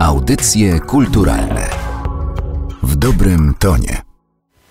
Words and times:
Audycje 0.00 0.80
kulturalne 0.80 1.70
w 2.82 2.96
dobrym 2.96 3.54
tonie. 3.58 4.02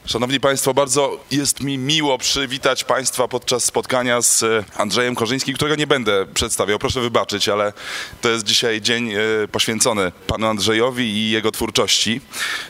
Szanowni 0.05 0.39
Państwo, 0.39 0.73
bardzo 0.73 1.19
jest 1.31 1.63
mi 1.63 1.77
miło 1.77 2.17
przywitać 2.17 2.83
Państwa 2.83 3.27
podczas 3.27 3.63
spotkania 3.63 4.21
z 4.21 4.43
e, 4.43 4.63
Andrzejem 4.77 5.15
Korzyńskim, 5.15 5.55
którego 5.55 5.75
nie 5.75 5.87
będę 5.87 6.25
przedstawiał, 6.33 6.79
proszę 6.79 7.01
wybaczyć, 7.01 7.49
ale 7.49 7.73
to 8.21 8.29
jest 8.29 8.45
dzisiaj 8.45 8.81
dzień 8.81 9.11
e, 9.11 9.17
poświęcony 9.51 10.11
panu 10.27 10.47
Andrzejowi 10.47 11.03
i 11.03 11.31
jego 11.31 11.51
twórczości. 11.51 12.21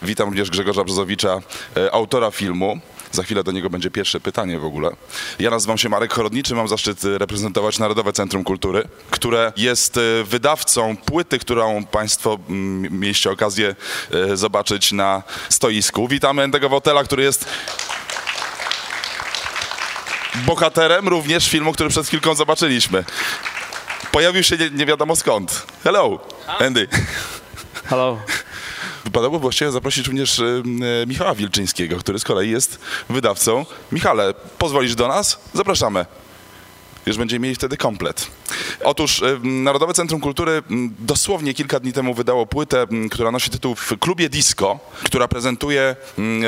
Witam 0.02 0.30
również 0.30 0.50
Grzegorza 0.50 0.84
Brzozowicza, 0.84 1.42
e, 1.78 1.92
autora 1.94 2.32
filmu. 2.32 2.80
Za 3.12 3.24
chwilę 3.24 3.44
do 3.44 3.52
niego 3.52 3.70
będzie 3.70 3.92
pierwsze 3.92 4.20
pytanie 4.20 4.60
w 4.60 4.66
ogóle. 4.66 4.90
Ja 5.40 5.50
nazywam 5.50 5.78
się 5.78 5.90
Marek 5.90 6.14
Chorodniczy, 6.14 6.56
mam 6.56 6.68
zaszczyt 6.68 7.06
e, 7.06 7.18
reprezentować 7.18 7.80
Narodowe 7.80 8.14
Centrum 8.14 8.44
Kultury, 8.44 8.88
które 9.12 9.54
jest 9.58 9.98
e, 9.98 10.24
wydawcą 10.24 10.98
płyty, 10.98 11.40
którą 11.40 11.86
Państwo 11.86 12.40
mm, 12.50 13.00
mieliście 13.00 13.32
okazję 13.32 13.76
e, 14.12 14.38
zobaczyć 14.38 14.92
na 14.92 15.24
stoisku. 15.50 16.08
Witamy 16.08 16.42
Endego 16.42 16.70
Wotela, 16.70 17.04
który 17.04 17.24
jest 17.24 17.46
bohaterem 20.46 21.08
również 21.08 21.50
filmu, 21.50 21.74
który 21.74 21.90
przed 21.90 22.08
chwilką 22.08 22.36
zobaczyliśmy. 22.36 23.04
Pojawił 24.12 24.44
się 24.44 24.58
nie, 24.58 24.70
nie 24.70 24.86
wiadomo 24.86 25.16
skąd. 25.16 25.66
Hello, 25.84 26.20
Andy. 26.60 26.88
Hello. 27.90 28.20
Wypadałoby 29.08 29.40
właściwie 29.40 29.72
zaprosić 29.72 30.08
również 30.08 30.40
y, 30.40 30.64
y, 31.04 31.08
Michała 31.08 31.36
Wilczyńskiego, 31.36 31.98
który 31.98 32.20
z 32.20 32.24
kolei 32.24 32.50
jest 32.52 32.80
wydawcą. 33.10 33.66
Michale, 33.92 34.34
pozwolisz 34.58 34.96
do 34.96 35.08
nas? 35.08 35.40
Zapraszamy. 35.54 36.06
Już 37.08 37.18
będziemy 37.18 37.44
mieli 37.44 37.56
wtedy 37.56 37.78
komplet. 37.78 38.28
Otóż 38.84 39.22
y, 39.22 39.40
Narodowe 39.44 39.94
Centrum 39.94 40.22
Kultury 40.22 40.52
y, 40.52 40.62
dosłownie 41.00 41.54
kilka 41.54 41.80
dni 41.80 41.94
temu 41.94 42.14
wydało 42.14 42.46
płytę, 42.46 42.86
y, 43.06 43.10
która 43.10 43.32
nosi 43.32 43.50
tytuł 43.50 43.76
W 43.76 43.98
klubie 44.00 44.30
disco, 44.30 44.80
która 45.04 45.28
prezentuje 45.28 45.96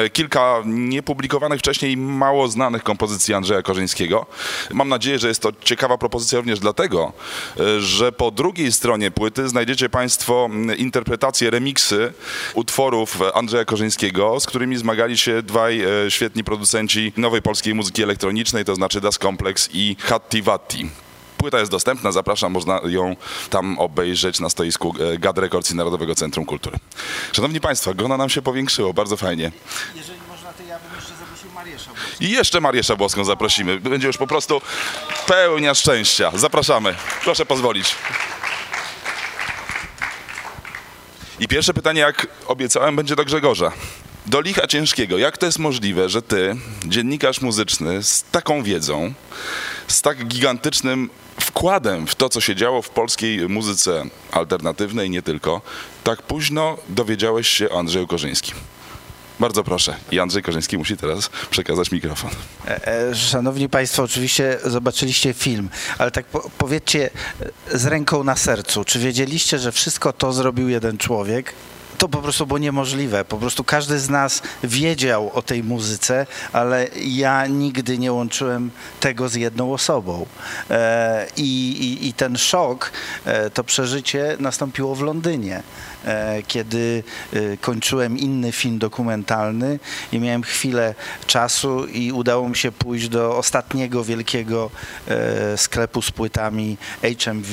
y, 0.05 0.09
kilka 0.09 0.55
niepublikowanych 0.65 1.59
wcześniej 1.59 1.97
mało 1.97 2.47
znanych 2.47 2.83
kompozycji 2.83 3.33
Andrzeja 3.33 3.61
Korzyńskiego. 3.61 4.25
Mam 4.71 4.89
nadzieję, 4.89 5.19
że 5.19 5.27
jest 5.27 5.41
to 5.41 5.51
ciekawa 5.63 5.97
propozycja 5.97 6.37
również 6.37 6.59
dlatego, 6.59 7.13
y, 7.59 7.81
że 7.81 8.11
po 8.11 8.31
drugiej 8.31 8.71
stronie 8.71 9.11
płyty 9.11 9.49
znajdziecie 9.49 9.89
Państwo 9.89 10.49
interpretacje, 10.77 11.49
remiksy 11.49 12.13
utworów 12.53 13.17
Andrzeja 13.33 13.65
Korzyńskiego, 13.65 14.39
z 14.39 14.45
którymi 14.45 14.77
zmagali 14.77 15.17
się 15.17 15.41
dwaj 15.41 15.81
y, 16.05 16.11
świetni 16.11 16.43
producenci 16.43 17.13
nowej 17.17 17.41
polskiej 17.41 17.75
muzyki 17.75 18.03
elektronicznej, 18.03 18.65
to 18.65 18.75
znaczy 18.75 19.01
Das 19.01 19.17
Complex 19.17 19.69
i 19.73 19.95
Hatti 19.99 20.41
Płyta 21.37 21.59
jest 21.59 21.71
dostępna, 21.71 22.11
zapraszam, 22.11 22.51
można 22.51 22.79
ją 22.85 23.15
tam 23.49 23.79
obejrzeć 23.79 24.39
na 24.39 24.49
stoisku 24.49 24.95
e, 25.13 25.17
GAD 25.17 25.37
Records 25.37 25.71
i 25.71 25.75
Narodowego 25.75 26.15
Centrum 26.15 26.45
Kultury. 26.45 26.77
Szanowni 27.31 27.61
Państwo, 27.61 27.93
grona 27.93 28.17
nam 28.17 28.29
się 28.29 28.41
powiększyło, 28.41 28.93
bardzo 28.93 29.17
fajnie. 29.17 29.51
Jeżeli 29.95 30.19
można, 30.29 30.53
to 30.53 30.63
ja 30.63 30.79
bym 30.79 30.95
jeszcze 30.95 31.13
zaprosił 31.15 31.51
Mariesza. 31.51 31.91
I 32.19 32.29
jeszcze 32.29 32.61
Mariesza 32.61 32.95
Błoską 32.95 33.23
zaprosimy. 33.23 33.79
Będzie 33.79 34.07
już 34.07 34.17
po 34.17 34.27
prostu 34.27 34.61
pełnia 35.27 35.73
szczęścia. 35.73 36.31
Zapraszamy. 36.35 36.95
Proszę 37.23 37.45
pozwolić. 37.45 37.95
I 41.39 41.47
pierwsze 41.47 41.73
pytanie, 41.73 42.01
jak 42.01 42.27
obiecałem, 42.47 42.95
będzie 42.95 43.15
do 43.15 43.25
Grzegorza. 43.25 43.71
Do 44.29 44.41
licha 44.41 44.67
ciężkiego. 44.67 45.17
Jak 45.17 45.37
to 45.37 45.45
jest 45.45 45.59
możliwe, 45.59 46.09
że 46.09 46.21
ty, 46.21 46.55
dziennikarz 46.85 47.41
muzyczny, 47.41 48.03
z 48.03 48.23
taką 48.31 48.63
wiedzą, 48.63 49.13
z 49.87 50.01
tak 50.01 50.27
gigantycznym 50.27 51.09
wkładem 51.39 52.07
w 52.07 52.15
to, 52.15 52.29
co 52.29 52.41
się 52.41 52.55
działo 52.55 52.81
w 52.81 52.89
polskiej 52.89 53.49
muzyce 53.49 54.03
alternatywnej, 54.31 55.09
nie 55.09 55.21
tylko, 55.21 55.61
tak 56.03 56.21
późno 56.21 56.77
dowiedziałeś 56.89 57.47
się 57.47 57.69
o 57.69 57.79
Andrzeju 57.79 58.07
Korzyńskim? 58.07 58.55
Bardzo 59.39 59.63
proszę. 59.63 59.95
I 60.11 60.19
Andrzej 60.19 60.43
Korzyński 60.43 60.77
musi 60.77 60.97
teraz 60.97 61.29
przekazać 61.49 61.91
mikrofon. 61.91 62.31
E, 62.67 62.87
e, 62.87 63.15
Szanowni 63.15 63.69
Państwo, 63.69 64.03
oczywiście 64.03 64.57
zobaczyliście 64.65 65.33
film, 65.33 65.69
ale 65.97 66.11
tak 66.11 66.25
po, 66.25 66.49
powiedzcie 66.57 67.09
z 67.73 67.85
ręką 67.85 68.23
na 68.23 68.35
sercu, 68.35 68.83
czy 68.85 68.99
wiedzieliście, 68.99 69.59
że 69.59 69.71
wszystko 69.71 70.13
to 70.13 70.33
zrobił 70.33 70.69
jeden 70.69 70.97
człowiek? 70.97 71.53
To 71.99 72.09
po 72.09 72.17
prostu 72.17 72.45
było 72.47 72.59
niemożliwe. 72.59 73.25
Po 73.25 73.37
prostu 73.37 73.63
każdy 73.63 73.99
z 73.99 74.09
nas 74.09 74.41
wiedział 74.63 75.31
o 75.33 75.41
tej 75.41 75.63
muzyce, 75.63 76.27
ale 76.53 76.87
ja 76.95 77.47
nigdy 77.47 77.97
nie 77.97 78.13
łączyłem 78.13 78.71
tego 78.99 79.29
z 79.29 79.35
jedną 79.35 79.73
osobą. 79.73 80.25
E, 80.69 81.27
i, 81.37 82.07
i, 82.07 82.13
ten 82.13 82.37
szok, 82.37 82.91
e, 83.25 83.49
to 83.49 83.63
przeżycie 83.63 84.37
nastąpiło 84.39 84.95
w 84.95 85.01
Londynie. 85.01 85.63
E, 86.05 86.43
kiedy 86.47 87.03
e, 87.33 87.57
kończyłem 87.57 88.17
inny 88.17 88.51
film 88.51 88.79
dokumentalny 88.79 89.79
i 90.11 90.19
miałem 90.19 90.43
chwilę 90.43 90.95
czasu 91.27 91.85
i 91.85 92.11
udało 92.11 92.49
mi 92.49 92.55
się 92.55 92.71
pójść 92.71 93.09
do 93.09 93.37
ostatniego 93.37 94.03
wielkiego 94.03 94.69
e, 95.07 95.57
sklepu 95.57 96.01
z 96.01 96.11
płytami 96.11 96.77
HMV. 97.01 97.49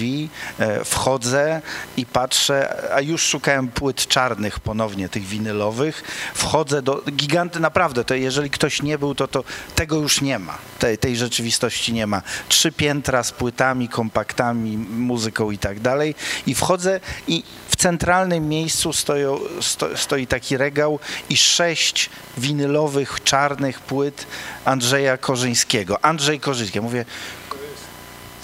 Wchodzę 0.84 1.62
i 1.96 2.06
patrzę, 2.06 2.76
a 2.94 3.00
już 3.00 3.22
szukałem 3.22 3.68
płyt 3.68 4.06
czarnych 4.06 4.60
ponownie, 4.60 5.08
tych 5.08 5.24
winylowych. 5.24 6.02
Wchodzę 6.34 6.82
do 6.82 7.02
giganty, 7.12 7.60
naprawdę, 7.60 8.04
to 8.04 8.14
jeżeli 8.14 8.50
ktoś 8.50 8.82
nie 8.82 8.98
był, 8.98 9.14
to, 9.14 9.28
to 9.28 9.44
tego 9.74 9.96
już 9.96 10.20
nie 10.20 10.38
ma. 10.38 10.58
Tej, 10.78 10.98
tej 10.98 11.16
rzeczywistości 11.16 11.92
nie 11.92 12.06
ma. 12.06 12.22
Trzy 12.48 12.72
piętra 12.72 13.22
z 13.22 13.32
płytami, 13.32 13.88
kompaktami, 13.88 14.78
muzyką 14.78 15.50
i 15.50 15.58
tak 15.58 15.80
dalej. 15.80 16.14
I 16.46 16.54
wchodzę 16.54 17.00
i 17.28 17.42
w 17.76 17.78
centralnym 17.78 18.48
miejscu 18.48 18.92
stoją, 18.92 19.41
sto, 19.60 19.97
stoi 19.97 20.26
taki 20.26 20.56
regał 20.56 20.98
i 21.31 21.37
sześć 21.37 22.10
winylowych, 22.38 23.19
czarnych 23.25 23.81
płyt 23.81 24.26
Andrzeja 24.64 25.16
Korzyńskiego. 25.16 26.04
Andrzej 26.04 26.41
Korzyński. 26.41 26.78
Ja 26.78 26.82
Mówię... 26.82 27.04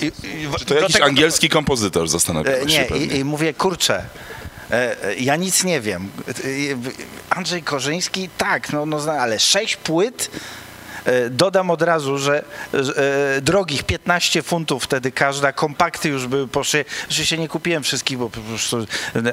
I, 0.00 0.04
i, 0.06 0.12
Czy 0.59 0.65
to 0.65 0.75
jakiś 0.75 0.92
tego- 0.92 1.06
angielski 1.06 1.48
kompozytor, 1.48 2.09
zastanawiam 2.09 2.54
E, 2.54 2.71
się 2.71 2.87
Nie, 2.91 2.98
i, 2.98 3.16
i 3.16 3.25
mówię, 3.25 3.54
kurczę, 3.54 4.04
e, 4.71 5.04
e, 5.04 5.15
ja 5.15 5.37
nic 5.37 5.65
nie 5.65 5.81
wiem. 5.81 6.10
Andrzej 7.31 7.62
Korzyński, 7.62 8.28
tak, 8.38 8.72
no, 8.72 8.87
no 8.87 8.98
ale 9.12 9.38
sześć 9.38 9.76
płyt. 9.76 10.31
E, 11.04 11.30
Dodam 11.30 11.70
od 11.70 11.82
razu, 11.82 12.18
że 12.18 12.44
e, 12.74 13.40
drogich 13.40 13.82
15 13.82 14.42
funtów 14.42 14.84
wtedy 14.84 15.12
każda, 15.12 15.52
kompakty 15.52 16.08
już 16.08 16.26
były 16.26 16.48
poszły, 16.48 16.84
że 17.08 17.26
się 17.26 17.38
nie 17.38 17.48
kupiłem 17.48 17.82
wszystkich, 17.82 18.18
bo 18.18 18.30
po 18.30 18.40
prostu, 18.40 18.86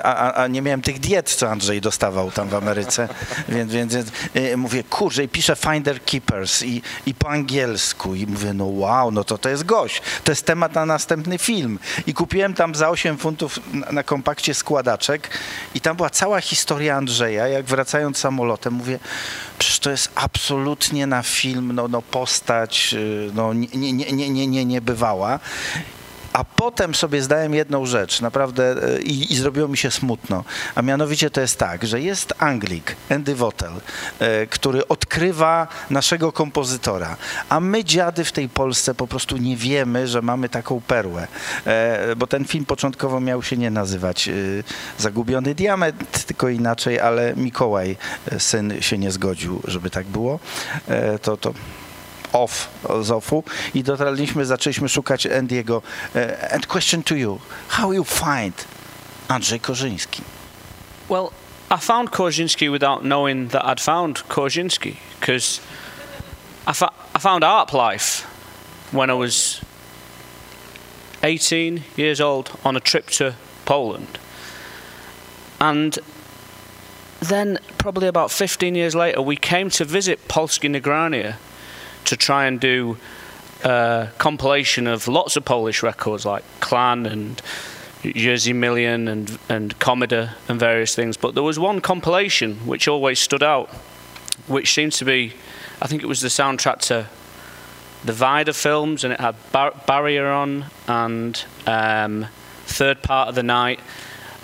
a, 0.03 0.15
a, 0.15 0.43
a 0.43 0.47
nie 0.47 0.61
miałem 0.61 0.81
tych 0.81 0.99
diet, 0.99 1.29
co 1.29 1.49
Andrzej 1.49 1.81
dostawał 1.81 2.31
tam 2.31 2.49
w 2.49 2.55
Ameryce, 2.55 3.09
więc, 3.49 3.73
więc, 3.73 3.93
więc 3.93 4.09
e, 4.33 4.57
mówię, 4.57 4.83
kurczę, 4.83 5.23
i 5.23 5.29
piszę 5.29 5.55
Finder 5.55 6.03
Keepers 6.03 6.63
i, 6.63 6.81
i 7.05 7.13
po 7.13 7.29
angielsku 7.29 8.15
i 8.15 8.27
mówię, 8.27 8.53
no 8.53 8.65
wow, 8.65 9.11
no 9.11 9.23
to 9.23 9.37
to 9.37 9.49
jest 9.49 9.65
gość, 9.65 10.01
to 10.23 10.31
jest 10.31 10.45
temat 10.45 10.75
na 10.75 10.85
następny 10.85 11.37
film. 11.37 11.79
I 12.07 12.13
kupiłem 12.13 12.53
tam 12.53 12.75
za 12.75 12.89
8 12.89 13.17
funtów 13.17 13.59
na, 13.73 13.91
na 13.91 14.03
kompakcie 14.03 14.53
składaczek 14.53 15.29
i 15.75 15.81
tam 15.81 15.95
była 15.95 16.09
cała 16.09 16.41
historia 16.41 16.95
Andrzeja, 16.95 17.47
jak 17.47 17.65
wracając 17.65 18.17
samolotem 18.17 18.73
mówię, 18.73 18.99
przecież 19.59 19.79
to 19.79 19.89
jest 19.91 20.11
absolutnie 20.15 21.07
na 21.07 21.23
film, 21.23 21.71
no, 21.75 21.87
no 21.87 22.01
postać, 22.01 22.93
y, 22.93 23.31
no 23.33 23.53
nie, 23.53 23.67
nie, 23.73 23.93
nie, 23.93 24.11
nie, 24.11 24.29
nie, 24.29 24.47
nie, 24.47 24.65
nie 24.65 24.81
bywała. 24.81 25.39
A 26.33 26.43
potem 26.43 26.95
sobie 26.95 27.21
zdałem 27.21 27.53
jedną 27.53 27.85
rzecz, 27.85 28.21
naprawdę, 28.21 28.75
e, 28.95 29.01
i, 29.01 29.33
i 29.33 29.35
zrobiło 29.35 29.67
mi 29.67 29.77
się 29.77 29.91
smutno. 29.91 30.43
A 30.75 30.81
mianowicie 30.81 31.29
to 31.29 31.41
jest 31.41 31.57
tak, 31.57 31.87
że 31.87 32.01
jest 32.01 32.33
Anglik, 32.37 32.95
Andy 33.09 33.35
Wottel, 33.35 33.71
e, 34.19 34.47
który 34.47 34.87
odkrywa 34.87 35.67
naszego 35.89 36.31
kompozytora, 36.31 37.17
a 37.49 37.59
my 37.59 37.83
dziady 37.83 38.23
w 38.23 38.31
tej 38.31 38.49
Polsce 38.49 38.95
po 38.95 39.07
prostu 39.07 39.37
nie 39.37 39.57
wiemy, 39.57 40.07
że 40.07 40.21
mamy 40.21 40.49
taką 40.49 40.81
perłę. 40.81 41.27
E, 41.65 42.15
bo 42.15 42.27
ten 42.27 42.45
film 42.45 42.65
początkowo 42.65 43.19
miał 43.19 43.43
się 43.43 43.57
nie 43.57 43.71
nazywać 43.71 44.29
Zagubiony 44.97 45.55
Diament, 45.55 46.25
tylko 46.25 46.49
inaczej, 46.49 46.99
ale 46.99 47.33
Mikołaj, 47.35 47.97
syn, 48.37 48.81
się 48.81 48.97
nie 48.97 49.11
zgodził, 49.11 49.61
żeby 49.67 49.89
tak 49.89 50.07
było. 50.07 50.39
To, 51.21 51.37
to 51.37 51.53
off 52.33 52.69
z 53.01 53.11
offu 53.11 53.43
i 53.73 53.83
dotarliśmy, 53.83 54.45
zaczęliśmy 54.45 54.89
szukać 54.89 55.25
Andiego. 55.25 55.81
E, 56.15 56.41
eh, 56.41 56.53
And 56.53 56.67
question 56.67 57.03
to 57.03 57.15
you, 57.15 57.39
how 57.67 57.93
you 57.93 58.03
find 58.03 58.65
Andrzej 59.27 59.59
Korzyński? 59.59 60.21
Well, 61.09 61.29
I 61.71 61.77
found 61.77 62.09
Korzynski 62.09 62.71
without 62.71 63.01
knowing 63.01 63.51
that 63.51 63.63
I'd 63.63 63.81
found 63.81 64.23
Korzynski 64.27 64.95
because 65.19 65.61
I, 66.67 66.73
fo- 66.73 66.93
I 67.15 67.19
found 67.19 67.43
Art 67.43 67.73
Life 67.73 68.27
when 68.91 69.09
I 69.09 69.13
was 69.13 69.61
18 71.23 71.83
years 71.97 72.21
old 72.21 72.51
on 72.63 72.75
a 72.75 72.79
trip 72.79 73.11
to 73.11 73.33
Poland. 73.65 74.19
And 75.59 75.99
then, 77.19 77.59
probably 77.77 78.07
about 78.07 78.31
15 78.31 78.75
years 78.75 78.95
later, 78.95 79.21
we 79.21 79.35
came 79.35 79.69
to 79.71 79.85
visit 79.85 80.27
Polski 80.27 80.69
Nagrania 80.69 81.35
to 82.05 82.17
try 82.17 82.45
and 82.45 82.59
do 82.59 82.97
a 83.63 84.09
compilation 84.17 84.87
of 84.87 85.07
lots 85.07 85.35
of 85.35 85.45
Polish 85.45 85.83
records 85.83 86.25
like 86.25 86.43
Clan 86.59 87.05
and 87.05 87.41
Jersey 88.01 88.53
Million 88.53 89.07
and 89.07 89.37
and 89.49 89.77
Commodore 89.79 90.31
and 90.47 90.59
various 90.59 90.95
things. 90.95 91.17
But 91.17 91.35
there 91.35 91.43
was 91.43 91.59
one 91.59 91.81
compilation 91.81 92.55
which 92.65 92.87
always 92.87 93.19
stood 93.19 93.43
out, 93.43 93.69
which 94.47 94.73
seemed 94.73 94.93
to 94.93 95.05
be, 95.05 95.33
I 95.81 95.87
think 95.87 96.03
it 96.03 96.07
was 96.07 96.21
the 96.21 96.29
soundtrack 96.29 96.79
to 96.87 97.07
the 98.05 98.13
Vida 98.13 98.53
films, 98.53 99.03
and 99.03 99.13
it 99.13 99.19
had 99.19 99.35
Bar- 99.51 99.75
Barrier 99.85 100.27
on 100.27 100.65
and 100.87 101.43
um, 101.67 102.27
Third 102.65 103.03
Part 103.03 103.29
of 103.29 103.35
the 103.35 103.43
Night. 103.43 103.79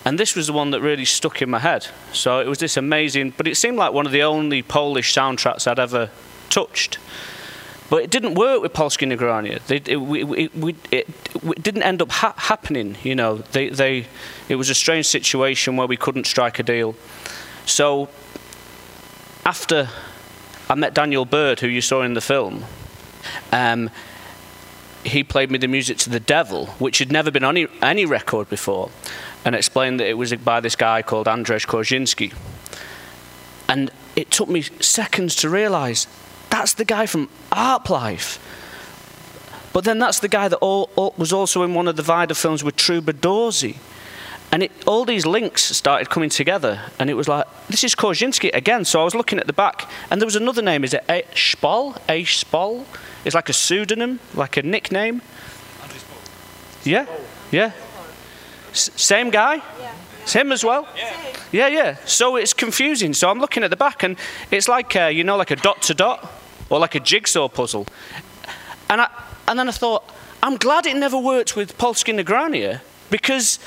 And 0.04 0.20
this 0.20 0.36
was 0.36 0.48
the 0.48 0.54
one 0.54 0.70
that 0.72 0.82
really 0.82 1.06
stuck 1.06 1.42
in 1.42 1.50
my 1.50 1.60
head. 1.60 1.88
So 2.14 2.40
it 2.40 2.48
was 2.48 2.60
this 2.60 2.78
amazing, 2.78 3.34
but 3.38 3.48
it 3.48 3.56
seemed 3.56 3.78
like 3.78 3.92
one 3.92 4.06
of 4.06 4.12
the 4.12 4.22
only 4.22 4.62
Polish 4.62 5.14
soundtracks 5.14 5.66
I'd 5.66 5.80
ever 5.80 6.12
touched. 6.50 7.00
But 7.90 8.04
it 8.04 8.10
didn't 8.10 8.34
work 8.34 8.62
with 8.62 8.74
Nagrania. 8.74 9.64
They, 9.68 9.78
it, 9.78 10.52
it, 10.92 11.08
it 11.44 11.64
didn't 11.64 11.84
end 11.84 12.02
up 12.02 12.12
ha- 12.12 12.34
happening. 12.36 12.98
You 13.04 13.16
know, 13.16 13.38
they, 13.38 13.70
they, 13.70 14.08
it 14.50 14.56
was 14.56 14.70
a 14.70 14.76
strange 14.76 15.06
situation 15.06 15.78
where 15.78 15.88
we 15.88 15.98
couldn't 15.98 16.26
strike 16.26 16.58
a 16.58 16.64
deal. 16.64 16.96
So 17.66 18.10
after 19.46 19.90
I 20.68 20.76
met 20.76 20.96
Daniel 20.96 21.26
Bird, 21.26 21.60
who 21.60 21.68
you 21.68 21.82
saw 21.82 22.02
in 22.02 22.16
the 22.16 22.22
film, 22.22 22.66
um, 23.52 23.92
he 25.04 25.24
played 25.24 25.52
me 25.52 25.60
the 25.60 25.68
music 25.68 25.98
to 26.00 26.10
The 26.10 26.20
Devil, 26.20 26.68
which 26.80 26.98
had 26.98 27.12
never 27.12 27.30
been 27.30 27.44
on 27.44 27.56
any, 27.56 27.68
any 27.82 28.06
record 28.06 28.50
before, 28.50 28.90
and 29.44 29.54
explained 29.54 30.00
that 30.00 30.08
it 30.08 30.18
was 30.18 30.34
by 30.34 30.60
this 30.60 30.76
guy 30.76 31.04
called 31.04 31.28
Andrzej 31.28 31.68
Korzynski. 31.68 32.34
And 33.70 33.92
it 34.16 34.32
took 34.32 34.50
me 34.50 34.64
seconds 34.64 35.36
to 35.38 35.50
realise 35.50 36.08
that's 36.56 36.74
the 36.76 36.86
guy 36.86 37.06
from 37.06 37.28
Art 37.52 37.90
Life. 37.90 38.40
But 39.74 39.84
then 39.84 40.00
that's 40.00 40.22
the 40.22 40.30
guy 40.30 40.48
that 40.48 40.56
all, 40.58 40.90
all, 40.96 41.14
was 41.18 41.34
also 41.34 41.64
in 41.64 41.74
one 41.74 41.90
of 41.90 41.98
the 41.98 42.02
Vida 42.02 42.34
films 42.34 42.64
with 42.64 42.78
Troubadorzy. 42.78 43.76
And 44.54 44.64
it, 44.64 44.72
all 44.88 45.04
these 45.04 45.26
links 45.26 45.64
started 45.64 46.10
coming 46.10 46.30
together, 46.30 46.80
and 46.98 47.10
it 47.10 47.16
was 47.16 47.28
like, 47.28 47.46
this 47.68 47.84
is 47.84 47.94
Korzynski 47.94 48.54
again. 48.54 48.86
So 48.86 49.02
I 49.02 49.04
was 49.04 49.14
looking 49.14 49.38
at 49.38 49.48
the 49.48 49.54
back, 49.54 49.90
and 50.10 50.22
there 50.22 50.26
was 50.26 50.38
another 50.38 50.62
name. 50.62 50.86
Is 50.86 50.94
it 50.94 51.04
A- 51.10 51.24
Spol? 51.34 51.98
A 52.08 52.24
Spol? 52.24 52.86
It's 53.26 53.36
like 53.36 53.50
a 53.50 53.54
pseudonym, 53.54 54.22
like 54.34 54.56
a 54.56 54.62
nickname. 54.62 55.22
Yeah, 56.86 57.06
yeah. 57.52 57.74
S- 58.72 58.92
same 58.96 59.30
guy? 59.30 59.62
It's 60.22 60.32
him 60.34 60.54
as 60.54 60.64
well? 60.64 60.88
Yeah, 61.52 61.68
yeah. 61.68 61.98
So 62.06 62.38
it's 62.38 62.54
confusing. 62.54 63.14
So 63.14 63.30
I'm 63.30 63.40
looking 63.40 63.64
at 63.64 63.72
the 63.72 63.76
back, 63.76 64.04
and 64.04 64.16
it's 64.52 64.70
like, 64.70 64.96
uh, 64.96 65.08
you 65.08 65.26
know, 65.26 65.36
like 65.36 65.52
a 65.52 65.58
dot 65.58 65.82
to 65.84 65.94
dot, 65.94 66.32
or 66.70 66.80
like 66.80 66.96
a 66.96 67.00
jigsaw 67.00 67.48
puzzle. 67.48 67.88
And, 68.90 69.02
I, 69.02 69.10
and 69.48 69.58
then 69.58 69.68
I 69.68 69.72
thought, 69.72 70.10
I'm 70.44 70.58
glad 70.58 70.86
it 70.86 70.96
never 70.96 71.18
worked 71.18 71.56
with 71.56 71.78
Polskie 71.78 72.14
Nagrania, 72.14 72.82
because 73.10 73.60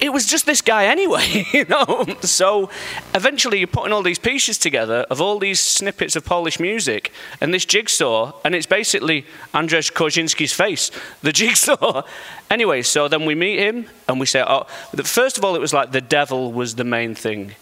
it 0.00 0.12
was 0.12 0.26
just 0.26 0.46
this 0.46 0.60
guy 0.60 0.86
anyway, 0.86 1.46
you 1.52 1.64
know. 1.66 2.04
So 2.22 2.70
eventually, 3.14 3.58
you're 3.58 3.68
putting 3.68 3.92
all 3.92 4.02
these 4.02 4.18
pieces 4.18 4.58
together 4.58 5.06
of 5.10 5.20
all 5.20 5.38
these 5.38 5.60
snippets 5.60 6.16
of 6.16 6.24
Polish 6.24 6.58
music 6.58 7.12
and 7.40 7.54
this 7.54 7.64
jigsaw, 7.64 8.32
and 8.44 8.54
it's 8.54 8.66
basically 8.66 9.24
Andrzej 9.54 9.92
Korzynski's 9.92 10.52
face, 10.52 10.90
the 11.22 11.32
jigsaw. 11.32 12.02
anyway, 12.50 12.82
so 12.82 13.08
then 13.08 13.24
we 13.24 13.34
meet 13.34 13.58
him 13.58 13.86
and 14.08 14.18
we 14.18 14.26
say, 14.26 14.42
oh, 14.46 14.64
first 15.04 15.38
of 15.38 15.44
all, 15.44 15.54
it 15.54 15.60
was 15.60 15.72
like 15.72 15.92
the 15.92 16.00
devil 16.00 16.52
was 16.52 16.74
the 16.74 16.84
main 16.84 17.14
thing. 17.14 17.54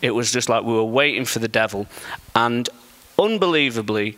It 0.00 0.12
was 0.12 0.32
just 0.32 0.48
like 0.48 0.64
we 0.64 0.72
were 0.72 0.84
waiting 0.84 1.24
for 1.24 1.40
the 1.40 1.48
devil, 1.48 1.86
and 2.34 2.68
unbelievably, 3.18 4.16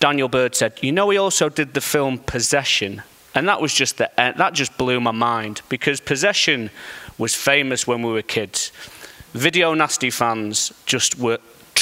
Daniel 0.00 0.28
Bird 0.28 0.54
said, 0.54 0.78
"You 0.80 0.92
know, 0.92 1.10
he 1.10 1.18
also 1.18 1.48
did 1.48 1.74
the 1.74 1.80
film 1.80 2.18
Possession." 2.18 3.02
And 3.34 3.48
that 3.48 3.60
was 3.60 3.72
just 3.74 3.98
the 3.98 4.10
uh, 4.20 4.32
that 4.32 4.54
just 4.54 4.76
blew 4.78 5.00
my 5.00 5.12
mind 5.12 5.62
because 5.68 6.00
Possession 6.00 6.70
was 7.18 7.34
famous 7.34 7.86
when 7.86 8.02
we 8.02 8.12
were 8.12 8.22
kids. 8.22 8.72
Video 9.34 9.74
Nasty 9.74 10.10
fans 10.10 10.72
just 10.86 11.18
were 11.18 11.38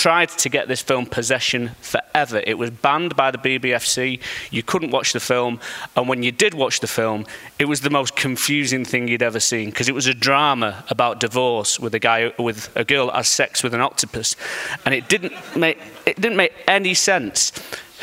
tried 0.07 0.29
to 0.29 0.49
get 0.49 0.69
this 0.69 0.81
film 0.81 1.05
Possession 1.05 1.69
forever. 1.81 2.41
It 2.47 2.57
was 2.57 2.71
banned 2.71 3.17
by 3.17 3.33
the 3.33 3.39
BBFC. 3.39 4.21
You 4.53 4.63
couldn't 4.63 4.93
watch 4.93 5.13
the 5.13 5.19
film, 5.19 5.59
and 5.97 6.09
when 6.09 6.23
you 6.23 6.31
did 6.31 6.55
watch 6.55 6.79
the 6.79 6.87
film, 6.87 7.27
it 7.59 7.65
was 7.65 7.81
the 7.81 7.91
most 7.91 8.15
confusing 8.15 8.85
thing 8.85 9.09
you'd 9.09 9.21
ever 9.21 9.41
seen 9.41 9.71
because 9.71 9.89
it 9.89 9.97
was 9.97 10.07
a 10.07 10.15
drama 10.15 10.85
about 10.91 11.19
divorce 11.19 11.81
with 11.81 11.93
a 11.93 11.99
guy 11.99 12.33
with 12.39 12.71
a 12.77 12.85
girl 12.85 13.07
that 13.07 13.17
has 13.17 13.27
sex 13.27 13.65
with 13.65 13.75
an 13.75 13.81
octopus, 13.81 14.37
and 14.85 14.95
it 14.95 15.09
didn't 15.09 15.35
make 15.57 15.77
it 16.07 16.21
didn't 16.21 16.37
make 16.37 16.53
any 16.69 16.95
sense. 16.95 17.51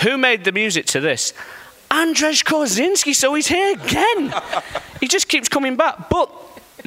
Who 0.01 0.17
made 0.17 0.43
the 0.43 0.51
music 0.51 0.85
to 0.87 0.99
this? 0.99 1.33
Andrzej 1.89 2.43
Korzynski, 2.43 3.15
so 3.15 3.33
he's 3.33 3.47
here 3.47 3.75
again. 3.75 4.33
he 4.99 5.07
just 5.07 5.29
keeps 5.29 5.47
coming 5.47 5.77
back. 5.77 6.09
But 6.09 6.29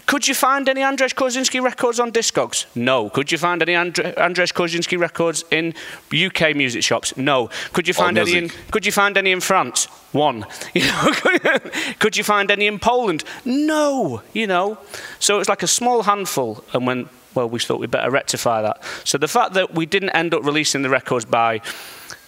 could 0.07 0.29
you 0.29 0.35
find 0.35 0.69
any 0.69 0.83
Andrzej 0.83 1.15
Korzynski 1.15 1.61
records 1.61 1.99
on 1.99 2.13
Discogs? 2.13 2.67
No. 2.75 3.11
Could 3.11 3.33
you 3.33 3.39
find 3.39 3.61
any 3.63 3.75
Andre- 3.75 4.13
Andrzej 4.13 4.53
Korzynski 4.53 4.99
records 4.99 5.45
in 5.51 5.75
UK 6.13 6.55
music 6.55 6.85
shops? 6.85 7.17
No. 7.17 7.51
Could 7.73 7.89
you 7.89 7.95
find 7.95 8.17
any 8.17 8.37
in 8.37 8.51
Could 8.71 8.87
you 8.87 8.93
find 8.93 9.17
any 9.17 9.33
in 9.33 9.41
France? 9.41 9.89
One. 10.13 10.47
You 10.75 10.87
know, 10.87 11.59
could 11.99 12.17
you 12.17 12.25
find 12.25 12.51
any 12.51 12.67
in 12.67 12.79
Poland? 12.79 13.25
No. 13.45 14.23
You 14.33 14.47
know, 14.47 14.79
so 15.19 15.41
it's 15.41 15.49
like 15.49 15.63
a 15.65 15.67
small 15.67 16.03
handful, 16.03 16.63
and 16.73 16.87
when 16.87 17.09
well, 17.35 17.49
we 17.49 17.59
thought 17.59 17.81
we'd 17.81 17.91
better 17.91 18.11
rectify 18.11 18.63
that. 18.63 18.83
So 19.05 19.19
the 19.19 19.29
fact 19.29 19.53
that 19.55 19.75
we 19.75 19.87
didn't 19.87 20.11
end 20.11 20.35
up 20.35 20.45
releasing 20.45 20.83
the 20.83 20.89
records 20.89 21.25
by 21.25 21.61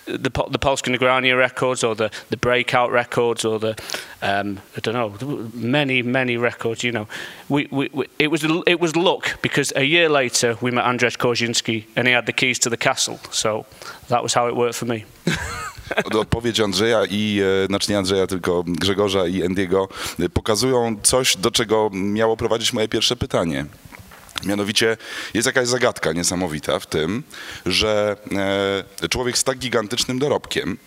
the, 0.09 0.31
the 0.51 0.59
Polska 0.59 0.91
Nagrania 0.91 1.37
records 1.37 1.85
or 1.85 1.95
the, 1.95 2.11
the 2.31 2.37
Breakout 2.37 2.91
records 2.91 3.45
or 3.45 3.59
the, 3.59 3.77
um, 4.23 4.61
I 4.77 4.81
don't 4.81 4.95
know, 4.95 5.51
many, 5.55 6.03
many 6.03 6.37
records, 6.37 6.83
you 6.83 6.93
know. 6.93 7.07
We, 7.49 7.69
we, 7.71 7.89
we, 7.93 8.07
it, 8.19 8.29
was, 8.29 8.45
it 8.67 8.81
was 8.81 8.97
luck 8.97 9.41
because 9.43 9.73
a 9.77 9.85
year 9.85 10.09
later 10.09 10.57
we 10.61 10.71
met 10.71 10.85
Andrzej 10.85 11.17
Korzynski 11.17 11.85
and 11.97 12.09
he 12.09 12.15
had 12.15 12.27
the 12.27 12.33
keys 12.33 12.59
to 12.61 12.71
the 12.71 12.77
castle. 12.77 13.19
So 13.31 13.67
that 14.09 14.23
was 14.23 14.35
how 14.35 14.49
it 14.49 14.57
worked 14.57 14.77
for 14.77 14.87
me. 14.87 15.05
Odpowiedź 16.05 16.61
Andrzeja 16.61 17.03
i, 17.11 17.41
znaczy 17.67 17.93
nie 17.93 17.99
Andrzeja, 17.99 18.27
tylko 18.27 18.65
Grzegorza 18.67 19.27
i 19.27 19.43
Endiego 19.43 19.89
pokazują 20.35 20.97
coś, 21.03 21.37
do 21.37 21.51
czego 21.51 21.91
miało 21.93 22.37
prowadzić 22.37 22.73
moje 22.73 22.89
pierwsze 22.89 23.17
pytanie. 23.17 23.67
Mianowicie 24.45 24.97
jest 25.35 25.47
jakaś 25.47 25.69
zagadka 25.69 26.13
niesamowita 26.13 26.79
w 26.79 26.87
tym, 26.87 27.23
że 27.67 28.17
e, 29.03 29.09
człowiek 29.09 29.39
z 29.39 29.45
tak 29.45 29.59
gigantycznym 29.59 30.19
dorobkiem, 30.19 30.79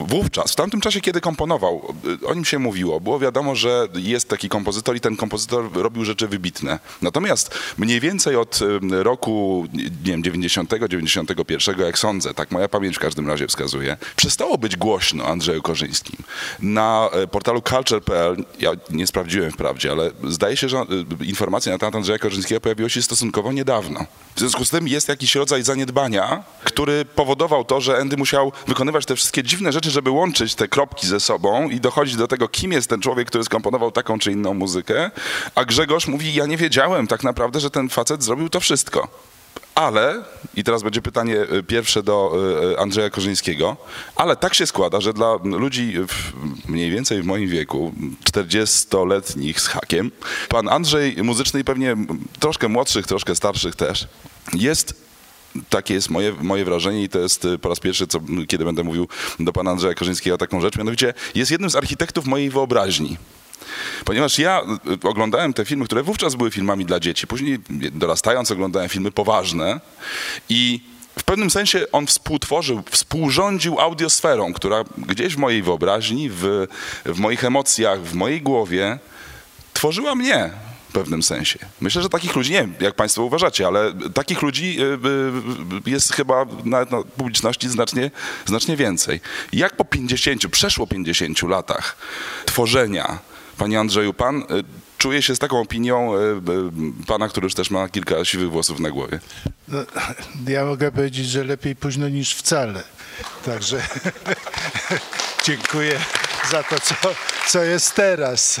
Wówczas, 0.00 0.52
w 0.52 0.56
tamtym 0.56 0.80
czasie, 0.80 1.00
kiedy 1.00 1.20
komponował, 1.20 1.94
o 2.26 2.34
nim 2.34 2.44
się 2.44 2.58
mówiło, 2.58 3.00
było 3.00 3.18
wiadomo, 3.18 3.54
że 3.54 3.88
jest 3.94 4.28
taki 4.28 4.48
kompozytor 4.48 4.96
i 4.96 5.00
ten 5.00 5.16
kompozytor 5.16 5.72
robił 5.72 6.04
rzeczy 6.04 6.28
wybitne. 6.28 6.78
Natomiast 7.02 7.54
mniej 7.78 8.00
więcej 8.00 8.36
od 8.36 8.58
roku, 8.90 9.66
nie 9.74 10.12
wiem, 10.12 10.22
90, 10.22 10.70
91, 10.88 11.80
jak 11.80 11.98
sądzę, 11.98 12.34
tak 12.34 12.50
moja 12.50 12.68
pamięć 12.68 12.96
w 12.96 12.98
każdym 12.98 13.28
razie 13.28 13.46
wskazuje, 13.46 13.96
przestało 14.16 14.58
być 14.58 14.76
głośno 14.76 15.24
Andrzeju 15.24 15.62
Korzyńskim. 15.62 16.16
Na 16.60 17.08
e, 17.12 17.26
portalu 17.26 17.62
culture.pl, 17.62 18.44
ja 18.60 18.72
nie 18.90 19.06
sprawdziłem 19.06 19.50
wprawdzie, 19.50 19.90
ale 19.92 20.10
zdaje 20.28 20.56
się, 20.56 20.68
że 20.68 20.84
informacje 21.24 21.72
na 21.72 21.78
temat 21.78 21.94
Andrzeja 21.94 22.18
Korzyńskiego 22.18 22.60
pojawiły 22.60 22.90
się 22.90 23.02
stosunkowo 23.02 23.52
niedawno. 23.52 24.06
W 24.34 24.38
związku 24.40 24.64
z 24.64 24.70
tym 24.70 24.88
jest 24.88 25.08
jakiś 25.08 25.34
rodzaj 25.34 25.62
zaniedbania, 25.62 26.44
który 26.64 27.04
powodował 27.04 27.64
to, 27.64 27.80
że 27.80 27.98
Andy 27.98 28.16
musiał 28.16 28.52
wykonywać 28.66 29.06
te 29.06 29.16
wszystkie 29.16 29.42
dziwne 29.42 29.72
rzeczy, 29.72 29.89
żeby 29.90 30.10
łączyć 30.10 30.54
te 30.54 30.68
kropki 30.68 31.06
ze 31.06 31.20
sobą 31.20 31.68
i 31.68 31.80
dochodzić 31.80 32.16
do 32.16 32.28
tego, 32.28 32.48
kim 32.48 32.72
jest 32.72 32.90
ten 32.90 33.00
człowiek, 33.00 33.28
który 33.28 33.44
skomponował 33.44 33.92
taką 33.92 34.18
czy 34.18 34.32
inną 34.32 34.54
muzykę. 34.54 35.10
A 35.54 35.64
Grzegorz 35.64 36.08
mówi, 36.08 36.34
ja 36.34 36.46
nie 36.46 36.56
wiedziałem 36.56 37.06
tak 37.06 37.22
naprawdę, 37.22 37.60
że 37.60 37.70
ten 37.70 37.88
facet 37.88 38.22
zrobił 38.22 38.48
to 38.48 38.60
wszystko. 38.60 39.08
Ale, 39.74 40.24
i 40.54 40.64
teraz 40.64 40.82
będzie 40.82 41.02
pytanie 41.02 41.36
e, 41.40 41.62
pierwsze 41.62 42.02
do 42.02 42.32
e, 42.72 42.80
Andrzeja 42.80 43.10
Korzyńskiego, 43.10 43.76
ale 44.16 44.36
tak 44.36 44.54
się 44.54 44.66
składa, 44.66 45.00
że 45.00 45.12
dla 45.12 45.38
ludzi 45.44 45.94
w, 46.08 46.32
mniej 46.68 46.90
więcej 46.90 47.22
w 47.22 47.26
moim 47.26 47.48
wieku, 47.48 47.92
40-letnich 48.24 49.60
z 49.60 49.66
hakiem, 49.66 50.10
pan 50.48 50.68
Andrzej 50.68 51.16
muzyczny 51.22 51.60
i 51.60 51.64
pewnie 51.64 51.96
troszkę 52.38 52.68
młodszych, 52.68 53.06
troszkę 53.06 53.34
starszych 53.34 53.76
też, 53.76 54.08
jest 54.52 55.09
takie 55.68 55.94
jest 55.94 56.10
moje, 56.10 56.32
moje 56.40 56.64
wrażenie 56.64 57.02
i 57.02 57.08
to 57.08 57.18
jest 57.18 57.46
po 57.60 57.68
raz 57.68 57.80
pierwszy, 57.80 58.06
co, 58.06 58.20
kiedy 58.48 58.64
będę 58.64 58.84
mówił 58.84 59.08
do 59.40 59.52
pana 59.52 59.70
Andrzeja 59.70 59.94
Korzyńskiego 59.94 60.38
taką 60.38 60.60
rzecz, 60.60 60.76
mianowicie 60.76 61.14
jest 61.34 61.50
jednym 61.50 61.70
z 61.70 61.76
architektów 61.76 62.26
mojej 62.26 62.50
wyobraźni. 62.50 63.16
Ponieważ 64.04 64.38
ja 64.38 64.62
y, 65.04 65.08
oglądałem 65.08 65.52
te 65.52 65.64
filmy, 65.64 65.84
które 65.84 66.02
wówczas 66.02 66.34
były 66.34 66.50
filmami 66.50 66.84
dla 66.84 67.00
dzieci, 67.00 67.26
później 67.26 67.58
dorastając 67.92 68.50
oglądałem 68.50 68.88
filmy 68.88 69.10
poważne 69.10 69.80
i 70.48 70.80
w 71.18 71.24
pewnym 71.24 71.50
sensie 71.50 71.86
on 71.92 72.06
współtworzył, 72.06 72.82
współrządził 72.90 73.80
audiosferą, 73.80 74.52
która 74.52 74.84
gdzieś 74.98 75.34
w 75.34 75.38
mojej 75.38 75.62
wyobraźni, 75.62 76.30
w, 76.30 76.66
w 77.04 77.18
moich 77.18 77.44
emocjach, 77.44 78.02
w 78.02 78.14
mojej 78.14 78.42
głowie 78.42 78.98
tworzyła 79.72 80.14
mnie 80.14 80.50
w 80.90 80.92
pewnym 80.92 81.22
sensie. 81.22 81.58
Myślę, 81.80 82.02
że 82.02 82.08
takich 82.08 82.36
ludzi, 82.36 82.52
nie 82.52 82.60
wiem 82.60 82.74
jak 82.80 82.94
Państwo 82.94 83.22
uważacie, 83.22 83.66
ale 83.66 83.92
takich 84.14 84.42
ludzi 84.42 84.76
y, 84.80 85.86
y, 85.86 85.90
jest 85.90 86.12
chyba 86.12 86.46
na, 86.64 86.80
na 86.80 87.02
publiczności 87.16 87.68
znacznie, 87.68 88.10
znacznie 88.46 88.76
więcej. 88.76 89.20
Jak 89.52 89.76
po 89.76 89.84
50, 89.84 90.48
przeszło 90.48 90.86
50 90.86 91.42
latach 91.42 91.96
tworzenia, 92.46 93.18
Panie 93.58 93.80
Andrzeju, 93.80 94.14
Pan 94.14 94.36
y, 94.36 94.44
czuje 94.98 95.22
się 95.22 95.36
z 95.36 95.38
taką 95.38 95.60
opinią 95.60 96.12
pana, 97.06 97.28
który 97.28 97.44
już 97.44 97.54
też 97.54 97.70
ma 97.70 97.88
kilka 97.88 98.24
siwych 98.24 98.50
włosów 98.50 98.80
na 98.80 98.90
głowie? 98.90 99.20
No, 99.68 99.78
ja 100.48 100.64
mogę 100.64 100.92
powiedzieć, 100.92 101.26
że 101.26 101.44
lepiej 101.44 101.76
późno 101.76 102.08
niż 102.08 102.34
wcale. 102.34 102.82
Także 103.44 103.82
dziękuję 105.46 106.00
za 106.50 106.62
to, 106.62 106.80
co, 106.80 106.94
co 107.48 107.64
jest 107.64 107.94
teraz. 107.94 108.60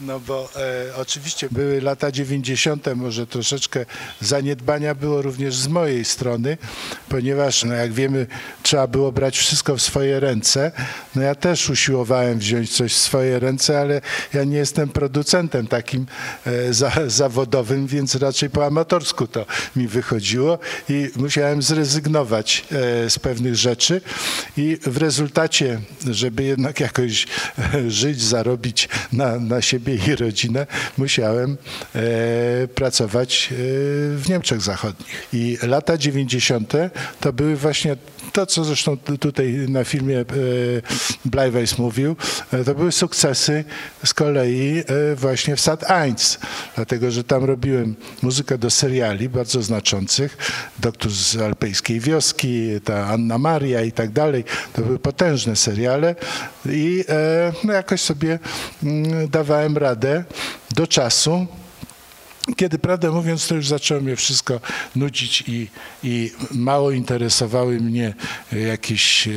No 0.00 0.20
bo 0.20 0.48
e, 0.56 0.96
oczywiście 0.96 1.48
były 1.50 1.80
lata 1.80 2.12
90., 2.12 2.86
może 2.94 3.26
troszeczkę 3.26 3.86
zaniedbania 4.20 4.94
było 4.94 5.22
również 5.22 5.56
z 5.56 5.68
mojej 5.68 6.04
strony, 6.04 6.58
ponieważ, 7.08 7.64
no 7.64 7.74
jak 7.74 7.92
wiemy, 7.92 8.26
trzeba 8.62 8.86
było 8.86 9.12
brać 9.12 9.38
wszystko 9.38 9.76
w 9.76 9.82
swoje 9.82 10.20
ręce. 10.20 10.72
No 11.14 11.22
ja 11.22 11.34
też 11.34 11.70
usiłowałem 11.70 12.38
wziąć 12.38 12.76
coś 12.76 12.92
w 12.92 12.96
swoje 12.96 13.38
ręce, 13.38 13.80
ale 13.80 14.00
ja 14.34 14.44
nie 14.44 14.56
jestem 14.56 14.88
producentem 14.88 15.66
takim 15.66 16.06
e, 16.46 16.74
za, 16.74 16.92
zawodowym, 17.06 17.86
więc 17.86 18.14
raczej 18.14 18.50
po 18.50 18.66
amatorsku 18.66 19.26
to 19.26 19.46
mi 19.76 19.88
wychodziło 19.88 20.58
i 20.88 21.10
musiałem 21.16 21.62
zrezygnować 21.62 22.64
e, 22.72 23.10
z 23.10 23.18
pewnych 23.18 23.56
rzeczy 23.56 24.00
i 24.56 24.78
w 24.86 24.96
rezultacie, 24.96 25.80
żeby 26.10 26.42
jednak 26.42 26.80
jakoś 26.80 27.26
e, 27.58 27.90
żyć, 28.00 28.22
zarobić 28.22 28.88
na, 29.12 29.38
na 29.38 29.62
siebie 29.62 29.94
i 30.08 30.16
rodzinę, 30.16 30.66
musiałem 30.98 31.56
e, 31.94 32.68
pracować 32.68 33.48
e, 33.52 33.54
w 34.16 34.24
Niemczech 34.28 34.60
Zachodnich. 34.60 35.28
I 35.32 35.58
lata 35.62 35.98
90. 35.98 36.72
to 37.20 37.32
były 37.32 37.56
właśnie 37.56 37.96
to, 38.32 38.46
co 38.46 38.64
zresztą 38.64 38.96
tu- 38.96 39.18
tutaj 39.18 39.52
na 39.68 39.84
filmie 39.84 40.20
e, 40.20 40.24
Bleiweiss 41.24 41.78
mówił, 41.78 42.16
e, 42.52 42.64
to 42.64 42.74
były 42.74 42.92
sukcesy 42.92 43.64
z 44.04 44.14
kolei 44.14 44.78
e, 44.78 45.16
właśnie 45.16 45.56
w 45.56 45.60
Sat 45.60 45.82
1, 45.82 46.16
dlatego, 46.76 47.10
że 47.10 47.24
tam 47.24 47.44
robiłem 47.44 47.94
muzykę 48.22 48.58
do 48.58 48.70
seriali 48.70 49.28
bardzo 49.28 49.62
znaczących, 49.62 50.36
Doktor 50.78 51.12
z 51.12 51.36
Alpejskiej 51.36 52.00
Wioski, 52.00 52.80
ta 52.84 53.06
Anna 53.06 53.38
Maria 53.38 53.82
i 53.82 53.92
tak 53.92 54.10
dalej, 54.10 54.44
to 54.72 54.82
były 54.82 54.98
potężne 54.98 55.56
seriale. 55.56 56.14
I 56.66 57.04
no 57.64 57.72
jakoś 57.72 58.00
sobie 58.00 58.38
mm, 58.82 59.28
dawałem 59.28 59.76
radę 59.76 60.24
do 60.70 60.86
czasu, 60.86 61.46
kiedy 62.56 62.78
prawdę 62.78 63.10
mówiąc, 63.10 63.46
to 63.48 63.54
już 63.54 63.68
zaczęło 63.68 64.00
mnie 64.00 64.16
wszystko 64.16 64.60
nudzić 64.96 65.44
i, 65.46 65.68
i 66.02 66.32
mało 66.50 66.90
interesowały 66.90 67.80
mnie 67.80 68.14
jakieś 68.52 69.28
e, 69.28 69.30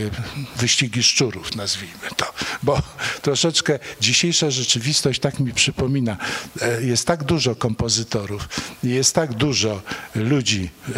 wyścigi 0.55 1.03
szczurów, 1.03 1.55
nazwijmy 1.55 2.07
to. 2.17 2.25
Bo 2.63 2.81
troszeczkę 3.21 3.79
dzisiejsza 4.01 4.51
rzeczywistość 4.51 5.19
tak 5.19 5.39
mi 5.39 5.53
przypomina. 5.53 6.17
E, 6.61 6.83
Jest 6.83 7.07
tak 7.07 7.23
dużo 7.23 7.55
kompozytorów, 7.55 8.47
jest 8.83 9.15
tak 9.15 9.33
dużo 9.33 9.81
ludzi, 10.15 10.69
e, 10.89 10.91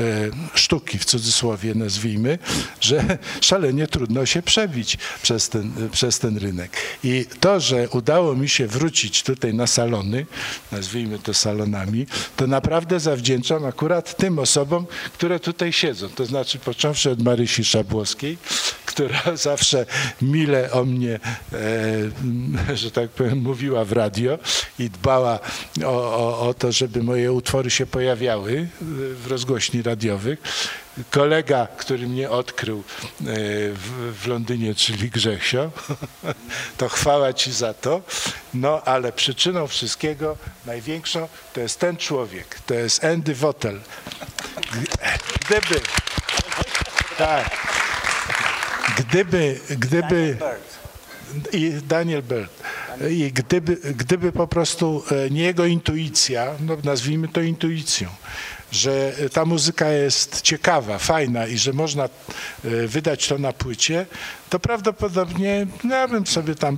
sztuki 0.53 0.97
w 0.97 1.05
cudzysłowie 1.05 1.75
nazwijmy, 1.75 2.39
że 2.81 3.17
szalenie 3.41 3.87
trudno 3.87 4.25
się 4.25 4.41
przebić 4.41 4.97
przez 5.23 5.49
ten, 5.49 5.89
przez 5.91 6.19
ten 6.19 6.37
rynek. 6.37 6.77
I 7.03 7.25
to, 7.39 7.59
że 7.59 7.89
udało 7.89 8.35
mi 8.35 8.49
się 8.49 8.67
wrócić 8.67 9.23
tutaj 9.23 9.53
na 9.53 9.67
salony, 9.67 10.25
nazwijmy 10.71 11.19
to 11.19 11.33
salonami, 11.33 12.04
to 12.35 12.47
naprawdę 12.47 12.99
zawdzięczam 12.99 13.65
akurat 13.65 14.17
tym 14.17 14.39
osobom, 14.39 14.85
które 15.13 15.39
tutaj 15.39 15.73
siedzą. 15.73 16.09
To 16.09 16.25
znaczy 16.25 16.59
począwszy 16.59 17.11
od 17.11 17.23
Marysi 17.23 17.65
Szabłowskiej, 17.65 18.37
która 18.85 19.21
zawsze 19.35 19.85
mile 20.21 20.71
o 20.71 20.85
mnie, 20.85 21.19
e, 22.69 22.75
że 22.75 22.91
tak 22.91 23.09
powiem, 23.09 23.37
mówiła 23.37 23.85
w 23.85 23.91
radio 23.91 24.39
i 24.79 24.89
dbała 24.89 25.39
o, 25.85 25.87
o, 25.93 26.39
o 26.49 26.53
to, 26.53 26.71
żeby 26.71 27.03
moje 27.03 27.33
utwory 27.33 27.69
się 27.69 27.85
pojawiały 27.85 28.67
w 29.23 29.27
rozgłośni 29.27 29.81
radiowych. 29.81 30.39
Kolega, 31.11 31.67
który 31.77 32.07
mnie 32.07 32.29
odkrył 32.29 32.77
e, 32.77 32.83
w, 33.71 34.13
w 34.21 34.27
Londynie, 34.27 34.75
czyli 34.75 35.09
Grzechsio, 35.09 35.71
to 36.77 36.89
chwała 36.89 37.33
Ci 37.33 37.51
za 37.51 37.73
to. 37.73 38.01
No 38.53 38.81
ale 38.85 39.11
przyczyną 39.11 39.67
wszystkiego 39.67 40.37
największą 40.65 41.27
to 41.53 41.59
jest 41.59 41.79
ten 41.79 41.97
człowiek, 41.97 42.59
to 42.65 42.73
jest 42.73 43.03
Andy 43.03 43.35
Wotel. 43.35 43.81
Gdyby, 45.45 45.81
tak, 47.17 47.57
gdyby, 48.97 49.59
gdyby, 49.69 50.37
i 51.51 51.71
Daniel 51.87 52.23
Bird. 52.23 52.51
I 53.09 53.31
gdyby, 53.31 53.75
gdyby 53.75 54.31
po 54.31 54.47
prostu 54.47 55.03
e, 55.11 55.29
nie 55.29 55.43
jego 55.43 55.65
intuicja, 55.65 56.55
no 56.59 56.77
nazwijmy 56.83 57.27
to 57.27 57.41
intuicją, 57.41 58.09
że 58.71 59.13
ta 59.33 59.45
muzyka 59.45 59.89
jest 59.89 60.41
ciekawa, 60.41 60.97
fajna 60.97 61.47
i 61.47 61.57
że 61.57 61.73
można 61.73 62.03
e, 62.03 62.09
wydać 62.87 63.27
to 63.27 63.37
na 63.37 63.53
płycie, 63.53 64.05
to 64.49 64.59
prawdopodobnie 64.59 65.67
no, 65.83 65.95
ja 65.95 66.07
bym 66.07 66.27
sobie 66.27 66.55
tam 66.55 66.77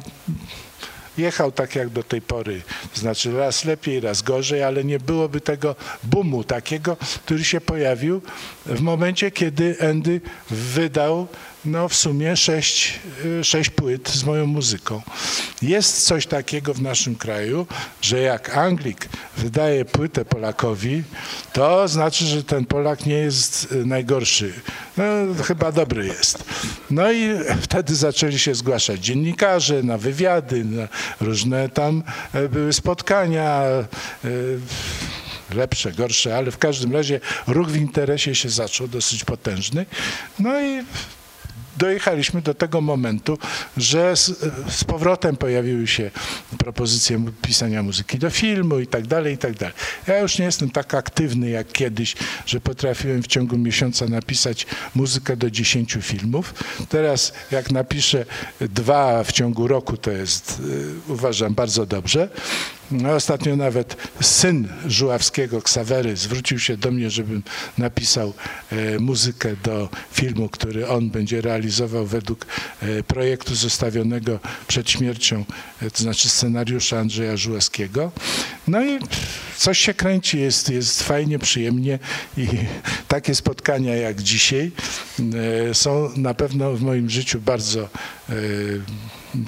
jechał 1.17 1.51
tak 1.51 1.75
jak 1.75 1.89
do 1.89 2.03
tej 2.03 2.22
pory, 2.22 2.62
znaczy 2.94 3.38
raz 3.38 3.65
lepiej, 3.65 4.00
raz 4.00 4.22
gorzej, 4.22 4.63
ale 4.63 4.84
nie 4.84 5.00
byłoby 5.00 5.41
tego 5.41 5.75
boomu 6.03 6.44
takiego, 6.44 6.98
który 7.25 7.44
się 7.44 7.62
pojawił 7.62 8.22
w 8.65 8.82
momencie, 8.82 9.32
kiedy 9.32 9.77
Andy 9.89 10.22
wydał 10.50 11.27
no 11.68 11.90
w 11.90 11.96
sumie 11.96 12.36
sześć, 12.38 13.00
y, 13.26 13.44
sześć 13.44 13.70
płyt 13.70 14.10
z 14.10 14.24
moją 14.24 14.48
muzyką. 14.48 15.02
Jest 15.62 16.06
coś 16.06 16.28
takiego 16.28 16.74
w 16.74 16.82
naszym 16.82 17.16
kraju, 17.16 17.68
że 18.02 18.20
jak 18.20 18.58
Anglik 18.58 19.10
wydaje 19.38 19.86
płytę 19.86 20.26
Polakowi, 20.26 21.04
to 21.54 21.88
znaczy, 21.88 22.26
że 22.26 22.44
ten 22.44 22.66
Polak 22.66 23.06
nie 23.06 23.16
jest 23.16 23.72
y, 23.72 23.86
najgorszy. 23.86 24.54
No, 24.98 25.04
chyba 25.44 25.72
dobry 25.72 26.06
jest. 26.06 26.44
No 26.90 27.12
i 27.12 27.30
wtedy 27.62 27.96
zaczęli 27.96 28.40
się 28.40 28.56
zgłaszać 28.56 29.00
dziennikarze 29.00 29.84
na 29.84 29.98
wywiady, 29.98 30.66
na 30.66 30.88
różne 31.22 31.70
tam 31.70 32.04
e, 32.34 32.50
były 32.50 32.74
spotkania. 32.74 33.62
e, 33.62 33.88
lepsze, 35.56 35.92
gorsze, 35.92 36.38
ale 36.38 36.52
w 36.52 36.58
każdym 36.58 36.94
razie 36.94 37.20
ruch 37.48 37.68
w 37.68 37.76
interesie 37.76 38.36
się 38.36 38.50
zaczął 38.50 38.88
dosyć 38.88 39.24
potężny. 39.24 39.86
No 40.40 40.62
i 40.62 40.84
dojechaliśmy 41.78 42.42
do 42.42 42.54
tego 42.54 42.82
momentu, 42.82 43.38
że 43.78 44.16
z, 44.16 44.26
z 44.70 44.84
powrotem 44.84 45.38
pojawiły 45.38 45.88
się 45.88 46.12
propozycje 46.58 47.26
pisania 47.42 47.84
muzyki 47.84 48.20
do 48.20 48.30
filmu 48.30 48.80
i 48.80 48.88
tak 48.88 49.08
dalej, 49.08 49.34
i 49.34 49.38
tak 49.38 49.54
dalej. 49.54 49.76
Ja 50.08 50.20
już 50.20 50.40
nie 50.40 50.46
jestem 50.46 50.70
tak 50.70 50.94
aktywny 50.94 51.50
jak 51.50 51.72
kiedyś, 51.72 52.16
że 52.46 52.60
potrafiłem 52.60 53.24
w 53.24 53.28
ciągu 53.28 53.58
miesiąca 53.58 54.06
napisać 54.06 54.68
muzykę 54.96 55.38
do 55.38 55.52
10 55.52 55.98
filmów. 56.02 56.54
Teraz 56.90 57.34
jak 57.52 57.72
napiszę 57.72 58.26
dwa 58.62 59.24
w 59.24 59.32
ciągu 59.32 59.68
roku, 59.68 59.98
to 59.98 60.12
jest, 60.12 60.62
y, 61.08 61.12
uważam, 61.12 61.54
bardzo 61.54 61.86
dobrze. 61.86 62.30
No, 62.91 63.12
ostatnio 63.12 63.56
nawet 63.56 63.98
syn 64.22 64.67
Żuławskiego, 64.86 65.62
Ksawery, 65.62 66.17
zwrócił 66.17 66.60
się 66.60 66.77
do 66.77 66.91
mnie, 66.91 67.10
żebym 67.10 67.44
napisał 67.77 68.34
e, 68.72 69.00
muzykę 69.00 69.56
do 69.63 69.89
filmu, 70.12 70.50
który 70.50 70.88
on 70.88 71.10
będzie 71.10 71.41
realizował 71.41 72.06
według 72.06 72.46
e, 72.82 73.03
projektu 73.03 73.56
zostawionego 73.56 74.39
przed 74.67 74.89
śmiercią, 74.89 75.46
e, 75.82 75.91
to 75.91 76.03
znaczy 76.03 76.29
scenariusza 76.29 77.00
Andrzeja 77.00 77.38
Żuławskiego. 77.38 78.12
No 78.67 78.86
i 78.86 79.00
coś 79.58 79.79
się 79.79 79.94
kręci, 79.94 80.39
jest, 80.39 80.70
jest 80.70 81.03
fajnie, 81.03 81.39
przyjemnie 81.39 82.00
i 82.38 82.48
takie 83.08 83.36
spotkania 83.36 83.96
jak 83.96 84.22
dzisiaj 84.22 84.72
są 85.74 86.10
na 86.15 86.34
pewno 86.34 86.74
w 86.74 86.82
moim 86.82 87.10
życiu 87.10 87.41
bardzo, 87.41 87.89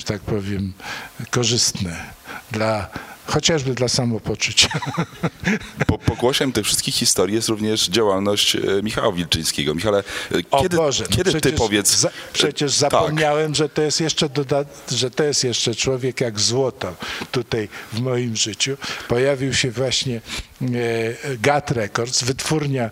tak 0.05 0.21
powiem, 0.21 0.73
korzystne 1.31 2.05
dla 2.51 2.89
chociażby 3.29 3.75
dla 3.75 3.87
samopoczucia. 3.87 4.67
Po, 5.87 5.97
pokłosiem 5.97 6.51
tych 6.51 6.65
wszystkich 6.65 6.95
historii 6.95 7.35
jest 7.35 7.49
również 7.49 7.87
działalność 7.87 8.55
e, 8.55 8.59
Michała 8.83 9.11
Wilczyńskiego. 9.11 9.75
Michale, 9.75 9.97
e, 9.99 10.35
O 10.51 10.61
kiedy, 10.61 10.77
Boże, 10.77 11.03
no 11.09 11.15
kiedy 11.17 11.41
ty 11.41 11.51
powiedz... 11.51 11.95
Za, 11.95 12.09
przecież 12.33 12.77
e, 12.77 12.81
tak. 12.81 12.91
zapomniałem, 12.91 13.55
że 13.55 13.69
to 13.69 13.81
jest 13.81 14.01
jeszcze 14.01 14.29
doda- 14.29 14.65
że 14.91 15.11
to 15.11 15.23
jest 15.23 15.43
jeszcze 15.43 15.75
człowiek 15.75 16.21
jak 16.21 16.39
złoto 16.39 16.95
tutaj 17.31 17.69
w 17.93 17.99
moim 17.99 18.35
życiu. 18.35 18.77
Pojawił 19.07 19.53
się 19.53 19.71
właśnie 19.71 20.21
GAT 21.39 21.71
Records, 21.71 22.23
wytwórnia 22.23 22.89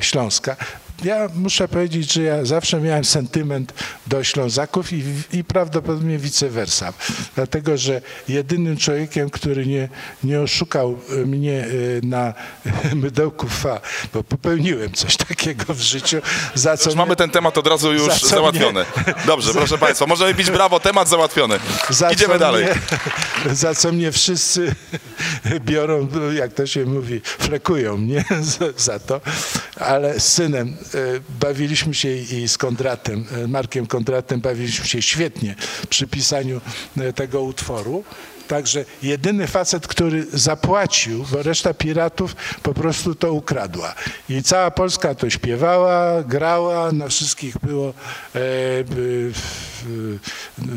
śląska. 0.00 0.56
Ja 1.04 1.28
muszę 1.34 1.68
powiedzieć, 1.68 2.12
że 2.12 2.22
ja 2.22 2.44
zawsze 2.44 2.80
miałem 2.80 3.04
sentyment 3.04 3.72
do 4.06 4.24
Ślązaków 4.24 4.92
i, 4.92 5.02
i 5.32 5.44
prawdopodobnie 5.44 6.18
vice 6.18 6.48
versa. 6.50 6.92
Dlatego, 7.34 7.76
że 7.76 8.00
jedynym 8.28 8.76
człowiekiem, 8.76 9.30
który 9.30 9.66
nie, 9.66 9.88
nie 10.24 10.40
oszukał 10.40 10.98
mnie 11.26 11.64
y, 11.66 12.00
na 12.02 12.34
mydełku 12.94 13.48
fa, 13.48 13.80
bo 14.14 14.24
popełniłem 14.24 14.92
coś 14.92 15.16
takiego 15.16 15.74
w 15.74 15.80
życiu, 15.80 16.16
za 16.54 16.76
co 16.76 16.84
Już 16.90 16.94
mnie- 16.94 17.04
mamy 17.04 17.16
ten 17.16 17.30
temat 17.30 17.58
od 17.58 17.66
razu 17.66 17.92
już 17.92 18.20
Za 18.20 18.28
załatwiony. 18.28 18.84
Dobrze, 19.26 19.52
proszę 19.52 19.78
Państwa, 19.78 20.06
możemy 20.06 20.34
bić 20.34 20.50
brawo, 20.50 20.80
temat 20.80 21.08
załatwiony. 21.08 21.58
za 21.90 22.10
Idziemy 22.10 22.38
dalej. 22.38 22.64
Mnie, 23.44 23.54
za 23.54 23.74
co 23.74 23.92
mnie 23.92 24.12
wszyscy 24.12 24.74
biorą, 25.60 26.08
jak 26.34 26.52
to 26.52 26.66
się 26.66 26.84
mówi, 26.84 27.20
flekują 27.24 27.96
mnie 27.96 28.24
za, 28.40 28.64
za 28.76 28.98
to. 28.98 29.20
Ale 29.80 30.20
z 30.20 30.32
synem 30.32 30.76
e, 30.82 30.83
bawiliśmy 31.40 31.94
się 31.94 32.08
i 32.08 32.48
z 32.48 32.58
Kondratem, 32.58 33.24
e, 33.44 33.48
Markiem 33.48 33.86
Kondratem 33.86 34.40
bawiliśmy 34.40 34.86
się 34.86 35.02
świetnie 35.02 35.54
przy 35.88 36.06
pisaniu 36.06 36.60
e, 36.98 37.12
tego 37.12 37.42
utworu. 37.42 38.04
Także 38.48 38.84
jedyny 39.02 39.46
facet, 39.46 39.86
który 39.86 40.26
zapłacił, 40.32 41.24
bo 41.32 41.42
reszta 41.42 41.74
piratów 41.74 42.36
po 42.62 42.74
prostu 42.74 43.14
to 43.14 43.32
ukradła. 43.32 43.94
I 44.28 44.42
cała 44.42 44.70
Polska 44.70 45.14
to 45.14 45.30
śpiewała, 45.30 46.22
grała, 46.22 46.92
na 46.92 47.08
wszystkich 47.08 47.58
było, 47.58 47.88
e, 47.88 47.92
w 48.34 49.32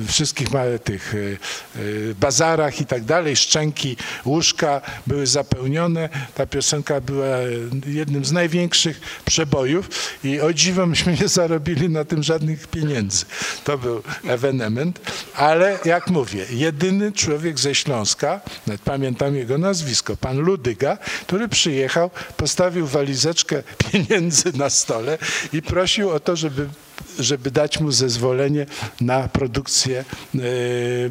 wszystkich 0.08 0.48
tych 0.84 1.16
e, 1.16 1.18
e, 1.18 2.14
bazarach 2.20 2.82
i 2.82 2.86
tak 2.86 3.04
dalej, 3.04 3.36
szczęki, 3.36 3.98
łóżka 4.26 4.82
były 5.08 5.28
zapełnione. 5.28 6.10
Ta 6.36 6.46
piosenka 6.46 7.02
była 7.02 7.38
jednym 7.86 8.26
z 8.26 8.32
największych 8.32 9.02
przebojów 9.26 9.90
i 10.24 10.42
o 10.42 10.54
dziwo 10.54 10.86
myśmy 10.86 11.18
nie 11.22 11.28
zarobili 11.28 11.90
na 11.90 12.06
tym 12.06 12.24
żadnych 12.24 12.68
pieniędzy. 12.68 13.26
To 13.64 13.78
był 13.78 14.04
ewenement, 14.28 15.00
ale 15.36 15.80
jak 15.86 16.08
mówię, 16.08 16.46
jedyny 16.50 17.12
człowiek 17.12 17.60
ze 17.60 17.76
Śląska, 17.76 18.42
nawet 18.68 18.82
pamiętam 18.82 19.36
jego 19.36 19.58
nazwisko, 19.58 20.18
pan 20.18 20.38
Ludyga, 20.38 20.98
który 21.22 21.48
przyjechał, 21.48 22.10
postawił 22.38 22.88
walizeczkę 22.88 23.64
pieniędzy 23.92 24.58
na 24.58 24.70
stole 24.70 25.18
i 25.54 25.62
prosił 25.62 26.10
o 26.10 26.20
to, 26.20 26.36
żeby 26.36 26.68
żeby 27.20 27.52
dać 27.52 27.80
mu 27.80 27.92
zezwolenie 27.92 28.66
na 29.02 29.28
produkcję 29.28 30.06
e, 30.36 30.40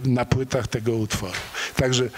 na 0.05 0.25
płytach 0.25 0.69
tego 0.69 0.93
utworu. 0.93 1.33
Także 1.77 2.09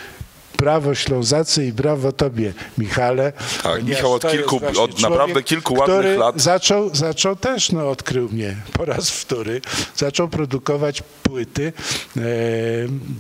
brawo 0.59 0.95
Ślązacy 0.95 1.67
i 1.67 1.73
brawo 1.73 2.13
tobie, 2.13 2.53
Michale. 2.79 3.33
Tak, 3.63 3.85
Michał 3.85 4.13
od 4.13 4.23
kilku- 4.25 4.79
od 4.81 5.01
naprawdę 5.01 5.27
człowiek, 5.33 5.45
kilku 5.47 5.75
ładnych 5.75 6.19
lat. 6.19 6.41
Zaczął, 6.41 6.95
zaczął 6.95 7.37
też, 7.37 7.73
no 7.73 7.91
odkrył 7.91 8.29
mnie 8.29 8.57
po 8.73 8.85
raz 8.85 9.11
wtóry, 9.11 9.61
zaczął 9.97 10.29
produkować 10.29 11.03
płyty, 11.23 11.73
e, 12.17 12.21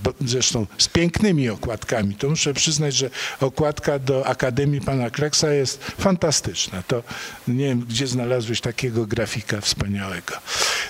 bo, 0.04 0.12
zresztą 0.20 0.66
z 0.78 0.88
pięknymi 0.88 1.48
okładkami. 1.48 2.14
To 2.14 2.28
muszę 2.28 2.54
przyznać, 2.54 2.94
że 2.94 3.10
okładka 3.40 3.98
do 3.98 4.26
Akademii 4.26 4.80
Pana 4.80 5.10
Kleksa 5.10 5.52
jest 5.52 5.84
fantastyczna. 5.84 6.82
To 6.86 7.02
nie 7.48 7.64
wiem, 7.64 7.80
gdzie 7.88 8.06
znalazłeś 8.06 8.60
takiego 8.60 9.06
grafika 9.06 9.60
wspaniałego. 9.60 10.34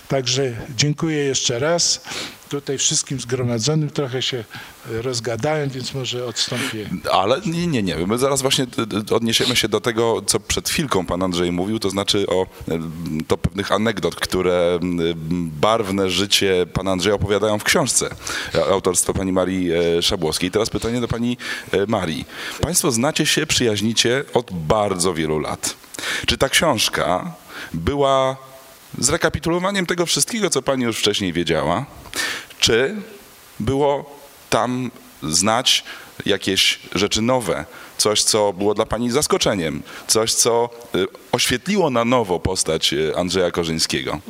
Także 0.09 0.57
dziękuję 0.77 1.17
jeszcze 1.17 1.59
raz. 1.59 2.01
Tutaj 2.49 2.79
wszystkim 2.79 3.21
zgromadzonym 3.21 3.91
trochę 3.91 4.23
się 4.23 4.45
rozgadałem, 4.87 5.71
więc 5.71 5.95
może 5.95 6.27
odstąpię. 6.27 6.91
Ale 7.13 7.41
nie, 7.47 7.67
nie, 7.67 7.83
nie. 7.83 7.97
My 7.97 8.19
zaraz 8.19 8.43
właśnie 8.43 8.67
odniesiemy 9.11 9.57
się 9.57 9.69
do 9.69 9.81
tego, 9.81 10.23
co 10.27 10.41
przed 10.41 10.69
chwilką 10.69 11.07
pan 11.07 11.23
Andrzej 11.23 11.53
mówił, 11.53 11.79
to 11.79 11.91
znaczy 11.91 12.27
o 12.27 12.47
to 13.29 13.39
pewnych 13.39 13.73
anegdot, 13.73 14.15
które 14.15 14.79
barwne 15.61 16.11
życie 16.11 16.67
pana 16.73 16.91
Andrzeja 16.91 17.15
opowiadają 17.15 17.59
w 17.59 17.65
książce 17.65 18.11
e, 18.55 18.65
autorstwa 18.65 19.13
pani 19.13 19.33
Marii 19.33 19.73
e, 19.73 20.03
Szabłowskiej. 20.03 20.51
Teraz 20.51 20.71
pytanie 20.71 21.01
do 21.01 21.09
pani 21.09 21.37
e, 21.73 21.87
Marii. 21.87 22.25
Państwo 22.61 22.93
znacie 22.93 23.27
się, 23.27 23.47
przyjaźnicie 23.47 24.25
od 24.35 24.53
bardzo 24.53 25.15
wielu 25.15 25.39
lat. 25.39 25.77
Czy 26.27 26.39
ta 26.39 26.49
książka 26.49 27.33
była 27.75 28.48
zrekapitulowaniem 28.99 29.87
tego 29.87 30.07
wszystkiego, 30.07 30.51
co 30.51 30.63
pani 30.63 30.85
już 30.85 30.99
wcześniej 30.99 31.33
wiedziała? 31.33 31.87
Czy 32.59 32.97
było 33.61 34.19
tam 34.51 34.91
znać 35.23 35.85
jakieś 36.27 36.79
rzeczy 36.95 37.23
nowe, 37.23 37.65
coś, 37.99 38.23
co 38.23 38.53
było 38.53 38.75
dla 38.75 38.87
pani 38.87 39.11
zaskoczeniem, 39.11 39.83
coś, 40.07 40.35
co 40.35 40.71
y, 40.95 41.07
oświetliło 41.33 41.91
na 41.91 42.05
nowo 42.05 42.41
postać 42.41 42.93
y, 42.93 43.17
Andrzeja 43.17 43.51
Korzyńskiego? 43.51 44.21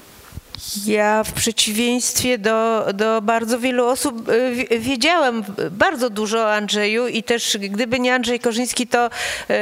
Ja 0.86 1.24
w 1.24 1.32
przeciwieństwie 1.32 2.38
do, 2.38 2.86
do 2.94 3.22
bardzo 3.22 3.58
wielu 3.58 3.86
osób 3.86 4.28
y, 4.28 4.52
wi- 4.54 4.78
wiedziałam 4.80 5.44
bardzo 5.70 6.10
dużo 6.10 6.38
o 6.38 6.52
Andrzeju 6.54 7.06
i 7.08 7.22
też 7.22 7.56
gdyby 7.60 8.00
nie 8.00 8.14
Andrzej 8.14 8.40
Korzyński, 8.40 8.86
to 8.86 9.06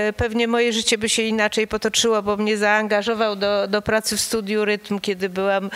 y, 0.09 0.13
pewnie 0.13 0.49
moje 0.49 0.73
życie 0.73 0.99
by 0.99 1.09
się 1.09 1.23
inaczej 1.23 1.67
potoczyło, 1.69 2.23
bo 2.23 2.37
mnie 2.37 2.57
zaangażował 2.57 3.37
do, 3.37 3.69
do 3.69 3.83
pracy 3.83 4.17
w 4.17 4.21
studiu 4.21 4.65
rytm, 4.65 4.99
kiedy 4.99 5.29
byłam 5.29 5.71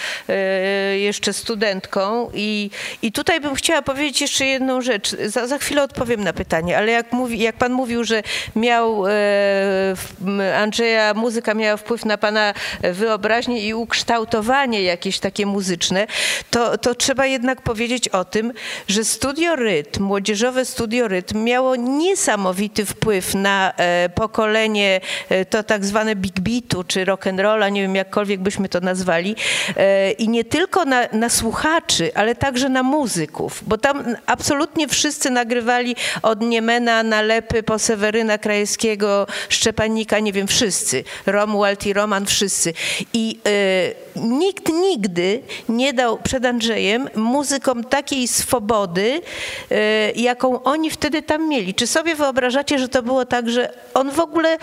y, 0.91 0.99
jeszcze 0.99 1.33
studentką 1.33 2.31
i, 2.35 2.71
i 3.03 3.13
tutaj 3.13 3.41
bym 3.41 3.55
chciała 3.55 3.83
powiedzieć 3.83 4.21
jeszcze 4.21 4.47
jedną 4.47 4.81
rzecz. 4.81 5.17
Za, 5.27 5.47
za 5.47 5.59
chwilę 5.59 5.83
odpowiem 5.83 6.25
na 6.25 6.33
pytanie, 6.33 6.79
ale 6.79 6.93
jak, 6.93 7.13
mówi, 7.13 7.39
jak 7.39 7.57
pan 7.57 7.73
mówił, 7.73 8.05
że 8.05 8.23
miał 8.57 9.05
Andrzeja, 10.57 11.15
muzyka 11.15 11.55
miała 11.55 11.77
wpływ 11.77 12.05
na 12.05 12.19
pana 12.19 12.55
wyobraźnię 12.83 13.67
i 13.69 13.75
ukształtowanie 13.75 14.83
jakieś 14.83 15.10
takie 15.19 15.47
muzyczne, 15.47 16.07
to, 16.51 16.79
to 16.79 16.95
trzeba 16.95 17.27
jednak 17.27 17.63
powiedzieć 17.63 18.09
o 18.09 18.25
tym, 18.25 18.53
że 18.89 19.05
Studio 19.05 19.57
Rytm, 19.57 20.05
młodzieżowe 20.05 20.65
Studio 20.65 21.09
Rytm 21.09 21.45
miało 21.45 21.77
niesamowity 21.77 22.87
wpływ 22.87 23.35
na 23.35 23.73
e, 23.77 24.09
pokolenie 24.09 25.01
e, 25.29 25.45
to 25.45 25.63
tak 25.63 25.85
zwane 25.85 26.17
big 26.17 26.41
beatu 26.41 26.85
czy 26.85 27.05
rock'n'rolla, 27.05 27.73
nie 27.73 27.83
wiem 27.83 27.95
jakkolwiek 27.95 28.41
byśmy 28.41 28.69
to 28.69 28.81
nazwali 28.81 29.37
e, 29.77 30.11
i 30.11 30.29
nie 30.29 30.45
tylko 30.45 30.85
na, 30.85 31.07
na 31.13 31.29
słuchaczy, 31.29 32.11
ale 32.15 32.35
także 32.35 32.69
na 32.69 32.83
muzyków, 32.83 33.63
bo 33.67 33.79
tam 33.79 34.17
absolutnie 34.27 34.89
wszyscy 34.89 35.31
nagrywali 35.31 35.97
od 36.23 36.41
Niemena, 36.41 37.03
Nalepy, 37.03 37.63
po 37.63 37.79
Seweryna 37.79 38.39
Krajewskiego, 38.39 39.27
Szczepanika, 39.49 40.19
nie 40.19 40.33
wiem, 40.33 40.47
wszyscy. 40.47 41.05
Romuald 41.27 41.87
i 41.87 41.93
Roman, 41.93 42.27
wszyscy. 42.27 42.73
I 43.13 43.39
e, 43.47 44.21
nikt 44.21 44.69
nigdy 44.69 45.00
nie 45.69 45.93
dał 45.93 46.19
przed 46.19 46.45
Andrzejem 46.45 47.09
muzykom 47.15 47.85
takiej 47.85 48.29
swobody, 48.29 49.21
e, 49.71 50.13
jaką 50.13 50.63
oni 50.63 50.91
wtedy 50.91 51.23
tam 51.23 51.49
mieli. 51.49 51.75
Czy 51.75 51.87
sobie 51.87 52.15
wyobrażacie, 52.15 52.79
że 52.79 52.89
to 52.89 53.03
było 53.03 53.27
tak, 53.27 53.51
że 53.51 53.73
on 53.95 54.11
w 54.11 54.21
ogóle 54.21 54.49
e, 54.53 54.59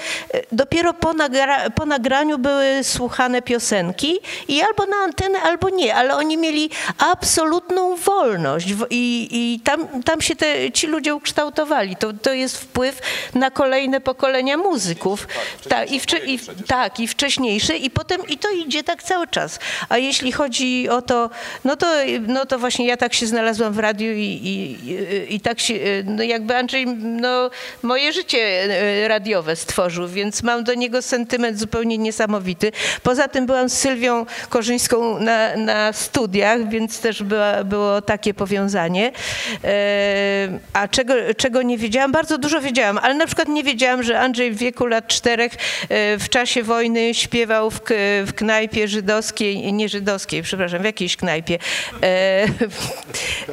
dopiero 0.51 0.93
po, 0.93 1.13
nagra, 1.13 1.69
po 1.69 1.85
nagraniu 1.85 2.37
były 2.37 2.83
słuchane 2.83 3.41
piosenki 3.41 4.19
i 4.47 4.61
albo 4.61 4.85
na 4.85 4.97
antenę, 4.97 5.41
albo 5.41 5.69
nie, 5.69 5.95
ale 5.95 6.15
oni 6.15 6.37
mieli 6.37 6.69
absolutną 7.11 7.95
wolność 7.95 8.67
i, 8.89 9.27
i 9.31 9.59
tam, 9.59 10.03
tam 10.03 10.21
się 10.21 10.35
te, 10.35 10.71
ci 10.71 10.87
ludzie 10.87 11.15
ukształtowali. 11.15 11.95
To, 11.95 12.13
to 12.13 12.33
jest 12.33 12.57
wpływ 12.57 13.01
na 13.33 13.51
kolejne 13.51 14.01
pokolenia 14.01 14.57
muzyków. 14.57 15.27
Tak, 15.69 15.91
i, 15.91 15.99
wcze, 15.99 16.17
i, 16.17 16.39
tak, 16.67 16.99
i 16.99 17.07
wcześniejsze 17.07 17.77
i 17.77 17.89
potem 17.89 18.21
i 18.27 18.37
to 18.37 18.49
idzie 18.49 18.83
tak 18.83 19.03
cały 19.03 19.27
czas. 19.27 19.59
A 19.89 19.97
jeśli 19.97 20.26
chodzi 20.31 20.89
o 20.89 21.01
to, 21.01 21.29
no 21.63 21.75
to, 21.75 21.87
no 22.27 22.45
to 22.45 22.59
właśnie 22.59 22.87
ja 22.87 22.97
tak 22.97 23.13
się 23.13 23.27
znalazłam 23.27 23.73
w 23.73 23.79
radiu 23.79 24.13
i, 24.13 24.21
i, 24.23 25.35
i, 25.35 25.39
tak 25.39 25.59
się, 25.59 25.73
no 26.05 26.23
jakby 26.23 26.55
Andrzej, 26.55 26.87
no 26.97 27.49
moje 27.83 28.13
życie 28.13 28.37
e, 28.39 29.07
radiowe 29.07 29.55
stworzył, 29.55 30.07
więc 30.07 30.43
mam 30.43 30.63
do 30.63 30.73
niego 30.73 31.01
sentyment 31.01 31.59
zupełnie 31.59 31.97
niesamowity. 31.97 32.71
Poza 33.03 33.27
tym 33.27 33.45
byłam 33.45 33.69
z 33.69 33.73
Sylwią 33.73 34.25
Korzyńską 34.49 35.19
na, 35.19 35.55
na 35.55 35.93
studiach, 35.93 36.69
więc 36.69 36.99
też 36.99 37.23
była, 37.23 37.63
było 37.63 38.01
takie 38.01 38.33
powiązanie. 38.33 39.11
E, 39.63 40.59
A 40.73 40.87
czego, 40.87 41.13
czego 41.37 41.61
nie 41.61 41.77
wiedziałam? 41.77 42.11
Bardzo 42.11 42.37
dużo 42.37 42.61
wiedziałam, 42.61 42.97
ale 42.97 43.13
na 43.13 43.25
przykład 43.25 43.47
nie 43.47 43.63
wiedziałam, 43.63 44.03
że 44.03 44.19
Andrzej 44.19 44.51
w 44.51 44.57
wieku 44.57 44.85
lat 44.85 45.07
czterech 45.07 45.51
e, 45.89 46.17
w 46.17 46.29
czasie 46.29 46.63
wojny 46.63 47.13
śpiewał 47.13 47.71
w, 47.71 47.81
w 48.25 48.33
knajpie 48.35 48.87
żydowskiej, 48.87 49.73
nie 49.73 49.89
żydowskiej, 49.89 50.16
żydowskiej, 50.17 50.43
przepraszam, 50.43 50.81
w 50.81 50.85
jakiejś 50.85 51.15
knajpie. 51.15 51.59
E, 52.03 52.47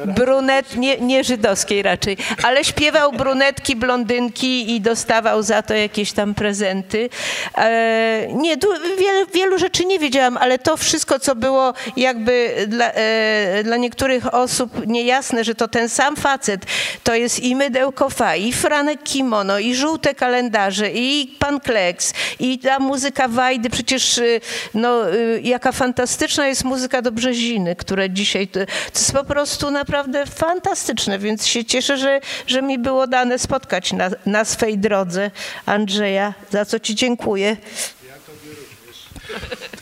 brunet, 0.05 0.75
nie, 0.75 0.97
nie 0.97 1.23
żydowskiej 1.23 1.81
raczej, 1.81 2.17
ale 2.43 2.63
śpiewał 2.63 3.11
brunetki, 3.11 3.75
blondynki 3.75 4.75
i 4.75 4.81
dostawał 4.81 5.43
za 5.43 5.61
to 5.61 5.73
jakieś 5.73 6.11
tam 6.11 6.33
prezenty. 6.33 7.09
E, 7.57 8.27
nie, 8.33 8.57
tu 8.57 8.67
wiele, 8.97 9.25
wielu 9.33 9.57
rzeczy 9.57 9.85
nie 9.85 9.99
wiedziałam, 9.99 10.37
ale 10.37 10.59
to 10.59 10.77
wszystko, 10.77 11.19
co 11.19 11.35
było 11.35 11.73
jakby 11.97 12.65
dla, 12.67 12.91
e, 12.91 13.63
dla 13.63 13.77
niektórych 13.77 14.33
osób 14.33 14.87
niejasne, 14.87 15.43
że 15.43 15.55
to 15.55 15.67
ten 15.67 15.89
sam 15.89 16.15
facet, 16.15 16.65
to 17.03 17.15
jest 17.15 17.39
i 17.39 17.55
Mydełko 17.55 18.09
Fa, 18.09 18.35
i 18.35 18.53
Franek 18.53 19.03
Kimono, 19.03 19.59
i 19.59 19.75
Żółte 19.75 20.15
Kalendarze, 20.15 20.91
i 20.91 21.35
Pan 21.39 21.59
Kleks, 21.59 22.13
i 22.39 22.59
ta 22.59 22.79
muzyka 22.79 23.27
Wajdy, 23.27 23.69
przecież 23.69 24.17
y, 24.17 24.41
no, 24.73 25.13
y, 25.13 25.41
jaka 25.43 25.71
fantastyczna 25.71 26.47
jest 26.47 26.54
muzyka 26.63 27.01
do 27.01 27.11
Brzeziny, 27.11 27.75
która 27.75 28.09
dzisiaj, 28.09 28.47
to, 28.47 28.59
to 28.65 28.99
jest 28.99 29.13
po 29.13 29.23
prostu 29.23 29.71
naprawdę 29.71 30.25
fantastyczne, 30.25 31.19
więc 31.19 31.47
się 31.47 31.65
cieszę, 31.65 31.97
że, 31.97 32.19
że 32.47 32.61
mi 32.61 32.79
było 32.79 33.07
dane 33.07 33.39
spotkać 33.39 33.93
na, 33.93 34.09
na 34.25 34.45
swej 34.45 34.77
drodze 34.77 35.31
Andrzeja, 35.65 36.33
za 36.49 36.65
co 36.65 36.79
ci 36.79 36.95
dziękuję. 36.95 37.57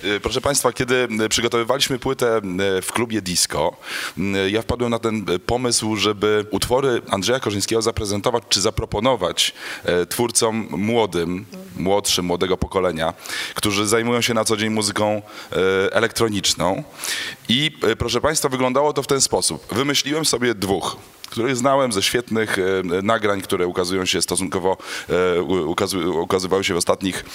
Y, 0.04 0.20
Proszę 0.20 0.42
Państwa, 0.42 0.74
kiedy 0.74 1.08
y, 1.26 1.30
przygotowywaliśmy 1.30 2.00
płytę 2.00 2.42
y, 2.78 2.82
w 2.82 2.92
klubie 2.92 3.22
disco, 3.22 3.76
ja 4.50 4.62
wpadłem 4.62 4.92
na 4.92 5.00
ten 5.00 5.26
pomysł, 5.46 5.96
żeby 5.96 6.46
utwory 6.52 7.02
Andrzeja 7.10 7.40
Korzyńskiego 7.40 7.82
zaprezentować 7.82 8.44
czy 8.50 8.62
zaproponować 8.62 9.54
e, 9.84 10.06
twórcom 10.06 10.68
młodym, 10.72 11.46
młodszym, 11.76 12.26
młodego 12.26 12.58
pokolenia, 12.58 13.14
którzy 13.56 13.88
zajmują 13.88 14.22
się 14.22 14.34
na 14.34 14.46
co 14.46 14.58
dzień 14.58 14.70
muzyką 14.70 15.22
e, 15.52 15.94
elektroniczną. 15.94 16.84
I 17.50 17.72
e, 17.84 17.96
proszę 17.96 18.22
Państwa, 18.22 18.50
wyglądało 18.50 18.94
to 18.94 19.04
w 19.04 19.08
ten 19.08 19.22
sposób. 19.22 19.74
Wymyśliłem 19.76 20.26
sobie 20.26 20.56
dwóch 20.56 20.98
których 21.34 21.58
znałem 21.58 21.92
ze 21.92 22.04
świetnych 22.04 22.60
e, 22.60 22.62
nagrań, 23.04 23.42
które 23.42 23.68
ukazują 23.68 24.06
się 24.06 24.22
stosunkowo, 24.22 24.78
e, 25.10 25.42
ukazywały 26.22 26.64
się 26.64 26.74
w 26.74 26.78
ostatnich 26.78 27.26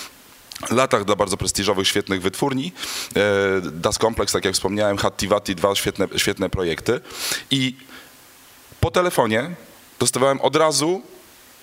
latach 0.70 1.04
dla 1.04 1.16
bardzo 1.16 1.36
prestiżowych, 1.36 1.88
świetnych 1.88 2.22
wytwórni. 2.22 2.72
E, 3.16 3.20
Das 3.60 3.98
Complex, 3.98 4.32
tak 4.32 4.44
jak 4.44 4.54
wspomniałem, 4.54 4.96
Hattivati, 4.96 5.54
dwa 5.54 5.74
świetne, 5.74 6.08
świetne 6.16 6.50
projekty. 6.50 7.00
I 7.50 7.76
po 8.80 8.90
telefonie 8.90 9.50
dostawałem 9.98 10.40
od 10.40 10.56
razu 10.56 11.02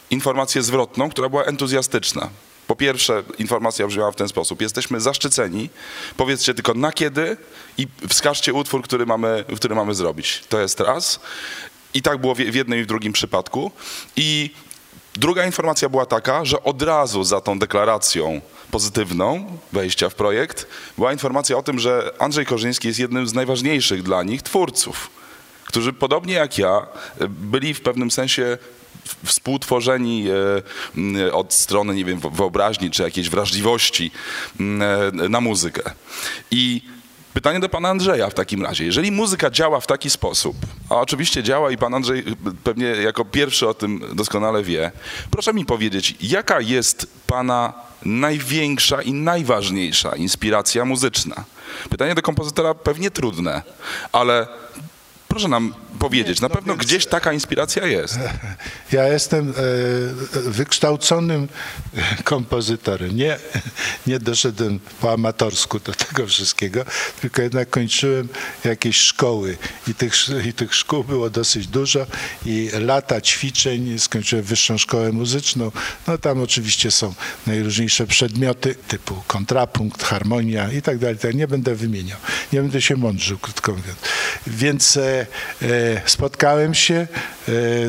informację 0.09 0.63
zwrotną, 0.63 1.09
która 1.09 1.29
była 1.29 1.43
entuzjastyczna. 1.43 2.29
Po 2.67 2.75
pierwsze, 2.75 3.23
informacja 3.37 3.87
brzmiała 3.87 4.11
w 4.11 4.15
ten 4.15 4.27
sposób. 4.27 4.61
Jesteśmy 4.61 5.01
zaszczyceni. 5.01 5.69
Powiedzcie 6.17 6.53
tylko 6.53 6.73
na 6.73 6.91
kiedy 6.91 7.37
i 7.77 7.87
wskażcie 8.09 8.53
utwór, 8.53 8.81
który 8.81 9.05
mamy, 9.05 9.45
który 9.55 9.75
mamy 9.75 9.95
zrobić. 9.95 10.43
To 10.49 10.59
jest 10.59 10.79
raz. 10.79 11.19
I 11.93 12.01
tak 12.01 12.17
było 12.17 12.35
w 12.35 12.55
jednym 12.55 12.79
i 12.79 12.83
w 12.83 12.85
drugim 12.85 13.13
przypadku. 13.13 13.71
I 14.15 14.49
druga 15.15 15.45
informacja 15.45 15.89
była 15.89 16.05
taka, 16.05 16.45
że 16.45 16.63
od 16.63 16.81
razu 16.81 17.23
za 17.23 17.41
tą 17.41 17.59
deklaracją 17.59 18.41
pozytywną 18.71 19.57
wejścia 19.73 20.09
w 20.09 20.15
projekt 20.15 20.67
była 20.97 21.11
informacja 21.11 21.57
o 21.57 21.63
tym, 21.63 21.79
że 21.79 22.11
Andrzej 22.19 22.45
Korzyński 22.45 22.87
jest 22.87 22.99
jednym 22.99 23.27
z 23.27 23.33
najważniejszych 23.33 24.03
dla 24.03 24.23
nich 24.23 24.41
twórców 24.41 25.09
którzy 25.65 25.93
podobnie 25.93 26.33
jak 26.33 26.57
ja 26.57 26.87
e, 27.19 27.27
byli 27.27 27.73
w 27.73 27.81
pewnym 27.81 28.11
sensie 28.11 28.57
współtworzeni 29.25 30.27
e, 30.29 30.33
m, 30.97 31.15
od 31.31 31.53
strony, 31.53 31.95
nie 31.95 32.05
wiem, 32.05 32.19
wyobraźni 32.31 32.91
czy 32.91 33.03
jakiejś 33.03 33.29
wrażliwości 33.29 34.11
m, 34.59 34.81
e, 34.81 35.11
na 35.29 35.41
muzykę. 35.41 35.81
I 36.51 36.81
pytanie 37.35 37.59
do 37.59 37.69
pana 37.69 37.89
Andrzeja 37.89 38.29
w 38.29 38.33
takim 38.33 38.63
razie. 38.63 38.85
Jeżeli 38.85 39.11
muzyka 39.11 39.49
działa 39.49 39.79
w 39.79 39.87
taki 39.87 40.09
sposób, 40.09 40.55
a 40.89 40.95
oczywiście 40.95 41.43
działa 41.43 41.71
i 41.71 41.77
pan 41.77 41.93
Andrzej 41.93 42.23
pewnie 42.63 42.85
jako 42.85 43.25
pierwszy 43.25 43.67
o 43.67 43.73
tym 43.73 44.01
doskonale 44.13 44.63
wie, 44.63 44.91
proszę 45.31 45.53
mi 45.53 45.65
powiedzieć, 45.65 46.15
jaka 46.21 46.61
jest 46.61 47.07
pana 47.27 47.73
największa 48.05 49.01
i 49.01 49.13
najważniejsza 49.13 50.15
inspiracja 50.15 50.85
muzyczna? 50.85 51.43
Pytanie 51.89 52.15
do 52.15 52.21
kompozytora 52.21 52.73
pewnie 52.73 53.11
trudne, 53.11 53.61
ale 54.11 54.47
proszę 55.35 55.47
nam 55.47 55.73
powiedzieć, 55.99 56.41
na 56.41 56.49
pewno 56.49 56.75
gdzieś 56.75 57.05
taka 57.05 57.33
inspiracja 57.33 57.85
jest. 57.87 58.19
Ja 58.91 59.07
jestem 59.07 59.49
e, 59.49 59.53
wykształconym 60.49 61.47
kompozytorem. 62.23 63.15
Nie, 63.15 63.37
nie 64.07 64.19
doszedłem 64.19 64.79
po 65.01 65.13
amatorsku 65.13 65.79
do 65.79 65.93
tego 65.93 66.27
wszystkiego, 66.27 66.85
tylko 67.21 67.41
jednak 67.41 67.69
kończyłem 67.69 68.29
jakieś 68.65 68.97
szkoły 68.97 69.57
i 69.87 69.93
tych, 69.93 70.13
i 70.45 70.53
tych 70.53 70.75
szkół 70.75 71.03
było 71.03 71.29
dosyć 71.29 71.67
dużo 71.67 72.05
i 72.45 72.69
lata 72.79 73.21
ćwiczeń, 73.21 73.99
skończyłem 73.99 74.45
wyższą 74.45 74.77
szkołę 74.77 75.11
muzyczną. 75.11 75.71
No 76.07 76.17
tam 76.17 76.41
oczywiście 76.41 76.91
są 76.91 77.13
najróżniejsze 77.47 78.07
przedmioty 78.07 78.75
typu 78.75 79.23
kontrapunkt, 79.27 80.03
harmonia 80.03 80.71
i 80.71 80.81
tak 80.81 80.97
dalej. 80.97 81.17
tak. 81.17 81.35
Nie 81.35 81.47
będę 81.47 81.75
wymieniał. 81.75 82.17
Nie 82.53 82.61
będę 82.61 82.81
się 82.81 82.95
mądrzył, 82.95 83.37
krótko 83.37 83.71
mówiąc. 83.71 83.97
Więc 84.47 84.99
e, 85.61 85.65
spotkałem 86.05 86.73
się 86.73 86.95
e, 86.95 87.07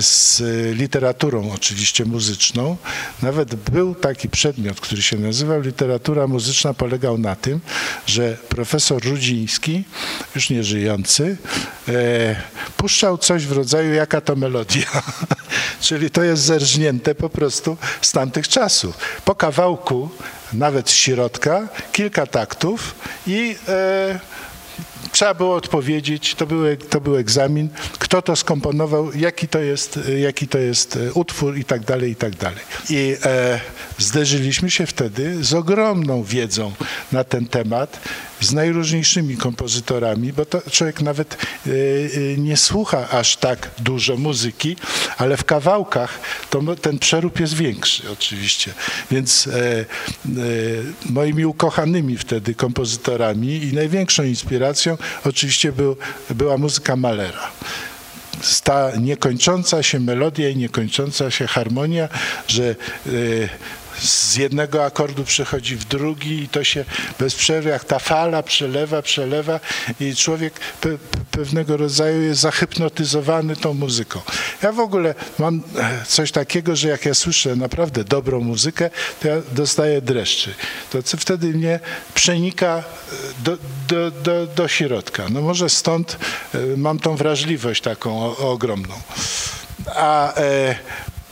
z 0.03 0.42
literaturą 0.77 1.53
oczywiście 1.55 2.05
muzyczną. 2.05 2.77
Nawet 3.22 3.55
był 3.55 3.94
taki 3.94 4.29
przedmiot, 4.29 4.81
który 4.81 5.03
się 5.03 5.16
nazywał 5.16 5.61
literatura 5.61 6.27
muzyczna, 6.27 6.75
polegał 6.75 7.18
na 7.18 7.37
tym, 7.37 7.61
że 8.07 8.37
profesor 8.49 9.05
Rudziński, 9.05 9.85
już 10.35 10.51
nie 10.51 10.64
żyjący, 10.64 11.37
e, 11.88 11.92
puszczał 12.77 13.18
coś 13.18 13.46
w 13.46 13.53
rodzaju 13.53 13.94
jaka 13.94 14.20
to 14.20 14.37
melodia. 14.37 14.87
Czyli 15.81 16.11
to 16.11 16.22
jest 16.22 16.42
zerżnięte 16.42 17.14
po 17.14 17.31
prostu 17.31 17.77
z 18.01 18.12
tamtych 18.12 18.49
czasów. 18.49 18.99
Po 19.25 19.35
kawałku, 19.35 20.09
nawet 20.53 20.90
środka, 20.90 21.68
kilka 21.92 22.27
taktów 22.27 22.94
i 23.27 23.57
trzeba 25.12 25.35
było 25.35 25.55
odpowiedzieć, 25.55 26.35
to 26.35 26.47
był, 26.47 26.77
to 26.90 27.01
był 27.01 27.16
egzamin, 27.16 27.69
kto 27.99 28.23
to 28.23 28.37
skomponował, 28.37 29.12
jaki 29.14 29.49
to 29.49 29.59
jest, 29.59 30.01
jaki 30.19 30.49
to 30.49 30.59
jest 30.59 30.97
e, 30.97 31.12
utwór 31.12 31.59
i 31.59 31.64
tak 31.64 31.85
dalej, 31.85 32.11
i 32.11 32.16
tak 32.16 32.37
dalej. 32.37 32.61
I 32.90 33.16
e, 33.25 33.61
zderzyliśmy 33.99 34.71
się 34.71 34.87
wtedy 34.87 35.45
z 35.45 35.55
ogromną 35.55 36.23
wiedzą 36.23 36.73
na 37.12 37.25
ten 37.25 37.47
temat, 37.47 38.01
z 38.40 38.53
najróżniejszymi 38.53 39.37
kompozytorami, 39.37 40.33
bo 40.33 40.45
to 40.45 40.62
człowiek 40.71 41.01
nawet 41.01 41.35
e, 41.35 41.71
e, 41.71 42.37
nie 42.37 42.57
słucha 42.57 43.09
aż 43.11 43.37
tak 43.37 43.71
dużo 43.79 44.16
muzyki, 44.16 44.77
ale 45.19 45.37
w 45.37 45.45
kawałkach 45.45 46.21
to 46.51 46.77
ten 46.77 46.99
przerób 46.99 47.40
jest 47.40 47.55
większy 47.55 48.11
oczywiście. 48.12 48.75
Więc 49.11 49.49
moimi 51.11 51.47
ukochanymi 51.47 52.16
wtedy 52.19 52.55
kompozytorami 52.55 53.49
i 53.49 53.73
największą 53.73 54.23
inspiracją 54.23 54.96
oczywiście 55.25 55.73
był, 55.73 55.97
była 56.31 56.59
muzyka 56.59 56.97
Malera. 56.97 57.51
Ta 58.65 58.97
niekończąca 58.97 59.83
się 59.83 60.01
melodia 60.01 60.49
i 60.49 60.57
niekończąca 60.57 61.31
się 61.31 61.47
harmonia, 61.47 62.09
że 62.49 62.65
e, 62.71 63.11
z 63.99 64.37
jednego 64.37 64.85
akordu 64.85 65.25
przechodzi 65.25 65.77
w 65.77 65.85
drugi 65.85 66.43
i 66.43 66.49
to 66.49 66.65
się 66.65 66.85
bez 67.19 67.35
przerwy, 67.35 67.71
jak 67.71 67.85
ta 67.85 67.99
fala 67.99 68.43
przelewa, 68.43 69.03
przelewa 69.03 69.61
i 70.01 70.17
człowiek 70.17 70.61
pe, 70.81 70.89
pewnego 71.31 71.77
rodzaju 71.77 72.23
jest 72.23 72.41
zahypnotyzowany 72.41 73.57
tą 73.57 73.75
muzyką. 73.75 74.21
Ja 74.63 74.73
w 74.73 74.81
ogóle 74.81 75.15
mam 75.39 75.63
e, 75.79 76.05
coś 76.07 76.33
takiego, 76.33 76.77
że 76.77 76.89
jak 76.89 77.07
ja 77.07 77.15
słyszę 77.15 77.57
naprawdę 77.57 78.05
dobrą 78.05 78.41
muzykę, 78.41 78.91
to 79.21 79.29
ja 79.29 79.37
dostaję 79.53 80.01
dreszczy. 80.01 80.55
To 80.91 81.03
co 81.03 81.17
wtedy 81.17 81.47
mnie 81.47 81.81
przenika 82.15 82.77
e, 82.77 82.83
do, 83.45 83.59
do, 83.89 84.11
do, 84.11 84.47
do 84.47 84.69
środka. 84.69 85.25
No 85.31 85.43
może 85.43 85.69
stąd 85.69 86.19
e, 86.55 86.59
mam 86.77 86.99
tą 86.99 87.17
wrażliwość 87.17 87.83
taką 87.83 88.37
ogromną. 88.37 88.95
A 89.87 90.35
e, 90.35 90.77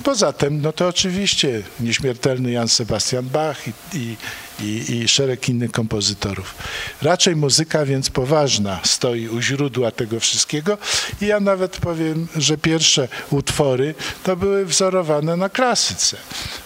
poza 0.05 0.33
tym, 0.33 0.63
no 0.63 0.73
to 0.73 0.89
oczywiście 0.89 1.63
nieśmiertelny 1.81 2.51
Jan 2.51 2.69
Sebastian 2.69 3.25
Bach 3.25 3.69
i, 3.69 3.73
i, 3.99 4.17
i, 4.65 4.97
i 4.97 5.09
szereg 5.09 5.49
innych 5.49 5.71
kompozytorów. 5.71 6.55
Raczej 7.03 7.37
muzyka 7.37 7.85
więc 7.85 8.11
poważna 8.11 8.81
stoi 8.85 9.29
u 9.29 9.41
źródła 9.41 9.91
tego 9.91 10.21
wszystkiego 10.21 10.79
i 11.21 11.27
ja 11.27 11.41
nawet 11.41 11.77
powiem, 11.77 12.29
że 12.37 12.59
pierwsze 12.59 13.09
utwory 13.31 13.95
to 14.25 14.37
były 14.37 14.67
wzorowane 14.67 15.37
na 15.37 15.49
klasyce. 15.49 16.17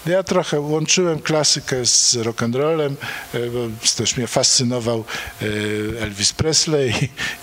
Ja 0.07 0.23
trochę 0.23 0.61
łączyłem 0.61 1.21
klasykę 1.21 1.87
z 1.87 2.15
rock'n'rollem, 2.15 2.95
e, 3.35 3.51
bo 3.51 3.69
też 3.97 4.17
mnie 4.17 4.27
fascynował 4.27 5.05
e, 5.43 6.03
Elvis 6.03 6.33
Presley 6.33 6.93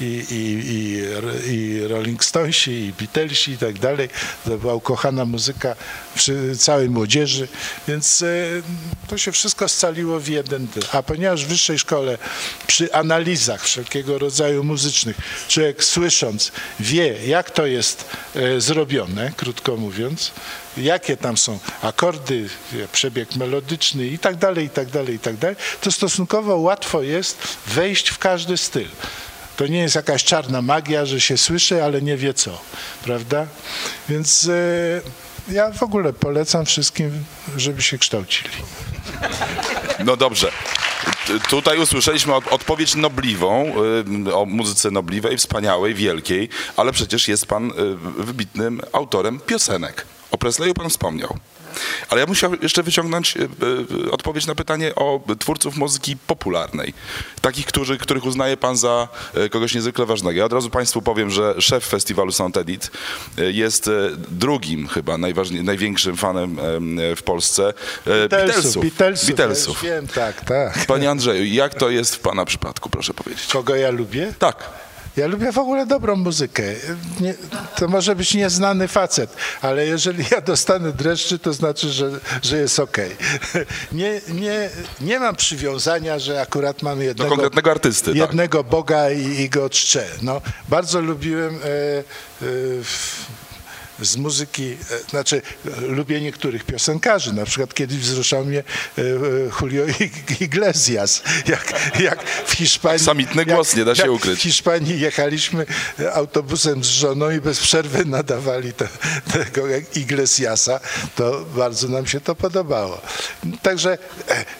i, 0.02 0.26
i, 0.32 0.36
i, 0.70 1.02
i 1.54 1.88
Rolling 1.88 2.24
Stonesi, 2.24 2.72
i 2.72 2.94
Beatlesi 2.94 3.52
i 3.52 3.58
tak 3.58 3.80
dalej. 3.80 4.10
To 4.46 4.58
była 4.58 4.74
ukochana 4.74 5.26
muzyka 5.26 5.76
całej 6.58 6.89
młodzieży, 6.89 7.48
więc 7.88 8.22
e, 8.22 8.28
to 9.08 9.18
się 9.18 9.32
wszystko 9.32 9.70
scaliło 9.70 10.20
w 10.20 10.30
jeden, 10.45 10.67
a 10.91 11.03
ponieważ 11.03 11.45
w 11.45 11.47
wyższej 11.47 11.79
szkole 11.79 12.17
przy 12.67 12.93
analizach 12.93 13.63
wszelkiego 13.63 14.19
rodzaju 14.19 14.63
muzycznych 14.63 15.17
człowiek 15.47 15.84
słysząc 15.84 16.51
wie, 16.79 17.27
jak 17.27 17.51
to 17.51 17.65
jest 17.65 18.05
e, 18.36 18.62
zrobione, 18.62 19.31
krótko 19.38 19.77
mówiąc, 19.77 20.31
jakie 20.77 21.17
tam 21.17 21.38
są 21.38 21.60
akordy, 21.81 22.49
przebieg 22.91 23.36
melodyczny 23.36 24.08
i 24.08 24.19
tak 24.19 24.36
dalej, 24.36 24.65
i 24.65 24.69
tak 24.69 24.89
dalej, 24.89 25.15
i 25.15 25.19
tak 25.19 25.38
dalej, 25.38 25.55
to 25.81 25.91
stosunkowo 25.91 26.58
łatwo 26.58 27.01
jest 27.01 27.38
wejść 27.67 28.10
w 28.10 28.17
każdy 28.17 28.58
styl. 28.58 28.88
To 29.58 29.67
nie 29.67 29.79
jest 29.79 29.95
jakaś 29.95 30.23
czarna 30.23 30.62
magia, 30.62 31.05
że 31.05 31.21
się 31.21 31.38
słyszy, 31.38 31.84
ale 31.84 32.01
nie 32.01 32.17
wie 32.17 32.34
co, 32.34 32.62
prawda? 33.03 33.47
Więc 34.10 34.49
e, 34.49 35.53
ja 35.53 35.71
w 35.71 35.84
ogóle 35.84 36.13
polecam 36.13 36.65
wszystkim, 36.65 37.25
żeby 37.58 37.81
się 37.81 37.97
kształcili. 37.97 38.49
No 39.99 40.17
dobrze. 40.17 40.51
Tutaj 41.49 41.79
usłyszeliśmy 41.79 42.36
od, 42.36 42.47
odpowiedź 42.47 42.95
nobliwą 42.95 43.73
y, 44.27 44.36
o 44.36 44.45
muzyce 44.45 44.91
nobliwej, 44.91 45.38
wspaniałej, 45.38 45.93
wielkiej, 45.93 46.49
ale 46.77 46.91
przecież 46.91 47.27
jest 47.27 47.45
pan 47.45 47.71
y, 47.71 47.73
wybitnym 48.23 48.81
autorem 48.93 49.39
piosenek. 49.39 50.05
O 50.31 50.38
Presleyu 50.38 50.73
pan 50.73 50.89
wspomniał. 50.89 51.38
Ale 52.10 52.22
ja 52.22 52.28
musiał 52.28 52.52
jeszcze 52.62 52.84
wyciągnąć 52.84 53.38
y, 53.38 53.50
y, 54.06 54.12
odpowiedź 54.12 54.48
na 54.48 54.56
pytanie 54.56 54.96
o 54.96 55.22
twórców 55.40 55.76
muzyki 55.76 56.18
popularnej. 56.28 56.94
Takich, 57.42 57.66
którzy, 57.66 57.98
których 57.98 58.26
uznaje 58.26 58.58
pan 58.58 58.78
za 58.78 59.08
y, 59.38 59.50
kogoś 59.50 59.76
niezwykle 59.76 60.06
ważnego. 60.06 60.40
Ja 60.40 60.46
od 60.46 60.54
razu 60.54 60.70
państwu 60.70 61.02
powiem, 61.02 61.30
że 61.30 61.62
szef 61.62 61.86
festiwalu 61.86 62.32
Sound 62.32 62.58
Edit 62.58 62.92
jest 63.38 63.90
drugim 64.32 64.88
chyba 64.88 65.18
największym 65.64 66.18
fanem 66.18 66.58
w 67.16 67.24
Polsce 67.24 67.74
Beatlesów. 68.30 68.84
Beatlesów. 68.84 69.28
Beatlesów. 69.28 69.84
Ja 69.84 69.92
wiem, 69.92 70.08
tak, 70.08 70.46
tak. 70.46 70.86
Panie 70.88 71.10
Andrzeju, 71.10 71.46
jak 71.46 71.74
to 71.74 71.90
jest 71.90 72.16
w 72.16 72.20
pana 72.20 72.46
przypadku, 72.46 72.90
proszę 72.90 73.14
powiedzieć? 73.14 73.48
Kogo 73.48 73.76
ja 73.76 73.92
lubię? 73.92 74.34
Tak. 74.40 74.85
Ja 75.17 75.28
lubię 75.28 75.51
w 75.51 75.58
ogóle 75.58 75.86
dobrą 75.86 76.15
muzykę. 76.15 76.63
Nie, 77.19 77.34
to 77.75 77.88
może 77.88 78.15
być 78.15 78.34
nieznany 78.34 78.88
facet, 78.88 79.36
ale 79.62 79.86
jeżeli 79.86 80.23
ja 80.32 80.41
dostanę 80.41 80.91
dreszczy, 80.91 81.39
to 81.39 81.54
znaczy, 81.54 81.89
że, 81.89 82.12
że 82.41 82.58
jest 82.58 82.80
okej. 82.80 83.12
Nie, 83.91 84.21
nie, 84.30 84.69
nie 85.01 85.19
mam 85.19 85.36
przywiązania, 85.36 86.19
że 86.19 86.41
akurat 86.41 86.82
mam 86.82 87.01
jednego, 87.01 87.30
konkretnego 87.30 87.71
artysty, 87.71 88.06
tak. 88.06 88.15
jednego 88.15 88.63
Boga 88.63 89.12
i, 89.12 89.21
i 89.41 89.49
go 89.49 89.69
czczę. 89.69 90.06
No, 90.21 90.41
bardzo 90.69 91.01
lubiłem 91.01 91.56
e, 91.56 91.58
e, 91.58 92.04
w- 92.84 93.25
z 94.01 94.17
muzyki, 94.17 94.77
e, 94.91 95.10
znaczy 95.10 95.41
e, 95.77 95.81
lubię 95.81 96.21
niektórych 96.21 96.63
piosenkarzy, 96.63 97.34
na 97.34 97.45
przykład 97.45 97.73
kiedyś 97.73 97.97
wzruszał 97.97 98.45
mnie 98.45 98.60
e, 98.97 99.01
Julio 99.62 99.86
Ig- 99.86 100.41
Iglesias, 100.41 101.23
jak, 101.47 101.73
jak 101.99 102.23
w 102.45 102.51
Hiszpanii... 102.51 103.05
Samitny 103.05 103.45
głos, 103.45 103.75
nie 103.75 103.86
da 103.86 103.95
się 103.95 104.12
ukryć. 104.12 104.39
W 104.39 104.41
Hiszpanii 104.41 104.99
jechaliśmy 104.99 105.65
autobusem 106.13 106.84
z 106.84 106.88
żoną 106.88 107.31
i 107.31 107.41
bez 107.41 107.60
przerwy 107.60 108.05
nadawali 108.05 108.73
te, 108.73 108.88
tego 109.34 109.63
Iglesiasa, 109.95 110.79
to 111.15 111.45
bardzo 111.55 111.88
nam 111.88 112.08
się 112.08 112.21
to 112.21 112.36
podobało. 112.36 113.01
Także 113.62 113.97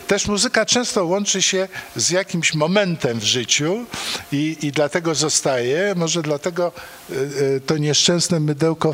też 0.07 0.27
muzyka 0.27 0.65
często 0.65 1.05
łączy 1.05 1.41
się 1.41 1.67
z 1.95 2.09
jakimś 2.09 2.53
momentem 2.53 3.19
w 3.19 3.23
życiu 3.23 3.85
i, 4.31 4.57
i 4.61 4.71
dlatego 4.71 5.15
zostaje, 5.15 5.93
może 5.95 6.21
dlatego 6.21 6.71
to 7.65 7.77
nieszczęsne 7.77 8.39
mydełko 8.39 8.93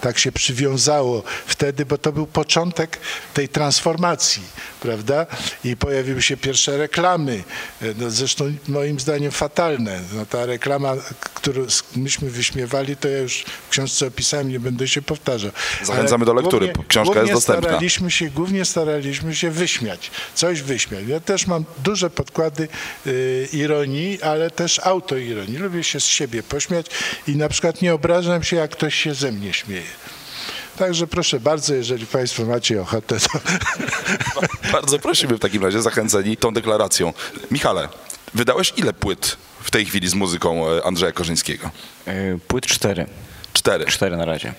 tak 0.00 0.18
się 0.18 0.32
przywiązało 0.32 1.22
wtedy, 1.46 1.86
bo 1.86 1.98
to 1.98 2.12
był 2.12 2.26
początek 2.26 2.98
tej 3.34 3.48
transformacji, 3.48 4.42
prawda? 4.80 5.26
I 5.64 5.76
pojawiły 5.76 6.22
się 6.22 6.36
pierwsze 6.36 6.78
reklamy, 6.78 7.44
e, 7.82 7.86
no 7.98 8.10
zresztą 8.10 8.52
moim 8.68 9.00
zdaniem 9.00 9.30
fatalne. 9.30 10.00
No 10.12 10.26
ta 10.26 10.46
reklama, 10.46 10.94
którą 11.34 11.66
myśmy 11.96 12.30
wyśmiewali, 12.30 12.96
to 12.96 13.08
ja 13.08 13.18
już 13.18 13.44
w 13.66 13.70
książce 13.70 14.06
opisałem, 14.06 14.48
nie 14.48 14.60
będę 14.60 14.88
się 14.88 15.02
powtarzał. 15.02 15.50
Zachęcamy 15.82 16.24
Ale 16.24 16.34
do 16.34 16.40
lektury, 16.40 16.66
głównie- 16.66 16.84
książka 16.88 17.00
jest 17.10 17.14
głównie 17.14 17.32
dostępna. 17.32 17.62
Staraliśmy 17.62 18.10
się, 18.10 18.30
głównie 18.30 18.64
staraliśmy 18.64 19.34
się 19.34 19.50
wyśmiać, 19.50 20.10
coś 20.34 20.62
wyśmiać. 20.62 21.04
Ja 21.08 21.20
też 21.20 21.46
mam 21.46 21.64
duże 21.84 22.10
podkłady 22.10 22.68
y, 23.06 23.48
ironii, 23.52 24.22
ale 24.22 24.50
też 24.50 24.78
autoironii. 24.78 25.56
Lubię 25.58 25.84
się 25.84 26.00
z 26.00 26.04
siebie 26.04 26.42
pośmiać 26.42 26.86
i 27.28 27.36
na 27.36 27.48
przykład 27.48 27.82
nie 27.82 27.94
obrażam 27.94 28.42
się, 28.42 28.56
jak 28.56 28.70
ktoś 28.70 28.94
się 28.94 29.14
ze 29.14 29.32
mnie 29.32 29.52
śmieje. 29.64 29.82
Także 30.76 31.06
proszę 31.06 31.40
bardzo, 31.40 31.74
jeżeli 31.74 32.06
Państwo 32.06 32.44
macie 32.44 32.80
ochotę, 32.82 33.20
to 33.20 33.38
Bardzo 34.72 34.98
prosimy 34.98 35.36
w 35.36 35.40
takim 35.40 35.64
razie, 35.64 35.82
zachęceni 35.82 36.36
tą 36.36 36.54
deklaracją. 36.54 37.12
Michale, 37.50 37.88
wydałeś 38.34 38.72
ile 38.76 38.92
płyt 38.92 39.36
w 39.62 39.70
tej 39.70 39.86
chwili 39.86 40.08
z 40.08 40.14
muzyką 40.14 40.68
e, 40.70 40.84
Andrzeja 40.86 41.12
Korzyńskiego? 41.12 41.70
E, 42.06 42.38
Płyt 42.48 42.66
cztery. 42.66 43.06
Cztery. 43.60 43.84
Cztery 43.84 44.16
na 44.16 44.24
razie. 44.24 44.54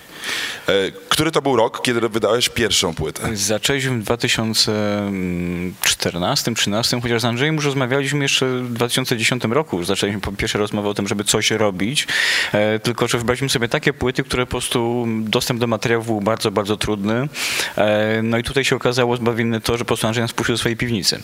E, 0.68 0.72
Który 1.08 1.30
to 1.30 1.42
był 1.42 1.56
rok, 1.56 1.82
kiedy 1.82 2.08
wydałeś 2.08 2.48
pierwszą 2.48 2.94
płytę? 2.94 3.36
Zaczęliśmy 3.36 3.98
w 3.98 4.04
2014-2013, 4.04 7.02
chociaż 7.02 7.22
z 7.22 7.24
Andrzejem 7.24 7.54
już 7.54 7.64
rozmawialiśmy 7.64 8.24
jeszcze 8.24 8.46
w 8.46 8.72
2010 8.72 9.44
roku. 9.44 9.78
Już 9.78 9.86
Zaczęliśmy 9.86 10.36
pierwsze 10.36 10.58
rozmowę 10.58 10.88
o 10.88 10.94
tym, 10.94 11.08
żeby 11.08 11.24
coś 11.24 11.50
robić, 11.50 12.06
e, 12.52 12.78
tylko 12.78 13.08
że 13.08 13.18
wybraliśmy 13.18 13.48
sobie 13.48 13.68
takie 13.68 13.92
płyty, 13.92 14.24
które 14.24 14.46
po 14.46 14.50
prostu 14.50 15.06
dostęp 15.20 15.60
do 15.60 15.66
materiałów 15.66 16.06
był 16.06 16.20
bardzo, 16.20 16.50
bardzo 16.50 16.76
trudny. 16.76 17.28
E, 17.76 18.20
No 18.22 18.38
i 18.38 18.42
tutaj 18.42 18.64
się 18.64 18.76
okazało 18.76 19.16
zbawienne 19.16 19.60
to, 19.60 19.72
że 19.72 19.78
po 19.78 19.84
prostu 19.88 20.06
Andrzej 20.06 20.24
nas 20.24 20.32
puścił 20.32 20.54
do 20.54 20.58
swojej 20.58 20.76
piwnicy. 20.76 21.22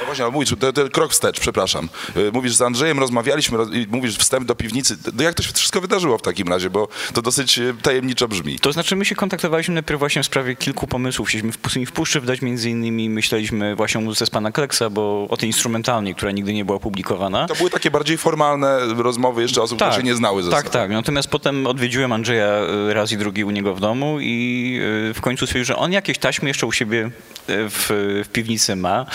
No 0.00 0.06
właśnie, 0.06 0.24
ale 0.24 0.32
mówisz, 0.32 0.54
to, 0.60 0.72
to 0.72 0.90
krok 0.90 1.12
wstecz, 1.12 1.40
przepraszam. 1.40 1.88
Mówisz, 2.32 2.54
z 2.54 2.62
Andrzejem 2.62 2.98
rozmawialiśmy 2.98 3.58
roz, 3.58 3.68
mówisz 3.88 4.16
wstęp 4.18 4.46
do 4.46 4.54
piwnicy. 4.54 4.96
No 5.14 5.22
jak 5.22 5.34
to 5.34 5.42
się 5.42 5.52
wszystko 5.52 5.80
wydarzyło 5.80 6.18
w 6.18 6.22
takim 6.22 6.48
razie, 6.48 6.70
bo 6.70 6.88
to 7.14 7.22
dosyć 7.22 7.58
e, 7.58 7.74
tajemniczo 7.82 8.28
brzmi. 8.28 8.58
To 8.58 8.72
znaczy 8.72 8.96
my 8.96 9.04
się 9.04 9.14
kontaktowaliśmy 9.14 9.74
najpierw 9.74 9.98
właśnie 9.98 10.22
w 10.22 10.26
sprawie 10.26 10.56
kilku 10.56 10.86
pomysłów. 10.86 11.28
Chcieliśmy 11.28 11.52
w 11.52 11.58
Pustyni 11.58 11.86
w 11.86 11.92
Puszczy 11.92 12.20
wydać 12.20 12.42
między 12.42 12.70
innymi, 12.70 13.10
myśleliśmy 13.10 13.76
właśnie 13.76 13.98
o 13.98 14.04
muzyce 14.04 14.26
z 14.26 14.30
pana 14.30 14.52
Kleksa, 14.52 14.90
bo 14.90 15.26
o 15.30 15.36
tej 15.36 15.48
instrumentalnej, 15.48 16.14
która 16.14 16.32
nigdy 16.32 16.52
nie 16.54 16.64
była 16.64 16.76
opublikowana. 16.76 17.46
To 17.46 17.54
były 17.54 17.70
takie 17.70 17.90
bardziej 17.90 18.18
formalne 18.18 18.78
rozmowy 18.96 19.42
jeszcze 19.42 19.62
osób, 19.62 19.78
które 19.78 19.92
się 19.92 20.02
nie 20.02 20.14
znały 20.14 20.42
ze 20.42 20.50
Tak, 20.50 20.60
sobą. 20.60 20.72
tak. 20.72 20.90
Natomiast 20.90 21.28
potem 21.28 21.66
odwiedziłem 21.66 22.12
Andrzeja 22.12 22.46
e, 22.46 22.94
raz 22.94 23.12
i 23.12 23.16
drugi 23.16 23.44
u 23.44 23.50
niego 23.50 23.74
w 23.74 23.80
domu 23.80 24.18
i 24.20 24.78
e, 25.10 25.14
w 25.14 25.20
końcu 25.20 25.46
stwierdził, 25.46 25.66
że 25.66 25.76
on 25.76 25.92
jakieś 25.92 26.18
taśmy 26.18 26.48
jeszcze 26.48 26.66
u 26.66 26.72
siebie 26.72 27.10
w, 27.48 27.86
w 28.24 28.28
piwnicy 28.32 28.76
ma, 28.76 29.06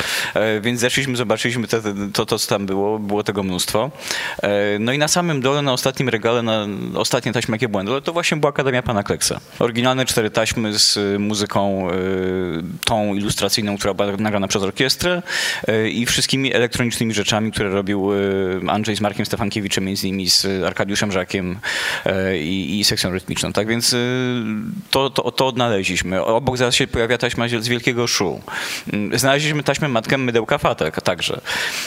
więc 0.61 0.79
zeszliśmy, 0.79 1.17
zobaczyliśmy 1.17 1.67
te, 1.67 1.81
to, 2.13 2.25
to, 2.25 2.39
co 2.39 2.47
tam 2.49 2.65
było, 2.65 2.99
było 2.99 3.23
tego 3.23 3.43
mnóstwo. 3.43 3.91
No 4.79 4.93
i 4.93 4.97
na 4.97 5.07
samym 5.07 5.41
dole, 5.41 5.61
na 5.61 5.73
ostatnim 5.73 6.09
regale, 6.09 6.41
na 6.41 6.67
ostatnie 6.95 7.33
taśmy, 7.33 7.55
jakie 7.55 7.69
były, 7.69 7.76
na 7.83 7.89
dole, 7.89 8.01
to 8.01 8.13
właśnie 8.13 8.37
była 8.37 8.49
Akademia 8.49 8.83
Pana 8.83 9.03
Kleksa. 9.03 9.39
Oryginalne 9.59 10.05
cztery 10.05 10.29
taśmy 10.29 10.79
z 10.79 10.97
e, 10.97 11.19
muzyką 11.19 11.89
e, 11.89 11.93
tą 12.85 13.15
ilustracyjną, 13.15 13.77
która 13.77 13.93
była 13.93 14.17
nagrana 14.17 14.47
przez 14.47 14.63
orkiestrę 14.63 15.21
e, 15.67 15.89
i 15.89 16.05
wszystkimi 16.05 16.53
elektronicznymi 16.53 17.13
rzeczami, 17.13 17.51
które 17.51 17.69
robił 17.69 18.09
Andrzej 18.67 18.95
z 18.95 19.01
Markiem 19.01 19.25
Stefankiewiczem, 19.25 19.85
między 19.85 20.07
innymi 20.07 20.29
z 20.29 20.45
Arkadiuszem 20.65 21.11
Żakiem 21.11 21.59
i, 22.39 22.79
i 22.79 22.83
sekcją 22.83 23.11
rytmiczną. 23.11 23.53
Tak 23.53 23.67
więc 23.67 23.95
to, 24.91 25.09
to, 25.09 25.31
to 25.31 25.47
odnaleźliśmy. 25.47 26.23
Obok 26.23 26.57
zaraz 26.57 26.75
się 26.75 26.87
pojawia 26.87 27.17
taśma 27.17 27.47
z 27.47 27.67
Wielkiego 27.67 28.07
Szu. 28.07 28.41
Znaleźliśmy 29.13 29.63
taśmę 29.63 29.87
Matkę 29.87 30.17
Mydełka 30.17 30.57
Fatek 30.57 31.01
także. 31.01 31.41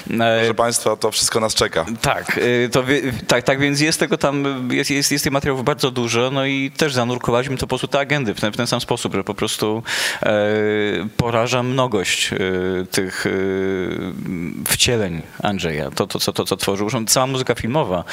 Proszę 0.07 0.55
Państwa, 0.57 0.97
to 0.97 1.11
wszystko 1.11 1.41
nas 1.41 1.55
czeka. 1.55 1.87
tak, 2.01 2.39
y, 2.39 2.69
to 2.73 2.85
tak, 3.27 3.45
tak 3.45 3.61
więc 3.61 3.81
jest 3.81 4.01
tego 4.01 4.19
tam, 4.19 4.69
jest, 4.73 4.91
jest, 4.91 5.13
jest 5.13 5.25
tych 5.25 5.33
materiałów 5.33 5.65
bardzo 5.65 5.80
dużo, 5.91 6.31
no 6.31 6.47
i 6.47 6.71
też 6.71 6.95
zanurkowaliśmy 6.95 7.57
to 7.57 7.61
po 7.61 7.67
prostu 7.67 7.89
te 7.89 7.99
agendy 7.99 8.35
w 8.35 8.41
ten, 8.41 8.53
w 8.53 8.57
ten 8.57 8.67
sam 8.67 8.81
sposób, 8.81 9.15
że 9.15 9.25
po 9.25 9.35
prostu 9.35 9.83
e, 10.23 10.33
poraża 11.17 11.63
mnogość 11.63 12.33
e, 12.33 12.39
tych 12.91 13.27
e, 13.27 13.31
wcieleń 14.69 15.23
Andrzeja, 15.43 15.91
to, 15.91 16.07
to, 16.07 16.19
co, 16.19 16.33
to 16.33 16.45
co 16.45 16.57
tworzył. 16.57 16.89
Cała 17.07 17.27
muzyka 17.27 17.55
filmowa, 17.55 18.05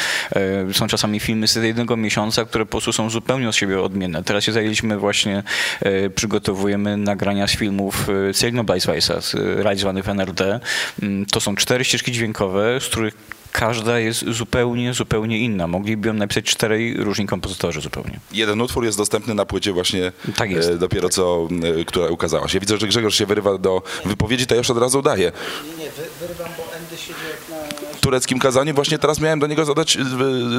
e, 0.69 0.73
są 0.73 0.87
czasami 0.87 1.19
filmy 1.19 1.47
z 1.47 1.55
jednego 1.55 1.97
miesiąca, 1.97 2.45
które 2.45 2.65
po 2.65 2.71
prostu 2.71 2.93
są 2.93 3.09
zupełnie 3.09 3.49
od 3.49 3.55
siebie 3.55 3.81
odmienne. 3.81 4.23
Teraz 4.23 4.43
się 4.43 4.51
zajęliśmy 4.51 4.97
właśnie, 4.97 5.43
e, 5.81 6.09
przygotowujemy 6.09 6.97
nagrania 6.97 7.47
z 7.47 7.51
filmów 7.51 8.07
Celino 8.33 8.63
Bajsweisa, 8.63 9.21
z, 9.21 9.35
e, 9.35 9.39
realizowanych 9.63 10.05
w 10.05 10.09
NRD. 10.09 10.59
Mm, 11.01 11.25
To 11.25 11.39
są 11.41 11.55
cztery 11.55 11.83
ścieżki 11.83 12.11
dźwiękowe, 12.11 12.81
z 12.81 12.85
których 12.85 13.13
każda 13.51 13.99
jest 13.99 14.25
zupełnie, 14.31 14.93
zupełnie 14.93 15.39
inna. 15.39 15.67
Mogliby 15.67 16.07
ją 16.07 16.13
napisać 16.13 16.45
czterej 16.45 16.97
różni 16.97 17.27
kompozytorzy 17.27 17.81
zupełnie. 17.81 18.19
Jeden 18.31 18.61
utwór 18.61 18.85
jest 18.85 18.97
dostępny 18.97 19.33
na 19.33 19.45
płycie 19.45 19.73
właśnie 19.73 20.11
Tak 20.35 20.51
jest. 20.51 20.69
e, 20.69 20.77
dopiero 20.77 21.09
co, 21.09 21.47
e, 21.81 21.85
która 21.85 22.07
ukazała 22.07 22.47
się. 22.47 22.59
Widzę, 22.59 22.77
że 22.77 22.87
Grzegorz 22.87 23.15
się 23.17 23.25
wyrywa 23.25 23.57
do 23.57 23.81
wypowiedzi, 24.05 24.47
to 24.47 24.55
ja 24.55 24.57
już 24.57 24.69
od 24.69 24.77
razu 24.77 25.01
daję. 25.01 25.31
Nie, 25.77 25.83
nie, 25.83 25.91
wyrywam, 26.19 26.47
bo 26.57 26.73
Endy 26.75 26.97
siedzi 26.97 27.19
jak 27.31 27.49
na... 27.93 27.99
tureckim 27.99 28.39
kazaniu. 28.39 28.73
Właśnie 28.73 28.99
teraz 28.99 29.19
miałem 29.19 29.39
do 29.39 29.47
niego 29.47 29.65
zadać, 29.65 29.95
y, 29.97 30.01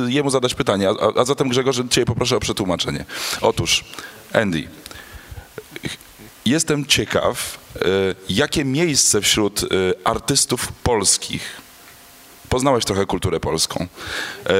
jemu 0.08 0.30
zadać 0.30 0.54
pytanie, 0.54 0.88
a, 0.90 1.20
a 1.20 1.24
zatem 1.24 1.48
Grzegorz, 1.48 1.76
Cię 1.90 2.04
poproszę 2.04 2.36
o 2.36 2.40
przetłumaczenie. 2.40 3.04
Otóż, 3.40 3.84
Andy, 4.32 4.68
jestem 6.46 6.86
ciekaw, 6.86 7.58
e, 7.76 7.80
jakie 8.28 8.64
miejsce 8.64 9.20
wśród 9.20 9.62
e, 9.62 9.66
artystów 10.04 10.72
polskich 10.72 11.67
poznałeś 12.48 12.84
trochę 12.84 13.06
kulturę 13.06 13.40
polską. 13.40 13.86
E, 14.46 14.52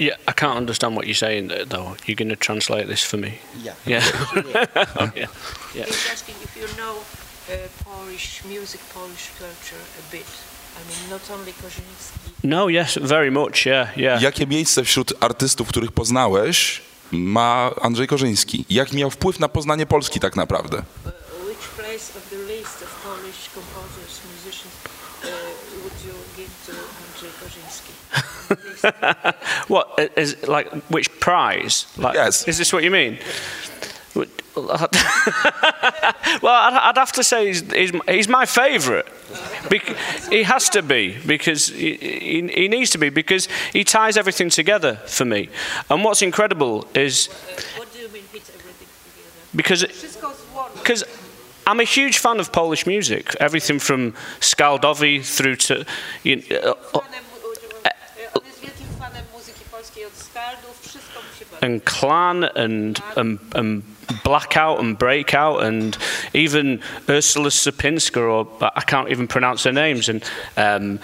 Yeah, 0.00 0.16
I 0.26 0.32
can't 0.32 0.56
understand 0.56 0.94
what 0.96 1.06
you're 1.06 1.18
saying 1.18 1.50
there, 1.50 1.66
though. 1.66 1.94
You're 2.06 2.16
going 2.16 2.30
to 2.30 2.36
translate 2.46 2.88
this 2.88 3.04
for 3.04 3.18
me. 3.18 3.32
Yeah. 3.62 3.74
Yeah. 3.86 4.02
oh, 4.96 5.10
yeah. 5.16 5.28
Yeah. 5.74 5.86
He's 5.86 6.12
asking 6.12 6.36
if 6.44 6.56
you 6.56 6.66
know 6.78 6.94
uh, 6.96 7.68
Polish 7.84 8.42
music, 8.44 8.80
Polish 8.94 9.28
culture 9.38 9.82
a 9.98 10.12
bit. 10.12 10.24
I 10.76 10.82
mean, 10.88 11.10
not 11.10 11.30
only 11.30 11.52
Koziński. 11.52 12.18
No, 12.44 12.68
yes, 12.68 12.98
very 13.02 13.30
much. 13.30 13.66
Yeah, 13.66 13.96
yeah. 13.98 14.22
Jakie 14.22 14.46
miejsce 14.46 14.84
wśród 14.84 15.12
artystów, 15.20 15.68
których 15.68 15.92
poznałeś, 15.92 16.82
ma 17.12 17.70
Andrzej 17.82 18.06
Korzyński? 18.06 18.64
Jak 18.70 18.92
miał 18.92 19.10
wpływ 19.10 19.38
na 19.40 19.48
poznanie 19.48 19.86
Polski 19.86 20.20
tak 20.20 20.36
naprawdę? 20.36 20.76
Uh, 20.76 21.12
which 21.48 21.58
place 21.76 22.18
of 22.18 22.30
the 22.30 22.36
list 22.36 22.82
of 22.82 22.88
Polish 23.04 23.50
composers, 23.54 23.99
What 29.68 29.88
i- 29.98 30.34
like 30.46 30.68
which 30.90 31.08
prize? 31.20 31.86
Like, 31.96 32.14
Yes. 32.14 32.46
Is 32.48 32.56
this 32.58 32.72
what 32.72 32.82
you 32.84 32.90
mean? 32.90 33.18
Well, 36.42 36.54
I'd, 36.54 36.74
I'd 36.90 36.96
have 36.96 37.12
to 37.12 37.22
say 37.24 37.46
he's, 37.46 37.62
he's, 37.72 37.92
he's 38.08 38.28
my 38.28 38.46
favourite. 38.46 39.06
Bec- 39.68 39.96
he 40.30 40.42
has 40.42 40.68
to 40.70 40.82
be 40.82 41.16
because 41.26 41.68
he, 41.68 41.94
he, 41.94 42.48
he 42.48 42.68
needs 42.68 42.90
to 42.90 42.98
be 42.98 43.10
because 43.10 43.48
he 43.72 43.84
ties 43.84 44.16
everything 44.16 44.50
together 44.50 44.96
for 45.06 45.24
me. 45.24 45.48
And 45.88 46.04
what's 46.04 46.22
incredible 46.22 46.86
is 46.94 47.28
what 47.76 47.92
do 47.92 47.98
you 48.00 48.08
mean 48.08 48.24
hits 48.32 48.50
everything 48.50 48.88
together? 49.04 49.56
because 49.56 49.84
Wszystko 49.84 50.34
z 50.34 50.42
one. 50.54 50.70
because 50.74 51.04
I'm 51.66 51.80
a 51.80 51.84
huge 51.84 52.18
fan 52.18 52.40
of 52.40 52.50
Polish 52.52 52.86
music. 52.86 53.36
Everything 53.40 53.78
from 53.80 54.12
Skaldowi 54.40 55.22
through 55.24 55.56
to 55.56 55.84
you 56.24 56.42
uh, 56.50 56.54
know, 56.64 56.74
and 61.62 61.84
Clan 61.84 62.44
and, 62.44 63.02
and 63.16 63.38
and 63.54 63.82
Blackout 64.24 64.80
and 64.80 64.98
Breakout 64.98 65.62
and 65.62 65.96
even 66.34 66.80
Ursula 67.08 67.48
Sapinska 67.48 68.20
or 68.20 68.48
I 68.76 68.82
can't 68.82 69.10
even 69.10 69.28
pronounce 69.28 69.64
her 69.64 69.72
names 69.72 70.08
and 70.08 70.22
um, 70.56 70.98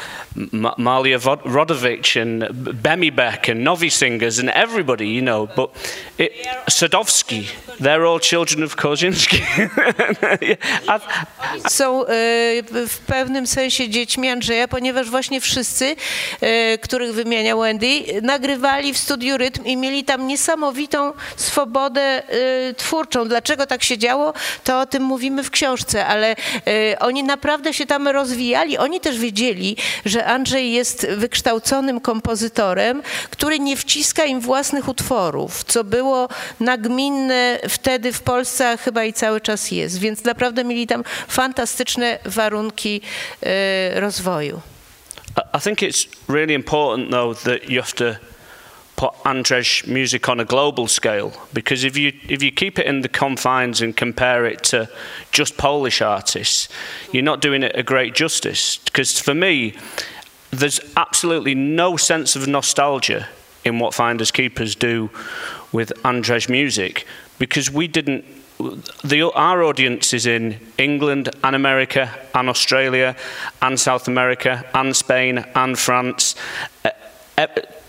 Malia 0.79 1.19
Vod- 1.19 1.43
Rodovich 1.43 2.21
and 2.21 2.43
Bemi 2.83 3.15
Beck 3.15 3.49
and 3.49 3.65
Novi 3.65 3.91
Singers 3.91 4.39
and 4.39 4.51
everybody 4.51 5.09
you 5.09 5.23
know 5.23 5.47
but 5.47 5.71
it, 6.19 6.33
Sadowski 6.69 7.49
they're 7.81 8.07
all 8.07 8.21
children 8.21 8.63
of 8.63 8.77
Kozinski. 8.77 9.43
Są 11.69 12.05
w 12.89 12.99
pewnym 13.07 13.47
sensie 13.47 13.89
dziećmi 13.89 14.29
Andrzeja, 14.29 14.69
ponieważ 14.69 15.11
właśnie 15.11 15.41
wszyscy, 15.41 15.97
których 16.81 17.15
wymieniał 17.15 17.61
Wendy, 17.61 18.03
nagrywali 18.23 18.95
w 18.95 18.99
studiu 18.99 19.37
Rytm 19.37 19.65
i 19.65 19.77
mieli 19.77 20.05
tam 20.05 20.27
niesamowitą 20.27 21.13
swobodę 21.37 22.01
e, 22.01 22.23
twórczą. 22.97 23.29
Dlaczego 23.29 23.67
tak 23.67 23.85
się 23.85 23.99
działo, 23.99 24.33
to 24.65 24.81
o 24.81 24.87
tym 24.87 25.03
mówimy 25.03 25.43
w 25.43 25.51
książce, 25.51 26.07
ale 26.07 26.37
e, 26.67 26.99
oni 26.99 27.25
naprawdę 27.25 27.75
się 27.75 27.87
tam 27.87 28.09
rozwijali. 28.09 28.79
Oni 28.79 29.01
też 29.01 29.19
wiedzieli, 29.19 29.77
że 30.05 30.27
Andrzej 30.27 30.73
jest 30.73 31.07
wykształconym 31.07 32.01
kompozytorem, 32.01 33.03
który 33.31 33.59
nie 33.59 33.77
wciska 33.77 34.25
im 34.25 34.41
własnych 34.41 34.89
utworów, 34.89 35.65
co 35.65 35.85
było 35.85 36.29
nagminne 36.61 37.59
wtedy 37.69 38.13
w 38.13 38.23
Polsce, 38.23 38.71
a 38.71 38.77
chyba 38.77 39.05
i 39.05 39.13
cały 39.13 39.41
czas 39.41 39.71
jest. 39.71 39.99
Więc 39.99 40.25
naprawdę 40.25 40.65
mieli 40.65 40.87
tam 40.87 41.05
fantastyczne 41.29 42.19
warunki 42.25 43.01
e, 43.43 44.01
rozwoju. 44.01 44.61
I 45.59 45.61
think 45.61 45.83
it's 45.83 46.09
really 46.29 46.55
important, 46.55 47.11
though, 47.11 47.43
that 47.43 47.71
you 47.71 47.83
have 47.83 47.93
to 47.93 48.36
put 48.97 49.13
Andrzej's 49.25 49.87
music 49.87 50.29
on 50.29 50.41
a 50.41 50.45
global 50.45 50.87
scale 50.87 51.33
because 51.53 51.85
if 51.85 51.97
you 51.97 52.13
if 52.29 52.43
you 52.43 52.51
keep 52.51 52.79
it 52.79 52.87
in 52.87 53.03
the 53.03 53.09
confines 53.09 53.83
and 53.83 53.97
compare 53.97 54.47
it 54.47 54.65
to 54.65 54.89
just 55.33 55.57
Polish 55.57 56.01
artists, 56.01 56.69
you're 57.13 57.23
not 57.23 57.41
doing 57.41 57.63
it 57.63 57.73
a 57.75 57.83
great 57.83 58.15
justice. 58.15 58.79
Because 58.79 59.21
for 59.21 59.35
me, 59.35 59.75
there's 60.51 60.81
absolutely 60.97 61.55
no 61.55 61.97
sense 61.97 62.37
of 62.37 62.49
nostalgia 62.49 63.29
in 63.65 63.79
what 63.79 63.95
Finders 63.95 64.31
Keepers 64.31 64.75
do 64.75 65.11
with 65.73 65.93
Andrzej's 66.03 66.49
music 66.49 67.07
because 67.39 67.71
we 67.71 67.89
didn't 67.89 68.25
the, 69.05 69.31
our 69.35 69.63
audience 69.63 70.15
is 70.15 70.27
in 70.27 70.59
England 70.79 71.29
and 71.45 71.55
America 71.55 72.11
and 72.35 72.49
Australia 72.49 73.15
and 73.61 73.79
South 73.79 74.09
America 74.09 74.65
and 74.73 74.97
Spain 74.97 75.45
and 75.55 75.79
France, 75.79 76.35
uh, 76.85 76.91
uh, 77.37 77.47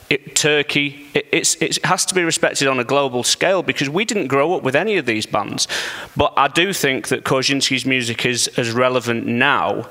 it, 0.09 0.35
Turkey. 0.35 1.05
It, 1.13 1.57
it 1.61 1.85
has 1.85 2.05
to 2.05 2.15
be 2.15 2.23
respected 2.23 2.67
on 2.67 2.79
a 2.79 2.83
global 2.83 3.23
scale 3.23 3.63
because 3.63 3.89
we 3.89 4.05
didn't 4.05 4.27
grow 4.27 4.53
up 4.53 4.63
with 4.63 4.75
any 4.75 4.97
of 4.97 5.05
these 5.05 5.25
bands. 5.25 5.67
But 6.15 6.33
I 6.37 6.47
do 6.47 6.73
think 6.73 7.09
that 7.09 7.23
Korzynski's 7.23 7.85
music 7.85 8.25
is 8.25 8.47
as 8.57 8.71
relevant 8.71 9.25
now 9.25 9.89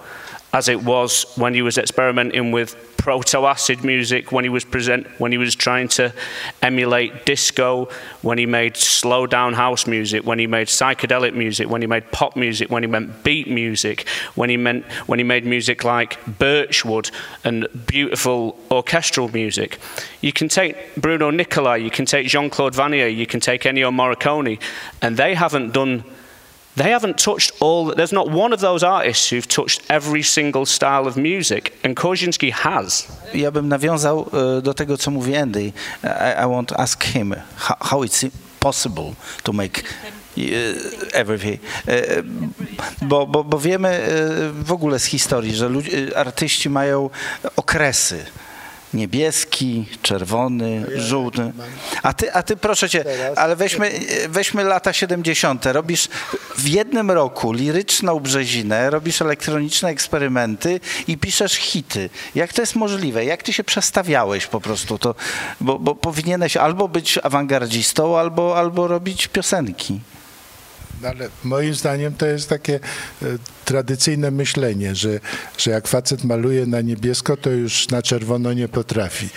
as 0.52 0.68
it 0.68 0.82
was 0.82 1.26
when 1.36 1.54
he 1.54 1.62
was 1.62 1.78
experimenting 1.78 2.52
with 2.52 2.76
proto-acid 3.06 3.84
music, 3.84 4.32
when 4.32 4.42
he 4.42 4.48
was 4.50 4.64
present, 4.64 5.06
when 5.20 5.30
he 5.30 5.38
was 5.38 5.54
trying 5.54 5.86
to 5.86 6.12
emulate 6.60 7.24
disco, 7.24 7.88
when 8.22 8.36
he 8.36 8.46
made 8.46 8.76
slow 8.76 9.28
down 9.28 9.52
house 9.52 9.86
music, 9.86 10.26
when 10.26 10.40
he 10.40 10.46
made 10.48 10.66
psychedelic 10.66 11.32
music, 11.32 11.70
when 11.70 11.80
he 11.80 11.86
made 11.86 12.10
pop 12.10 12.34
music, 12.34 12.68
when 12.68 12.82
he 12.82 12.88
meant 12.88 13.22
beat 13.22 13.48
music, 13.48 14.08
when 14.34 14.50
he 14.50 14.56
meant 14.56 14.84
when 15.06 15.20
he 15.20 15.24
made 15.24 15.46
music 15.46 15.84
like 15.84 16.18
Birchwood 16.38 17.12
and 17.44 17.68
beautiful 17.86 18.58
orchestral 18.72 19.28
music. 19.28 19.78
You 20.20 20.32
can 20.32 20.48
take 20.48 20.96
Bruno 20.96 21.30
Nicolai, 21.30 21.76
you 21.76 21.90
can 21.90 22.06
take 22.06 22.26
Jean-Claude 22.26 22.74
Vanier, 22.74 23.14
you 23.14 23.26
can 23.26 23.38
take 23.38 23.62
Ennio 23.62 23.92
Morricone, 23.94 24.60
and 25.00 25.16
they 25.16 25.34
haven't 25.34 25.72
done 25.72 26.02
they 26.76 26.90
haven't 26.92 27.24
touched 27.24 27.52
all, 27.60 27.94
there's 27.94 28.12
not 28.12 28.28
one 28.30 28.52
of 28.54 28.60
those 28.60 28.86
artists 28.86 29.30
who've 29.32 29.46
touched 29.48 29.82
every 29.88 30.22
single 30.22 30.66
style 30.66 31.06
of 31.06 31.16
music, 31.16 31.72
and 31.84 31.96
Korzynski 31.96 32.52
has. 32.52 33.06
Ja 33.34 33.50
bym 33.50 33.68
nawiązał 33.68 34.30
e, 34.58 34.62
do 34.62 34.74
tego, 34.74 34.96
co 34.98 35.10
mówi 35.10 35.36
Andy. 35.36 35.72
I, 36.04 36.44
I 36.44 36.46
want 36.46 36.68
to 36.68 36.80
ask 36.80 37.04
him 37.04 37.34
how, 37.56 37.76
how 37.80 38.04
it's 38.04 38.26
possible 38.60 39.14
to 39.42 39.52
make 39.52 39.82
e, 40.38 40.42
everything. 41.12 41.58
E, 41.88 42.22
Bo, 43.02 43.26
bo, 43.26 43.44
bo 43.44 43.58
wiemy 43.58 44.08
w 44.52 44.72
ogóle 44.72 44.98
z 44.98 45.04
historii, 45.04 45.54
że 45.54 45.68
ludzi, 45.68 45.90
e, 45.96 46.18
artyści 46.18 46.70
mają 46.70 47.10
okresy. 47.56 48.24
Niebieski, 48.96 49.86
czerwony, 50.02 50.86
żółty. 50.96 51.52
A 52.02 52.12
ty, 52.12 52.32
a 52.32 52.42
ty 52.42 52.56
proszę 52.56 52.88
cię, 52.88 53.04
ale 53.36 53.56
weźmy, 53.56 53.92
weźmy 54.28 54.64
lata 54.64 54.92
70. 54.92 55.66
Robisz 55.66 56.08
w 56.56 56.68
jednym 56.68 57.10
roku 57.10 57.52
liryczną 57.52 58.20
brzezinę, 58.20 58.90
robisz 58.90 59.22
elektroniczne 59.22 59.88
eksperymenty 59.88 60.80
i 61.06 61.18
piszesz 61.18 61.52
hity. 61.52 62.10
Jak 62.34 62.52
to 62.52 62.62
jest 62.62 62.76
możliwe? 62.76 63.24
Jak 63.24 63.42
ty 63.42 63.52
się 63.52 63.64
przestawiałeś 63.64 64.46
po 64.46 64.60
prostu? 64.60 64.98
To, 64.98 65.14
bo, 65.60 65.78
bo 65.78 65.94
powinieneś 65.94 66.56
albo 66.56 66.88
być 66.88 67.18
awangardzistą, 67.22 68.18
albo, 68.18 68.58
albo 68.58 68.88
robić 68.88 69.28
piosenki. 69.28 70.00
No 71.02 71.08
Ale 71.08 71.28
moim 71.44 71.74
zdaniem 71.74 72.14
to 72.14 72.26
jest 72.26 72.48
takie 72.48 72.74
e, 72.74 73.26
tradycyjne 73.64 74.30
myślenie, 74.30 74.94
że, 74.94 75.20
że 75.58 75.70
jak 75.70 75.88
facet 75.88 76.24
maluje 76.24 76.66
na 76.66 76.80
niebiesko, 76.80 77.36
to 77.36 77.50
już 77.50 77.88
na 77.88 78.02
czerwono 78.02 78.52
nie 78.52 78.68
potrafi. 78.68 79.28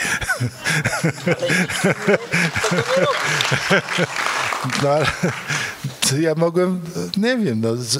No 4.83 4.89
ale 4.89 5.05
ja 6.19 6.35
mogłem, 6.35 6.81
nie 7.17 7.37
wiem, 7.37 7.61
no, 7.61 7.75
z, 7.75 7.99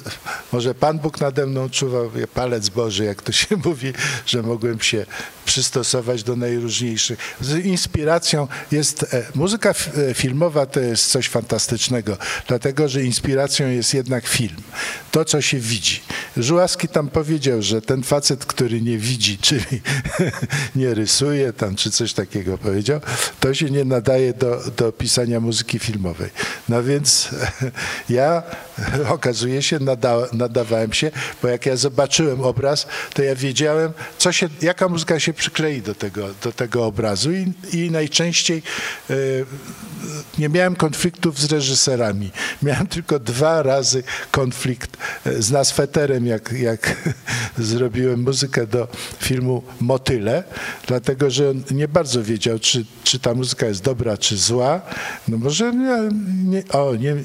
może 0.53 0.75
Pan 0.75 0.99
Bóg 0.99 1.21
nade 1.21 1.45
mną 1.45 1.69
czuwał, 1.69 2.11
palec 2.33 2.69
Boży, 2.69 3.05
jak 3.05 3.21
to 3.21 3.31
się 3.31 3.57
mówi, 3.65 3.93
że 4.25 4.41
mogłem 4.41 4.79
się 4.79 5.05
przystosować 5.45 6.23
do 6.23 6.35
najróżniejszych. 6.35 7.19
Z 7.41 7.65
inspiracją 7.65 8.47
jest, 8.71 9.13
e, 9.13 9.25
muzyka 9.35 9.69
e, 10.09 10.13
filmowa 10.13 10.65
to 10.65 10.79
jest 10.79 11.07
coś 11.07 11.29
fantastycznego, 11.29 12.17
dlatego, 12.47 12.89
że 12.89 13.03
inspiracją 13.03 13.69
jest 13.69 13.93
jednak 13.93 14.27
film. 14.27 14.55
To, 15.11 15.25
co 15.25 15.41
się 15.41 15.59
widzi. 15.59 16.01
Żuławski 16.37 16.87
tam 16.87 17.07
powiedział, 17.07 17.61
że 17.61 17.81
ten 17.81 18.03
facet, 18.03 18.45
który 18.45 18.81
nie 18.81 18.97
widzi, 18.97 19.37
czyli 19.47 19.81
nie 20.75 20.93
rysuje 20.93 21.53
tam, 21.53 21.75
czy 21.75 21.91
coś 21.91 22.13
takiego 22.13 22.57
powiedział, 22.57 23.01
to 23.39 23.53
się 23.53 23.69
nie 23.69 23.85
nadaje 23.85 24.33
do, 24.33 24.61
do 24.77 24.91
pisania 24.91 25.39
muzyki 25.39 25.79
filmowej. 25.79 26.29
No 26.69 26.83
więc 26.83 27.29
ja 28.09 28.43
okazuje 29.15 29.61
się, 29.61 29.79
nada, 29.79 30.17
nadawałem 30.33 30.93
się, 30.93 31.11
bo 31.41 31.47
jak 31.47 31.65
ja 31.65 31.75
zobaczyłem 31.75 32.41
obraz, 32.41 32.87
to 33.13 33.23
ja 33.23 33.35
wiedziałem, 33.35 33.91
co 34.17 34.31
się, 34.31 34.49
jaka 34.61 34.87
muzyka 34.87 35.19
się 35.19 35.33
przyklei 35.33 35.81
do 35.81 35.95
tego, 35.95 36.27
do 36.43 36.51
tego 36.51 36.85
obrazu 36.85 37.31
i, 37.31 37.53
i 37.73 37.91
najczęściej 37.91 38.63
y, 39.09 39.45
nie 40.37 40.49
miałem 40.49 40.75
konfliktów 40.75 41.39
z 41.39 41.51
reżyserami. 41.51 42.31
Miałem 42.63 42.87
tylko 42.95 43.19
dwa 43.19 43.63
razy 43.63 44.03
konflikt 44.31 44.97
e, 45.25 45.41
z 45.41 45.51
Nasfeterem, 45.51 46.25
jak, 46.25 46.51
jak 46.51 46.95
zrobiłem 47.57 48.23
muzykę 48.23 48.67
do 48.67 48.87
filmu 49.19 49.63
Motyle, 49.79 50.43
dlatego 50.87 51.29
że 51.29 51.49
on 51.49 51.63
nie 51.71 51.87
bardzo 51.87 52.23
wiedział, 52.23 52.59
czy, 52.59 52.85
czy 53.03 53.19
ta 53.19 53.33
muzyka 53.33 53.65
jest 53.65 53.83
dobra, 53.83 54.17
czy 54.17 54.37
zła. 54.37 54.81
No 55.27 55.37
może 55.37 55.73
nie, 55.73 55.97
nie, 56.45 56.63
o, 56.69 56.95
nie, 56.95 57.15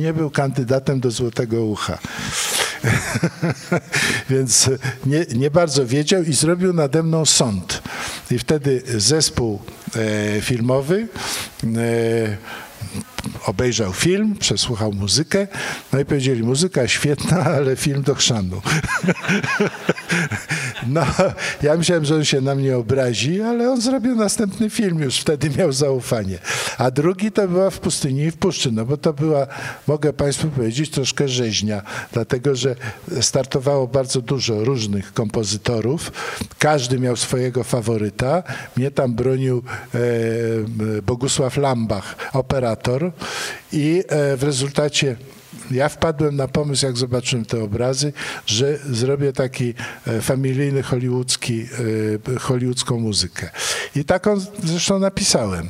nie 0.00 0.11
był 0.12 0.30
kandydatem 0.30 1.00
do 1.00 1.10
Złotego 1.10 1.64
Ucha. 1.64 1.98
Więc 4.30 4.70
nie, 5.06 5.26
nie 5.34 5.50
bardzo 5.50 5.86
wiedział 5.86 6.22
i 6.22 6.32
zrobił 6.32 6.72
nade 6.72 7.02
mną 7.02 7.26
sąd. 7.26 7.82
I 8.30 8.38
wtedy 8.38 8.82
zespół 8.96 9.60
e, 9.96 10.40
filmowy 10.40 11.08
e, 11.64 12.36
obejrzał 13.46 13.92
film, 13.92 14.36
przesłuchał 14.36 14.92
muzykę, 14.92 15.46
no 15.92 16.00
i 16.00 16.04
powiedzieli, 16.04 16.42
muzyka 16.42 16.88
świetna, 16.88 17.44
ale 17.56 17.76
film 17.76 18.02
do 18.02 18.14
chrzanu. 18.14 18.62
no, 20.86 21.06
ja 21.62 21.76
myślałem, 21.76 22.04
że 22.04 22.14
on 22.14 22.24
się 22.24 22.40
na 22.40 22.54
mnie 22.54 22.76
obrazi, 22.76 23.42
ale 23.42 23.70
on 23.70 23.80
zrobił 23.80 24.16
następny 24.16 24.70
film, 24.70 24.98
już 24.98 25.18
wtedy 25.18 25.50
miał 25.50 25.72
zaufanie. 25.72 26.38
A 26.78 26.90
drugi 26.90 27.32
to 27.32 27.48
była 27.48 27.70
w 27.70 27.78
pustyni 27.78 28.22
i 28.22 28.30
w 28.30 28.36
puszczy, 28.36 28.72
no 28.72 28.84
bo 28.84 28.96
to 28.96 29.12
była, 29.12 29.46
mogę 29.86 30.12
Państwu 30.12 30.48
powiedzieć, 30.48 30.90
troszkę 30.90 31.28
rzeźnia, 31.28 31.82
dlatego, 32.12 32.56
że 32.56 32.76
startowało 33.20 33.86
bardzo 33.86 34.20
dużo 34.20 34.64
różnych 34.64 35.12
kompozytorów, 35.12 36.12
każdy 36.58 36.98
miał 36.98 37.16
swojego 37.16 37.64
faworyta, 37.64 38.42
mnie 38.76 38.90
tam 38.90 39.14
bronił 39.14 39.62
e, 39.94 39.98
Bogusław 41.02 41.56
Lambach, 41.56 42.16
operator. 42.32 43.12
I 43.72 44.04
e, 44.08 44.36
w 44.36 44.42
rezultacie 44.42 45.16
ja 45.70 45.88
wpadłem 45.88 46.36
na 46.36 46.48
pomysł, 46.48 46.86
jak 46.86 46.96
zobaczyłem 46.96 47.44
te 47.44 47.64
obrazy, 47.64 48.12
że 48.46 48.78
zrobię 48.90 49.32
taki 49.32 49.74
e, 50.06 50.20
familijny 50.20 50.82
hollywoodzki, 50.82 51.66
e, 52.36 52.38
hollywoodzką 52.38 53.00
muzykę. 53.00 53.50
I 53.96 54.04
taką 54.04 54.40
zresztą 54.64 54.98
napisałem 54.98 55.68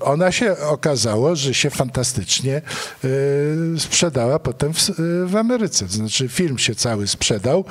ona 0.00 0.32
się 0.32 0.58
okazało, 0.58 1.36
że 1.36 1.54
się 1.54 1.70
fantastycznie 1.70 2.62
y, 3.04 3.74
sprzedała 3.78 4.38
potem 4.38 4.74
w, 4.74 4.90
w, 5.26 5.36
Ameryce. 5.36 5.86
To 5.86 5.92
znaczy 5.92 6.28
film 6.28 6.58
się 6.58 6.74
cały 6.74 7.06
sprzedał, 7.06 7.64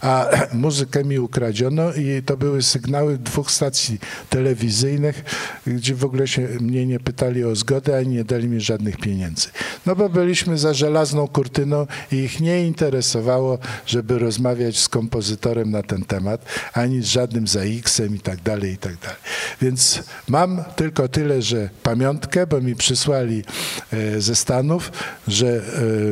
a 0.00 0.30
muzykę 0.52 1.04
mi 1.04 1.18
ukradziono 1.18 1.92
i 1.92 2.22
to 2.22 2.36
były 2.36 2.62
sygnały 2.62 3.18
dwóch 3.18 3.50
stacji 3.50 3.98
telewizyjnych, 4.30 5.24
gdzie 5.66 5.94
w 5.94 6.04
ogóle 6.04 6.28
się 6.28 6.48
mnie 6.60 6.86
nie 6.86 7.00
pytali 7.00 7.44
o 7.44 7.56
zgodę, 7.56 7.96
ani 7.96 8.08
nie 8.08 8.24
dali 8.24 8.48
mi 8.48 8.60
żadnych 8.60 8.96
pieniędzy. 8.96 9.48
No 9.86 9.96
bo 9.96 10.08
byliśmy 10.08 10.58
za 10.58 10.74
żelazną 10.74 11.28
kurtyną 11.28 11.86
i 12.12 12.16
ich 12.16 12.40
nie 12.40 12.66
interesowało, 12.66 13.58
żeby 13.86 14.18
rozmawiać 14.18 14.78
z 14.78 14.88
kompozytorem 14.88 15.70
na 15.70 15.82
ten 15.82 16.04
temat, 16.04 16.44
ani 16.72 17.02
z 17.02 17.06
żadnym 17.06 17.48
ZX-em 17.48 18.16
i 18.16 18.20
tak 18.20 18.42
dalej, 18.42 18.72
i 18.72 18.78
tak 18.78 18.96
dalej. 18.96 19.16
Więc 19.62 20.02
mam 20.28 20.64
tylko 20.76 21.08
tyle, 21.08 21.33
że 21.42 21.68
pamiątkę, 21.82 22.46
bo 22.46 22.60
mi 22.60 22.74
przysłali 22.74 23.44
e, 23.92 24.20
ze 24.20 24.36
Stanów, 24.36 24.92
że 25.28 25.46
e, 25.46 25.60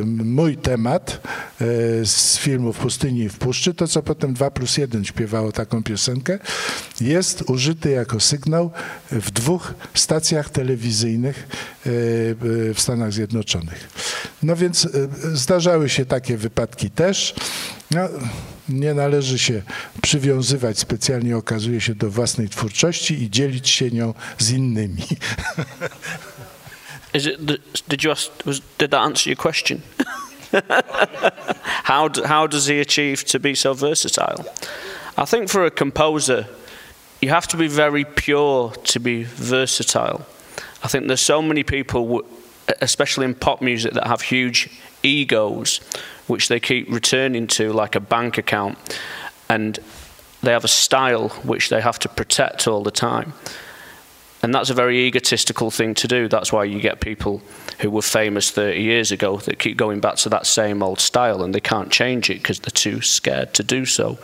mój 0.05 0.57
temat 0.57 1.21
e, 1.61 1.65
z 2.05 2.37
filmu 2.37 2.73
W 2.73 2.77
pustyni 2.77 3.19
i 3.19 3.29
w 3.29 3.37
puszczy, 3.37 3.73
to 3.73 3.87
co 3.87 4.03
potem 4.03 4.33
2 4.33 4.51
plus 4.51 4.77
1 4.77 5.05
śpiewało 5.05 5.51
taką 5.51 5.83
piosenkę, 5.83 6.39
jest 7.01 7.43
użyty 7.49 7.89
jako 7.89 8.19
sygnał 8.19 8.71
w 9.11 9.31
dwóch 9.31 9.73
stacjach 9.93 10.49
telewizyjnych 10.49 11.47
w 11.85 12.75
Stanach 12.77 13.13
Zjednoczonych. 13.13 13.89
No 14.43 14.55
więc 14.55 14.87
zdarzały 15.33 15.89
się 15.89 16.05
takie 16.05 16.37
wypadki 16.37 16.91
też. 16.91 17.35
No, 17.93 18.09
nie 18.69 18.93
należy 18.93 19.39
się 19.39 19.61
przywiązywać 20.01 20.79
specjalnie, 20.79 21.37
okazuje 21.37 21.81
się, 21.81 21.95
do 21.95 22.09
własnej 22.09 22.49
twórczości 22.49 23.23
i 23.23 23.29
dzielić 23.29 23.69
się 23.69 23.91
nią 23.91 24.13
z 24.37 24.51
innymi. 24.51 25.03
Is 27.13 27.25
it, 27.25 27.39
did 27.87 28.03
you 28.03 28.11
ask, 28.11 28.31
was, 28.45 28.59
did 28.77 28.91
that 28.91 29.01
answer 29.01 29.27
your 29.27 29.37
question? 29.37 29.81
how, 31.83 32.09
how 32.25 32.47
does 32.47 32.67
he 32.67 32.81
achieve 32.81 33.23
to 33.23 33.39
be 33.39 33.55
so 33.55 33.75
versatile? 33.75 34.43
I 35.17 35.25
think 35.25 35.49
for 35.49 35.65
a 35.65 35.71
composer, 35.71 36.45
you 37.21 37.29
have 37.29 37.47
to 37.47 37.57
be 37.57 37.67
very 37.67 38.05
pure 38.05 38.71
to 38.71 38.99
be 38.99 39.23
versatile. 39.23 40.25
I 40.83 40.87
think 40.87 41.07
there's 41.07 41.21
so 41.21 41.41
many 41.41 41.63
people, 41.63 42.23
especially 42.81 43.25
in 43.25 43.35
pop 43.35 43.61
music, 43.61 43.93
that 43.93 44.07
have 44.07 44.21
huge 44.21 44.69
egos 45.03 45.79
which 46.27 46.47
they 46.47 46.59
keep 46.59 46.89
returning 46.89 47.47
to 47.47 47.73
like 47.73 47.95
a 47.95 47.99
bank 47.99 48.37
account, 48.37 48.99
and 49.49 49.79
they 50.41 50.51
have 50.51 50.63
a 50.63 50.69
style 50.69 51.29
which 51.29 51.69
they 51.69 51.81
have 51.81 51.99
to 51.99 52.09
protect 52.09 52.67
all 52.67 52.83
the 52.83 52.91
time. 52.91 53.33
And 54.43 54.53
that's 54.53 54.69
a 54.69 54.73
very 54.73 55.05
egotistical 55.05 55.71
thing 55.71 55.95
to 55.95 56.07
do. 56.07 56.27
That's 56.27 56.51
why 56.51 56.65
you 56.65 56.81
get 56.81 56.99
people 56.99 57.41
who 57.79 57.89
were 57.89 58.01
famous 58.01 58.51
30 58.51 58.81
years 58.81 59.09
ago 59.09 59.37
that 59.37 59.57
keep 59.57 59.77
going 59.77 60.01
back 60.01 60.15
to 60.17 60.29
that 60.29 60.45
same 60.45 60.83
old 60.83 60.99
style 60.99 61.41
and 61.43 61.55
they 61.55 61.61
can't 61.61 61.89
change 61.89 62.29
it 62.29 62.39
because 62.39 62.59
they're 62.59 62.69
too 62.69 63.01
scared 63.01 63.53
to 63.53 63.63
do 63.63 63.85
so. 63.85 64.19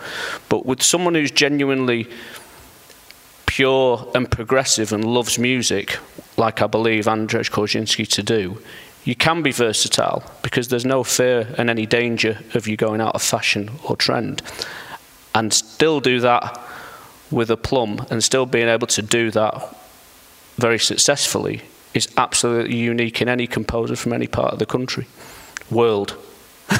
But 0.49 0.65
with 0.65 0.83
someone 0.83 1.15
who's 1.15 1.31
genuinely 1.31 2.05
pure 3.45 4.11
and 4.13 4.29
progressive 4.29 4.91
and 4.91 5.05
loves 5.05 5.39
music, 5.39 5.97
like 6.35 6.61
I 6.61 6.67
believe 6.67 7.05
Andrzej 7.05 7.49
Korzynski 7.49 8.05
to 8.09 8.21
do, 8.21 8.61
you 9.03 9.15
can 9.15 9.41
be 9.41 9.51
versatile 9.51 10.23
because 10.41 10.67
there's 10.67 10.85
no 10.85 11.03
fear 11.03 11.47
and 11.57 11.69
any 11.69 11.85
danger 11.85 12.39
of 12.53 12.67
you 12.67 12.77
going 12.77 13.01
out 13.01 13.15
of 13.15 13.21
fashion 13.21 13.71
or 13.83 13.95
trend. 13.95 14.41
And 15.33 15.53
still 15.53 15.99
do 15.99 16.19
that 16.19 16.59
with 17.31 17.51
a 17.51 17.57
plum 17.57 18.05
and 18.09 18.23
still 18.23 18.45
being 18.45 18.67
able 18.67 18.87
to 18.87 19.01
do 19.01 19.31
that 19.31 19.75
very 20.57 20.79
successfully 20.79 21.61
is 21.93 22.07
absolutely 22.17 22.75
unique 22.75 23.21
in 23.21 23.29
any 23.29 23.47
composer 23.47 23.95
from 23.95 24.13
any 24.13 24.27
part 24.27 24.53
of 24.53 24.59
the 24.59 24.65
country, 24.65 25.07
world. 25.71 26.15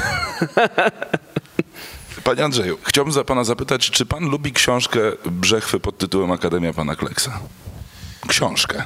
Panie 2.23 2.43
Andrzeju, 2.43 2.77
chciałbym 2.83 3.23
pana 3.25 3.43
zapytać, 3.43 3.91
czy 3.91 4.05
pan 4.05 4.29
lubi 4.29 4.51
książkę 4.51 4.99
Brzechwy 5.25 5.79
pod 5.79 5.97
tytułem 5.97 6.31
Akademia 6.31 6.73
Pana 6.73 6.95
Kleksa? 6.95 7.39
Książkę. 8.27 8.83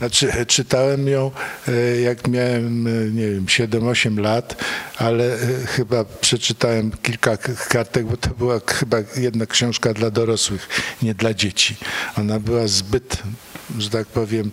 Znaczy, 0.00 0.46
czytałem 0.46 1.08
ją 1.08 1.30
e, 1.68 2.00
jak 2.00 2.28
miałem, 2.28 2.86
e, 2.86 2.90
nie 2.90 3.30
wiem, 3.30 3.46
7-8 3.46 4.18
lat, 4.18 4.64
ale 4.96 5.34
e, 5.34 5.38
chyba 5.66 6.04
przeczytałem 6.04 6.92
kilka 7.02 7.36
kartek, 7.68 8.06
bo 8.06 8.16
to 8.16 8.30
była 8.30 8.60
chyba 8.66 8.96
jedna 9.16 9.46
książka 9.46 9.94
dla 9.94 10.10
dorosłych, 10.10 10.68
nie 11.02 11.14
dla 11.14 11.34
dzieci. 11.34 11.76
Ona 12.18 12.40
była 12.40 12.68
zbyt, 12.68 13.16
że 13.78 13.90
tak 13.90 14.06
powiem, 14.06 14.50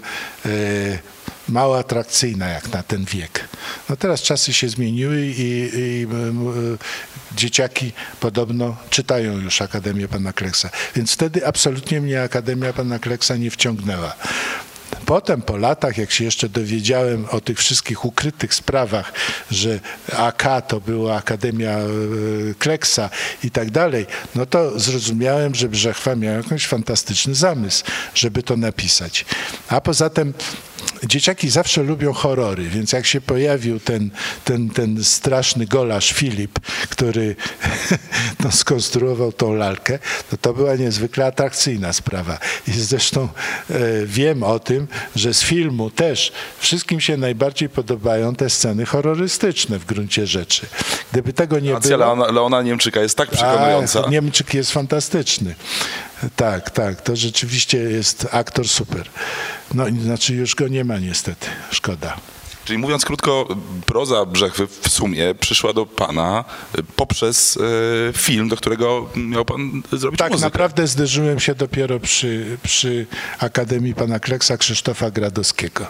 mało 1.50 1.80
atrakcyjna 1.80 2.48
jak 2.48 2.74
na 2.74 2.84
ten 2.84 3.06
wiek. 3.06 3.48
No 3.90 3.96
teraz 3.96 4.22
czasy 4.22 4.54
się 4.54 4.70
zmieniły 4.70 5.26
i, 5.26 5.70
i 5.76 6.08
dzieciaki 7.36 7.92
podobno 8.20 8.78
czytają 8.90 9.40
już 9.40 9.62
Akademię 9.62 10.08
Pana 10.08 10.34
Kleksa. 10.34 10.70
Więc 10.96 11.12
wtedy 11.12 11.48
absolutnie 11.48 12.02
mnie 12.02 12.22
Akademia 12.22 12.74
Pana 12.74 13.00
Kleksa 13.00 13.36
nie 13.36 13.52
wciągnęła. 13.52 14.16
Potem 15.06 15.42
po 15.42 15.58
latach, 15.58 15.98
jak 15.98 16.12
się 16.12 16.24
jeszcze 16.24 16.50
dowiedziałem 16.50 17.26
o 17.32 17.42
tych 17.42 17.58
wszystkich 17.60 18.06
ukrytych 18.06 18.54
sprawach, 18.54 19.14
że 19.52 19.80
AK 20.18 20.68
to 20.68 20.80
była 20.80 21.16
Akademia 21.16 21.72
e, 21.72 21.84
Kleksa 22.60 23.10
i 23.44 23.52
tak 23.52 23.72
dalej, 23.72 24.06
no 24.36 24.46
to 24.46 24.80
zrozumiałem, 24.80 25.56
że 25.56 25.70
Brzechwa 25.70 26.16
miał 26.16 26.36
jakiś 26.36 26.68
fantastyczny 26.68 27.36
zamysł, 27.36 27.84
żeby 28.16 28.44
to 28.44 28.58
napisać. 28.58 29.26
A 29.68 29.82
poza 29.82 30.10
tym 30.10 30.34
dzieciaki 31.04 31.50
zawsze 31.50 31.84
lubią 31.84 32.14
horrory, 32.14 32.64
więc 32.64 32.92
jak 32.92 33.06
się 33.06 33.22
pojawił 33.22 33.80
ten, 33.80 34.10
ten, 34.44 34.70
ten 34.70 35.04
straszny 35.04 35.66
golarz 35.66 36.14
Filip, 36.14 36.60
który 36.90 37.36
no, 38.44 38.52
skonstruował 38.52 39.32
tą 39.32 39.54
lalkę, 39.54 40.00
to 40.32 40.38
to 40.38 40.54
była 40.54 40.76
niezwykle 40.76 41.26
atrakcyjna 41.26 41.94
sprawa. 41.94 42.38
I 42.68 42.72
zresztą 42.72 43.30
e, 43.70 43.76
wiem 44.06 44.44
o 44.44 44.60
tym, 44.60 44.88
że 45.16 45.34
z 45.34 45.42
filmu 45.42 45.90
też 45.90 46.32
wszystkim 46.60 47.02
się 47.02 47.18
najbardziej 47.18 47.70
podobają 47.70 48.36
te 48.36 48.50
sceny 48.50 48.86
horrorystyczne 48.86 49.80
w 49.80 49.86
gruncie 49.86 50.28
rzeczy. 50.28 50.68
Gdyby 51.12 51.34
tego 51.34 51.60
nie 51.60 51.76
Akcja 51.76 51.98
było... 51.98 52.16
Leona, 52.16 52.32
Leona 52.32 52.62
Niemczyka 52.62 53.02
jest 53.02 53.18
tak 53.18 53.30
przekonująca. 53.30 54.06
A, 54.06 54.10
Niemczyk 54.10 54.54
jest 54.54 54.72
fantastyczny. 54.72 55.56
Tak, 56.36 56.70
tak, 56.70 57.02
to 57.02 57.16
rzeczywiście 57.16 57.78
jest 57.78 58.28
aktor 58.32 58.68
super. 58.68 59.10
No, 59.74 59.86
znaczy 60.04 60.34
już 60.36 60.56
go 60.56 60.68
nie 60.68 60.84
ma 60.84 61.00
niestety, 61.00 61.48
szkoda. 61.72 62.18
Czyli 62.66 62.80
mówiąc 62.80 63.06
krótko, 63.06 63.48
proza 63.86 64.26
Brzechwy 64.26 64.68
w 64.68 64.90
sumie 64.90 65.36
przyszła 65.36 65.74
do 65.74 65.86
pana 65.86 66.46
y, 66.80 66.84
poprzez 66.96 67.58
e, 68.10 68.14
film, 68.14 68.50
do 68.50 68.58
którego 68.58 69.10
miał 69.16 69.46
pan 69.46 69.82
zrobić 69.92 70.20
Tak, 70.20 70.32
muzykę. 70.32 70.46
naprawdę 70.46 70.88
zderzyłem 70.88 71.40
się 71.40 71.56
dopiero 71.56 72.00
przy, 72.00 72.58
przy 72.64 73.06
Akademii 73.40 73.94
pana 73.96 74.20
Kleksa 74.20 74.58
Krzysztofa 74.58 75.12
Gradowskiego. 75.12 75.88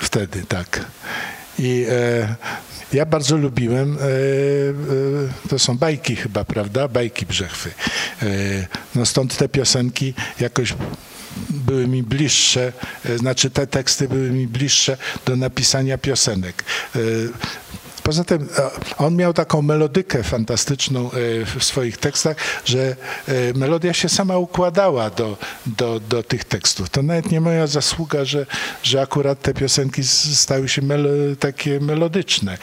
Wtedy, 0.00 0.44
tak. 0.48 0.84
I 1.58 1.86
e, 1.88 2.34
ja 2.92 3.06
bardzo 3.06 3.36
lubiłem, 3.36 3.98
e, 3.98 4.00
e, 4.00 5.48
to 5.48 5.58
są 5.58 5.78
bajki 5.78 6.16
chyba, 6.16 6.44
prawda? 6.44 6.88
Bajki 6.88 7.26
Brzechwy. 7.26 7.70
E, 8.22 8.26
no 8.94 9.06
stąd 9.06 9.36
te 9.36 9.48
piosenki 9.48 10.14
jakoś 10.40 10.74
były 11.50 11.86
mi 11.88 12.02
bliższe, 12.02 12.72
e, 13.04 13.18
znaczy 13.18 13.50
te 13.50 13.66
teksty 13.66 14.08
były 14.08 14.30
mi 14.30 14.46
bliższe 14.46 14.96
do 15.26 15.36
napisania 15.36 15.98
piosenek. 15.98 16.64
Poza 18.04 18.24
tym 18.24 18.48
e, 18.58 18.70
on 18.96 19.16
miał 19.16 19.32
taką 19.32 19.62
melodykę 19.62 20.22
fantastyczną 20.22 21.10
e, 21.10 21.10
w 21.58 21.64
swoich 21.64 21.96
tekstach, 21.96 22.36
że 22.64 22.96
e, 23.28 23.54
melodia 23.54 23.92
się 23.92 24.08
sama 24.08 24.38
układała 24.38 25.10
do, 25.10 25.36
do, 25.66 26.00
do 26.00 26.22
tych 26.22 26.44
tekstów. 26.44 26.90
To 26.90 27.02
nawet 27.02 27.30
nie 27.30 27.40
moja 27.40 27.66
zasługa, 27.66 28.24
że, 28.24 28.46
że 28.82 29.02
akurat 29.02 29.42
te 29.42 29.54
piosenki 29.54 30.04
stały 30.34 30.68
się 30.68 30.82
melo, 30.82 31.08
takie 31.40 31.80
melodyczne. 31.80 32.58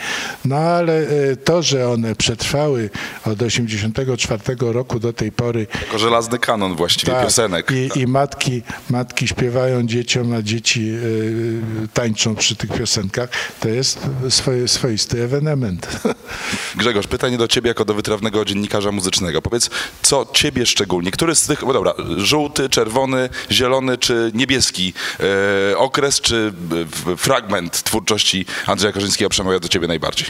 No 0.46 0.56
ale 0.56 1.08
to, 1.44 1.62
że 1.62 1.90
one 1.90 2.16
przetrwały 2.16 2.90
od 3.26 3.42
84 3.42 4.42
roku 4.60 5.00
do 5.00 5.14
tej 5.14 5.32
pory 5.32 5.68
Jako 5.82 5.98
żelazny 5.98 6.40
kanon 6.40 6.76
właściwie 6.76 7.14
tak, 7.14 7.26
piosenek. 7.26 7.72
I, 7.72 7.88
Tak. 7.88 7.98
I 7.98 8.08
matki, 8.08 8.62
matki 8.90 9.28
śpiewają 9.28 9.88
dzieciom, 9.88 10.34
a 10.34 10.42
dzieci 10.42 10.92
y, 10.94 11.88
tańczą 11.94 12.36
przy 12.36 12.56
tych 12.56 12.74
piosenkach. 12.74 13.30
To 13.60 13.70
jest 13.70 14.00
swoje, 14.30 14.68
swoisty 14.68 15.31
ewenement. 15.32 15.88
Grzegorz, 16.76 17.08
pytanie 17.08 17.38
do 17.38 17.48
ciebie 17.48 17.68
jako 17.68 17.86
do 17.86 17.94
wytrawnego 17.94 18.46
dziennikarza 18.46 18.92
muzycznego. 18.92 19.42
Powiedz, 19.42 19.70
co 20.02 20.26
ciebie 20.34 20.66
szczególnie, 20.66 21.12
który 21.12 21.36
z 21.36 21.48
tych, 21.48 21.66
bo 21.66 21.74
dobra, 21.74 21.94
żółty, 22.18 22.70
czerwony, 22.70 23.30
zielony 23.52 23.98
czy 23.98 24.32
niebieski 24.34 24.94
e, 25.72 25.78
okres 25.78 26.22
czy 26.22 26.54
e, 27.14 27.18
fragment 27.18 27.84
twórczości 27.84 28.46
Andrzeja 28.66 28.94
Korzyńskiego 28.94 29.30
przemawia 29.30 29.60
do 29.60 29.68
ciebie 29.68 29.88
najbardziej? 29.88 30.28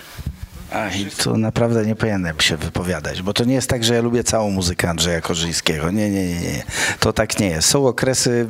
Aj, 0.71 1.05
tu 1.23 1.37
naprawdę 1.37 1.85
nie 1.85 1.95
powinienem 1.95 2.39
się 2.39 2.57
wypowiadać, 2.57 3.21
bo 3.21 3.33
to 3.33 3.43
nie 3.43 3.53
jest 3.53 3.69
tak, 3.69 3.83
że 3.83 3.95
ja 3.95 4.01
lubię 4.01 4.23
całą 4.23 4.49
muzykę 4.49 4.89
Andrzeja 4.89 5.21
Korzyńskiego. 5.21 5.91
Nie, 5.91 6.09
nie, 6.09 6.27
nie, 6.27 6.39
nie. 6.39 6.63
To 6.99 7.13
tak 7.13 7.39
nie 7.39 7.47
jest. 7.47 7.69
Są 7.69 7.87
okresy, 7.87 8.47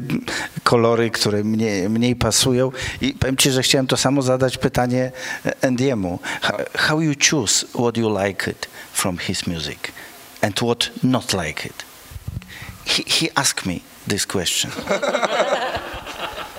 kolory, 0.63 1.11
które 1.11 1.43
mnie, 1.43 1.89
mniej 1.89 2.15
pasują 2.15 2.71
i 3.01 3.13
powiem 3.13 3.37
ci, 3.37 3.51
że 3.51 3.63
chciałem 3.63 3.87
to 3.87 3.97
samo 3.97 4.21
zadać 4.21 4.57
pytanie 4.57 5.11
Andiemu. 5.61 6.19
How, 6.41 6.57
how 6.77 7.01
you 7.01 7.13
choose 7.29 7.65
what 7.67 7.97
you 7.97 8.19
like 8.25 8.51
it 8.51 8.67
from 8.93 9.17
his 9.17 9.47
music 9.47 9.79
and 10.41 10.55
what 10.55 10.89
not 11.03 11.33
like 11.33 11.65
it? 11.65 11.85
He, 12.85 13.03
he 13.07 13.27
asked 13.35 13.65
me 13.65 13.75
this 14.07 14.25
question. 14.25 14.71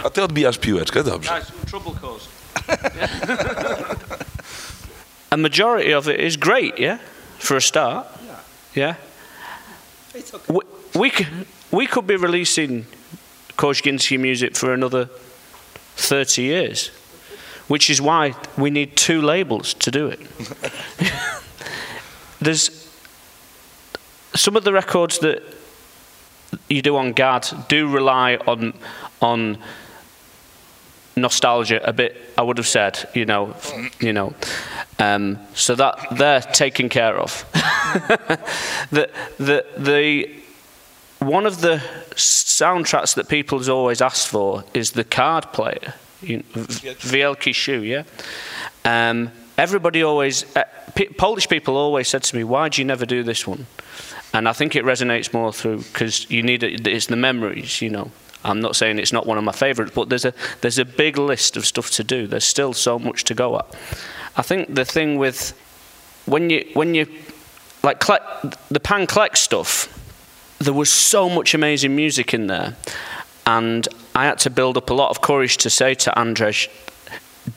A 0.05 0.11
ty 0.11 0.23
odbijasz 0.23 0.59
piłeczkę, 0.59 1.05
dobrze. 1.05 1.31
trouble 1.71 1.93
caused. 2.01 2.29
A 5.33 5.37
majority 5.37 5.93
of 5.93 6.09
it 6.09 6.21
is 6.21 6.37
great, 6.37 6.79
yeah, 6.79 6.99
for 7.39 7.57
a 7.57 7.61
start. 7.61 8.07
Yeah. 8.75 8.97
We, 10.49 10.61
we, 10.95 11.11
c- 11.11 11.27
we 11.71 11.87
could 11.87 12.07
be 12.07 12.17
releasing 12.17 12.85
Korzginski 13.57 14.21
music 14.21 14.57
for 14.57 14.75
another 14.75 15.09
30 15.97 16.43
years, 16.43 16.89
which 17.67 17.89
is 17.89 18.01
why 18.01 18.35
we 18.59 18.69
need 18.71 18.95
two 18.95 19.23
labels 19.23 19.73
to 19.75 19.91
do 19.91 20.07
it. 20.07 20.21
There's 22.41 22.91
some 24.35 24.55
of 24.55 24.65
the 24.65 24.73
records 24.73 25.19
that 25.21 25.43
you 26.69 26.83
do 26.83 26.97
on 26.97 27.13
GAD 27.15 27.49
do 27.69 27.89
rely 27.89 28.37
on 28.37 28.75
on 29.23 29.57
nostalgia 31.17 31.81
a 31.87 31.93
bit. 31.93 32.17
I 32.37 32.43
would 32.43 32.59
have 32.59 32.67
said, 32.67 33.09
you 33.15 33.25
know, 33.25 33.55
you 34.01 34.13
know, 34.13 34.35
um, 34.99 35.39
so 35.55 35.75
that 35.75 35.99
they're 36.13 36.41
taken 36.41 36.89
care 36.89 37.19
of. 37.19 37.45
the 38.91 39.11
the 39.39 39.65
the 39.77 40.31
one 41.19 41.47
of 41.47 41.61
the 41.61 41.83
soundtracks 42.15 43.15
that 43.15 43.29
people 43.29 43.59
has 43.59 43.69
always 43.69 44.01
asked 44.01 44.29
for 44.29 44.65
is 44.75 44.93
the 44.93 45.05
card 45.05 45.53
player, 45.53 45.95
you, 46.21 46.43
v- 46.53 46.95
Wielki 46.95 47.55
Shoe, 47.55 47.83
yeah. 47.83 48.03
Um, 48.85 49.31
everybody 49.57 50.03
always, 50.03 50.45
uh, 50.57 50.65
Polish 51.17 51.49
people 51.49 51.77
always 51.77 52.09
said 52.09 52.23
to 52.25 52.37
me, 52.37 52.45
"Why 52.45 52.69
do 52.69 52.81
you 52.81 52.85
never 52.85 53.07
do 53.07 53.23
this 53.23 53.47
one?" 53.47 53.67
And 54.35 54.49
I 54.49 54.53
think 54.53 54.75
it 54.75 54.85
resonates 54.85 55.33
more 55.33 55.53
through 55.53 55.79
because 55.79 56.31
you 56.31 56.43
need 56.43 56.63
it. 56.63 56.87
It's 56.87 57.07
the 57.07 57.17
memories, 57.17 57.83
you 57.83 57.91
know. 57.91 58.11
I'm 58.45 58.61
not 58.61 58.77
saying 58.77 58.99
it's 58.99 59.13
not 59.13 59.27
one 59.27 59.39
of 59.39 59.45
my 59.45 59.53
favourites, 59.53 59.93
but 59.95 60.09
there's 60.09 60.25
a 60.25 60.35
there's 60.61 60.79
a 60.79 60.85
big 60.85 61.17
list 61.17 61.57
of 61.57 61.67
stuff 61.67 61.91
to 61.93 62.05
do. 62.05 62.27
There's 62.27 62.45
still 62.45 62.73
so 62.73 62.99
much 62.99 63.25
to 63.25 63.35
go 63.35 63.59
at. 63.59 63.67
I 64.37 64.43
think 64.43 64.75
the 64.75 64.85
thing 64.85 65.17
with 65.17 65.53
when 66.27 66.51
you 66.51 66.69
when 66.75 66.95
you 66.95 67.07
like 67.83 68.01
the 68.71 68.81
pan 68.81 69.07
collect 69.07 69.39
stuff, 69.39 69.89
there 70.59 70.73
was 70.73 70.91
so 70.91 71.29
much 71.29 71.55
amazing 71.55 71.95
music 71.97 72.33
in 72.35 72.47
there, 72.47 72.77
and 73.47 73.89
I 74.15 74.27
had 74.27 74.39
to 74.41 74.51
build 74.51 74.77
up 74.77 74.91
a 74.91 74.95
lot 74.95 75.11
of 75.11 75.21
courage 75.21 75.57
to 75.59 75.71
say 75.71 75.95
to 75.95 76.11
Andrzej, 76.17 76.69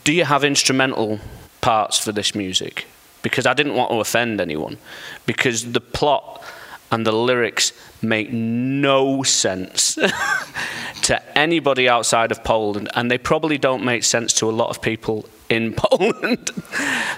"Do 0.04 0.12
you 0.12 0.24
have 0.24 0.44
instrumental 0.44 1.20
parts 1.60 1.98
for 1.98 2.12
this 2.12 2.34
music?" 2.34 2.86
Because 3.22 3.46
I 3.46 3.54
didn't 3.54 3.74
want 3.74 3.90
to 3.90 4.00
offend 4.00 4.40
anyone, 4.40 4.78
because 5.26 5.72
the 5.72 5.80
plot 5.80 6.42
and 6.90 7.06
the 7.06 7.12
lyrics 7.12 7.72
make 8.02 8.32
no 8.32 9.22
sense 9.22 9.94
to 11.02 11.38
anybody 11.38 11.88
outside 11.88 12.30
of 12.30 12.42
Poland, 12.44 12.88
and 12.94 13.10
they 13.10 13.18
probably 13.18 13.58
don't 13.58 13.84
make 13.84 14.04
sense 14.04 14.32
to 14.34 14.48
a 14.48 14.52
lot 14.52 14.70
of 14.70 14.80
people 14.80 15.28
in 15.48 15.74
Poland. 15.76 16.50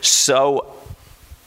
so, 0.00 0.74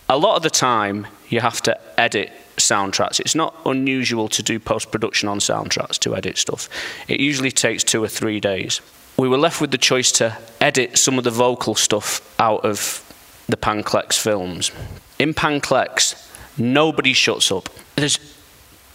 a 0.10 0.18
lot 0.18 0.36
of 0.36 0.44
the 0.44 0.50
time, 0.50 1.08
you 1.30 1.40
have 1.40 1.62
to 1.62 1.80
edit 2.00 2.32
soundtracks. 2.58 3.20
It's 3.20 3.36
not 3.36 3.56
unusual 3.66 4.28
to 4.30 4.44
do 4.44 4.60
post 4.60 4.92
production 4.92 5.30
on 5.30 5.40
soundtracks 5.40 5.98
to 6.00 6.16
edit 6.16 6.38
stuff, 6.38 6.70
it 7.08 7.20
usually 7.20 7.52
takes 7.52 7.84
two 7.84 8.04
or 8.04 8.08
three 8.08 8.40
days. 8.40 8.82
We 9.18 9.28
were 9.28 9.38
left 9.38 9.62
with 9.62 9.72
the 9.72 9.78
choice 9.78 10.12
to 10.14 10.38
edit 10.60 10.98
some 10.98 11.18
of 11.18 11.24
the 11.24 11.32
vocal 11.32 11.76
stuff 11.76 12.22
out 12.40 12.64
of 12.66 13.04
the 13.48 13.58
Panclex 13.58 14.18
films. 14.18 14.72
In 15.20 15.34
Panclex, 15.34 16.16
nobody 16.62 17.14
shuts 17.14 17.52
up. 17.52 17.70
There's 17.96 18.20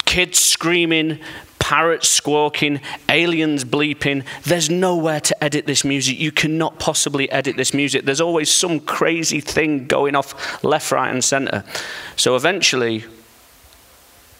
kids 0.04 0.38
screaming, 0.38 1.18
parrots 1.58 2.08
squawking, 2.08 2.80
aliens 3.08 3.64
bleeping. 3.64 4.24
There's 4.44 4.70
nowhere 4.70 5.20
to 5.20 5.44
edit 5.44 5.66
this 5.66 5.84
music. 5.84 6.18
You 6.18 6.30
cannot 6.30 6.78
possibly 6.78 7.30
edit 7.30 7.56
this 7.56 7.74
music. 7.74 8.04
There's 8.04 8.20
always 8.20 8.50
some 8.50 8.80
crazy 8.80 9.40
thing 9.40 9.86
going 9.86 10.14
off 10.14 10.62
left, 10.62 10.92
right, 10.92 11.10
and 11.10 11.24
centre. 11.24 11.64
So 12.14 12.36
eventually, 12.36 13.04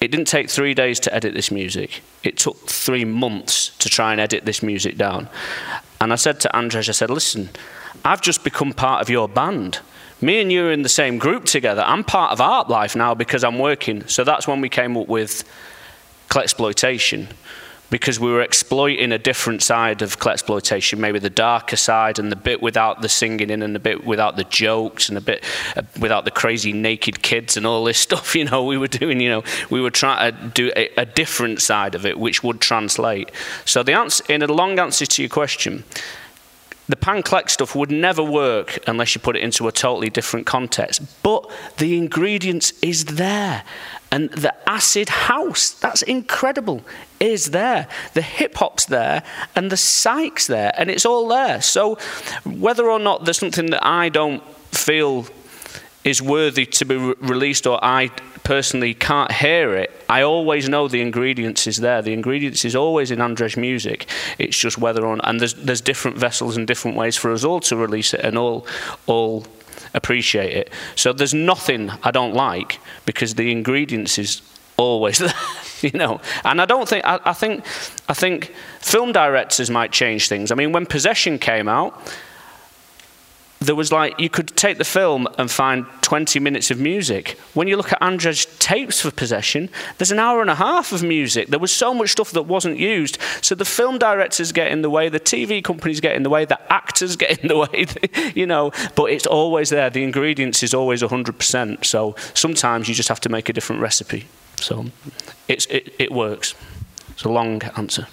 it 0.00 0.10
didn't 0.10 0.28
take 0.28 0.48
three 0.48 0.72
days 0.72 1.00
to 1.00 1.14
edit 1.14 1.34
this 1.34 1.50
music. 1.50 2.02
It 2.22 2.36
took 2.36 2.68
three 2.68 3.04
months 3.04 3.76
to 3.78 3.88
try 3.88 4.12
and 4.12 4.20
edit 4.20 4.44
this 4.44 4.62
music 4.62 4.96
down. 4.96 5.28
And 6.00 6.12
I 6.12 6.16
said 6.16 6.38
to 6.40 6.56
Andres, 6.56 6.88
I 6.88 6.92
said, 6.92 7.10
listen, 7.10 7.48
I've 8.04 8.20
just 8.20 8.44
become 8.44 8.72
part 8.72 9.02
of 9.02 9.10
your 9.10 9.28
band. 9.28 9.80
Me 10.20 10.40
and 10.40 10.50
you 10.50 10.66
are 10.66 10.72
in 10.72 10.82
the 10.82 10.88
same 10.88 11.18
group 11.18 11.44
together. 11.44 11.82
I'm 11.82 12.02
part 12.02 12.32
of 12.32 12.40
Art 12.40 12.68
Life 12.70 12.96
now 12.96 13.14
because 13.14 13.44
I'm 13.44 13.58
working. 13.58 14.06
So 14.08 14.24
that's 14.24 14.48
when 14.48 14.60
we 14.60 14.68
came 14.68 14.96
up 14.96 15.08
with 15.08 15.44
exploitation 16.34 17.28
because 17.90 18.18
we 18.18 18.30
were 18.30 18.40
exploiting 18.40 19.12
a 19.12 19.18
different 19.18 19.62
side 19.62 20.02
of 20.02 20.16
exploitation, 20.26 21.00
maybe 21.00 21.18
the 21.18 21.30
darker 21.30 21.76
side 21.76 22.18
and 22.18 22.32
the 22.32 22.36
bit 22.36 22.60
without 22.60 23.00
the 23.00 23.08
singing 23.08 23.50
in 23.50 23.62
and 23.62 23.74
the 23.74 23.78
bit 23.78 24.04
without 24.04 24.36
the 24.36 24.44
jokes 24.44 25.08
and 25.08 25.16
a 25.16 25.20
bit 25.20 25.44
uh, 25.76 25.82
without 26.00 26.24
the 26.24 26.30
crazy 26.30 26.72
naked 26.72 27.22
kids 27.22 27.56
and 27.56 27.66
all 27.66 27.84
this 27.84 27.98
stuff. 28.06 28.34
You 28.34 28.46
know, 28.46 28.64
we 28.64 28.78
were 28.78 28.88
doing. 28.88 29.20
You 29.20 29.28
know, 29.28 29.44
we 29.70 29.80
were 29.80 29.90
trying 29.90 30.32
to 30.32 30.48
do 30.48 30.72
a, 30.76 30.88
a 30.96 31.06
different 31.06 31.62
side 31.62 31.94
of 31.94 32.04
it, 32.04 32.18
which 32.18 32.42
would 32.42 32.60
translate. 32.60 33.30
So 33.64 33.82
the 33.82 33.92
answer, 33.92 34.24
in 34.28 34.42
a 34.42 34.46
long 34.46 34.78
answer 34.78 35.06
to 35.06 35.22
your 35.22 35.28
question, 35.28 35.84
the 36.88 36.96
pan 36.96 37.22
collect 37.22 37.50
stuff 37.50 37.74
would 37.74 37.90
never 37.90 38.22
work 38.22 38.78
unless 38.86 39.14
you 39.14 39.20
put 39.20 39.36
it 39.36 39.42
into 39.42 39.66
a 39.66 39.72
totally 39.72 40.08
different 40.08 40.46
context. 40.46 41.02
But 41.22 41.50
the 41.78 41.96
ingredients 41.96 42.72
is 42.82 43.04
there. 43.04 43.64
And 44.12 44.30
the 44.30 44.54
acid 44.68 45.08
house, 45.08 45.70
that's 45.70 46.02
incredible, 46.02 46.82
is 47.18 47.46
there. 47.50 47.88
The 48.14 48.22
hip 48.22 48.54
hop's 48.54 48.86
there 48.86 49.22
and 49.56 49.70
the 49.70 49.76
psych's 49.76 50.46
there, 50.46 50.72
and 50.78 50.90
it's 50.90 51.04
all 51.04 51.26
there. 51.26 51.60
So 51.60 51.96
whether 52.44 52.88
or 52.88 53.00
not 53.00 53.24
there's 53.24 53.38
something 53.38 53.70
that 53.70 53.84
I 53.84 54.08
don't 54.08 54.42
feel 54.72 55.26
is 56.06 56.22
worthy 56.22 56.64
to 56.64 56.84
be 56.84 56.96
re- 56.96 57.14
released 57.20 57.66
or 57.66 57.84
I 57.84 58.08
personally 58.44 58.94
can't 58.94 59.32
hear 59.32 59.74
it, 59.74 59.90
I 60.08 60.22
always 60.22 60.68
know 60.68 60.86
the 60.86 61.02
ingredients 61.02 61.66
is 61.66 61.78
there. 61.78 62.00
The 62.00 62.12
ingredients 62.12 62.64
is 62.64 62.76
always 62.76 63.10
in 63.10 63.20
Andres 63.20 63.56
music. 63.56 64.08
It's 64.38 64.56
just 64.56 64.78
whether 64.78 65.04
or 65.04 65.16
not, 65.16 65.28
and 65.28 65.40
there's, 65.40 65.54
there's 65.54 65.80
different 65.80 66.16
vessels 66.16 66.56
and 66.56 66.66
different 66.66 66.96
ways 66.96 67.16
for 67.16 67.32
us 67.32 67.42
all 67.42 67.58
to 67.60 67.76
release 67.76 68.14
it 68.14 68.20
and 68.20 68.38
all, 68.38 68.66
all 69.06 69.44
appreciate 69.94 70.56
it. 70.56 70.70
So 70.94 71.12
there's 71.12 71.34
nothing 71.34 71.90
I 72.04 72.12
don't 72.12 72.34
like 72.34 72.78
because 73.04 73.34
the 73.34 73.50
ingredients 73.50 74.16
is 74.16 74.42
always 74.76 75.18
there, 75.18 75.32
you 75.80 75.90
know. 75.90 76.20
And 76.44 76.62
I 76.62 76.66
don't 76.66 76.88
think 76.88 77.04
I, 77.04 77.18
I 77.24 77.32
think 77.32 77.64
I 78.08 78.14
think 78.14 78.54
film 78.80 79.10
directors 79.10 79.70
might 79.70 79.90
change 79.90 80.28
things. 80.28 80.52
I 80.52 80.54
mean, 80.54 80.70
when 80.70 80.86
Possession 80.86 81.38
came 81.38 81.66
out, 81.68 82.00
there 83.60 83.74
was 83.74 83.90
like 83.90 84.18
you 84.20 84.28
could 84.28 84.48
take 84.56 84.78
the 84.78 84.84
film 84.84 85.26
and 85.38 85.50
find 85.50 85.86
20 86.02 86.38
minutes 86.40 86.70
of 86.70 86.78
music. 86.78 87.38
When 87.54 87.68
you 87.68 87.76
look 87.76 87.92
at 87.92 88.02
Andres' 88.02 88.46
tapes 88.58 89.00
for 89.00 89.10
Possession, 89.10 89.70
there's 89.98 90.12
an 90.12 90.18
hour 90.18 90.40
and 90.40 90.50
a 90.50 90.54
half 90.54 90.92
of 90.92 91.02
music. 91.02 91.48
There 91.48 91.58
was 91.58 91.72
so 91.72 91.94
much 91.94 92.10
stuff 92.10 92.32
that 92.32 92.42
wasn't 92.42 92.78
used. 92.78 93.18
So 93.40 93.54
the 93.54 93.64
film 93.64 93.98
directors 93.98 94.52
get 94.52 94.70
in 94.70 94.82
the 94.82 94.90
way, 94.90 95.08
the 95.08 95.20
TV 95.20 95.64
companies 95.64 96.00
get 96.00 96.14
in 96.14 96.22
the 96.22 96.30
way, 96.30 96.44
the 96.44 96.60
actors 96.72 97.16
get 97.22 97.38
in 97.38 97.48
the 97.48 97.56
way, 97.56 97.86
you 98.34 98.46
know, 98.46 98.72
but 98.94 99.10
it's 99.10 99.26
always 99.26 99.70
there. 99.70 99.90
The 99.90 100.04
ingredients 100.04 100.62
is 100.62 100.74
always 100.74 101.02
100%. 101.02 101.84
So 101.84 102.14
sometimes 102.34 102.88
you 102.88 102.94
just 102.94 103.08
have 103.08 103.20
to 103.20 103.28
make 103.28 103.48
a 103.48 103.52
different 103.52 103.80
recipe. 103.80 104.26
So 104.60 104.86
it's, 105.48 105.66
it, 105.66 105.94
it 105.98 106.12
works. 106.12 106.54
It's 107.16 107.26
a 107.26 107.32
long 107.32 107.64
answer. 107.74 108.06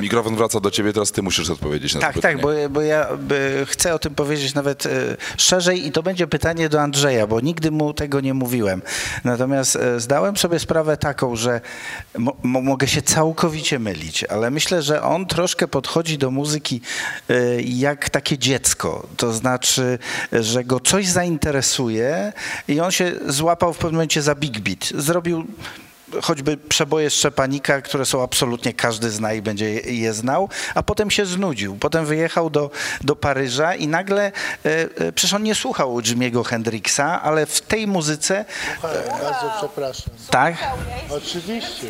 Mikrofon 0.00 0.36
wraca 0.36 0.60
do 0.60 0.70
ciebie, 0.70 0.92
teraz 0.92 1.12
ty 1.12 1.22
musisz 1.22 1.50
odpowiedzieć 1.50 1.94
na 1.94 2.00
to 2.00 2.06
Tak, 2.06 2.14
pytanie. 2.14 2.34
tak, 2.34 2.42
bo, 2.42 2.50
bo 2.70 2.80
ja 2.80 3.06
by, 3.16 3.66
chcę 3.68 3.94
o 3.94 3.98
tym 3.98 4.14
powiedzieć 4.14 4.54
nawet 4.54 4.86
e, 4.86 4.90
szerzej 5.36 5.86
i 5.86 5.92
to 5.92 6.02
będzie 6.02 6.26
pytanie 6.26 6.68
do 6.68 6.80
Andrzeja, 6.80 7.26
bo 7.26 7.40
nigdy 7.40 7.70
mu 7.70 7.94
tego 7.94 8.20
nie 8.20 8.34
mówiłem. 8.34 8.82
Natomiast 9.24 9.76
e, 9.76 10.00
zdałem 10.00 10.36
sobie 10.36 10.58
sprawę 10.58 10.96
taką, 10.96 11.36
że 11.36 11.60
mo, 12.18 12.36
mo, 12.42 12.60
mogę 12.60 12.88
się 12.88 13.02
całkowicie 13.02 13.78
mylić, 13.78 14.24
ale 14.24 14.50
myślę, 14.50 14.82
że 14.82 15.02
on 15.02 15.26
troszkę 15.26 15.68
podchodzi 15.68 16.18
do 16.18 16.30
muzyki 16.30 16.80
e, 17.30 17.34
jak 17.62 18.10
takie 18.10 18.38
dziecko. 18.38 19.06
To 19.16 19.32
znaczy, 19.32 19.98
że 20.32 20.64
go 20.64 20.80
coś 20.80 21.08
zainteresuje 21.08 22.32
i 22.68 22.80
on 22.80 22.90
się 22.90 23.12
złapał 23.26 23.72
w 23.72 23.76
pewnym 23.78 23.94
momencie 23.94 24.22
za 24.22 24.34
big 24.34 24.58
beat. 24.60 24.84
Zrobił 25.02 25.46
choćby 26.22 26.56
przeboje 26.56 27.10
Szczepanika, 27.10 27.80
które 27.82 28.06
są 28.06 28.22
absolutnie, 28.22 28.72
każdy 28.72 29.10
zna 29.10 29.32
i 29.32 29.42
będzie 29.42 29.70
je, 29.80 30.12
znał, 30.12 30.48
a 30.74 30.82
potem 30.82 31.10
się 31.10 31.26
znudził. 31.26 31.76
Potem 31.76 32.06
wyjechał 32.06 32.50
do, 32.50 32.70
do 33.00 33.16
Paryża 33.16 33.74
i 33.74 33.88
nagle, 33.88 34.22
e, 34.26 34.32
e, 34.96 35.12
przecież 35.12 35.34
on 35.34 35.42
nie 35.42 35.54
słuchał 35.54 35.98
Jimmy'ego 36.00 36.44
Hendrixa, 36.44 37.22
ale 37.22 37.46
w 37.46 37.60
tej 37.60 37.86
muzyce, 37.86 38.44
Bardzo 38.82 39.52
przepraszam. 39.58 40.14
tak, 40.30 40.54
Oczywiście. 41.10 41.86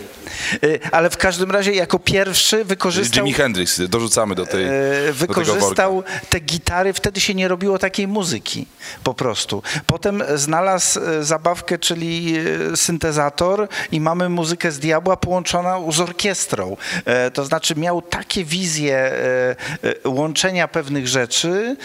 e, 0.63 0.95
ale 0.95 1.11
w 1.11 1.17
każdym 1.17 1.51
razie 1.51 1.73
jako 1.73 1.99
pierwszy 1.99 2.65
wykorzystał... 2.65 3.25
Jimi 3.25 3.35
Hendrix, 3.35 3.81
dorzucamy 3.89 4.35
do, 4.35 4.47
tej, 4.47 4.65
E, 4.65 4.69
do 4.69 5.07
tego 5.07 5.13
wykorzystał 5.13 5.95
worka. 5.95 6.11
te 6.29 6.41
gitary, 6.41 6.93
wtedy 6.93 7.21
się 7.21 7.35
nie 7.35 7.49
robiło 7.49 7.79
takiej 7.79 8.09
muzyki 8.09 8.67
po 9.05 9.15
prostu. 9.15 9.63
Potem 9.87 10.23
znalazł 10.35 11.01
e, 11.01 11.25
zabawkę, 11.25 11.79
czyli 11.79 12.35
e, 12.73 12.77
syntezator 12.77 13.69
i 13.93 14.01
mamy 14.09 14.29
muzykę 14.29 14.73
z 14.73 14.79
diabła 14.79 15.17
połączoną 15.17 15.93
z 15.93 16.01
orkiestrą. 16.01 16.77
E, 17.05 17.31
To 17.31 17.45
znaczy 17.45 17.75
miał 17.77 18.03
takie 18.03 18.45
wizje 18.45 18.97
e, 18.97 19.57
e, 20.05 20.09
łączenia 20.09 20.69
pewnych 20.69 21.09
rzeczy, 21.09 21.77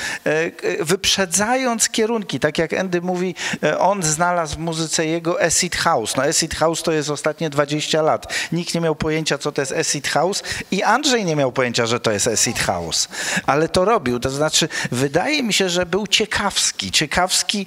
wyprzedzając 0.79 1.89
kierunki. 1.89 2.39
Tak 2.39 2.57
jak 2.57 2.73
Andy 2.73 3.01
mówi, 3.01 3.35
on 3.79 4.03
znalazł 4.03 4.55
w 4.55 4.59
muzyce 4.59 5.05
jego 5.05 5.41
acid 5.41 5.75
house. 5.75 6.15
No 6.15 6.23
acid 6.23 6.55
house 6.55 6.83
to 6.83 6.91
jest 6.91 7.09
ostatnie 7.09 7.49
20 7.49 8.01
lat. 8.01 8.33
Nikt 8.51 8.75
nie 8.75 8.81
miał 8.81 8.95
pojęcia, 8.95 9.37
co 9.37 9.51
to 9.51 9.61
jest 9.61 9.71
acid 9.71 10.07
house 10.07 10.43
i 10.71 10.83
Andrzej 10.83 11.25
nie 11.25 11.35
miał 11.35 11.51
pojęcia, 11.51 11.85
że 11.85 11.99
to 11.99 12.11
jest 12.11 12.27
acid 12.27 12.59
house. 12.59 13.07
Ale 13.45 13.69
to 13.69 13.85
robił. 13.85 14.19
To 14.19 14.29
znaczy, 14.29 14.69
wydaje 14.91 15.43
mi 15.43 15.53
się, 15.53 15.69
że 15.69 15.85
był 15.85 16.07
ciekawski. 16.07 16.91
Ciekawski 16.91 17.65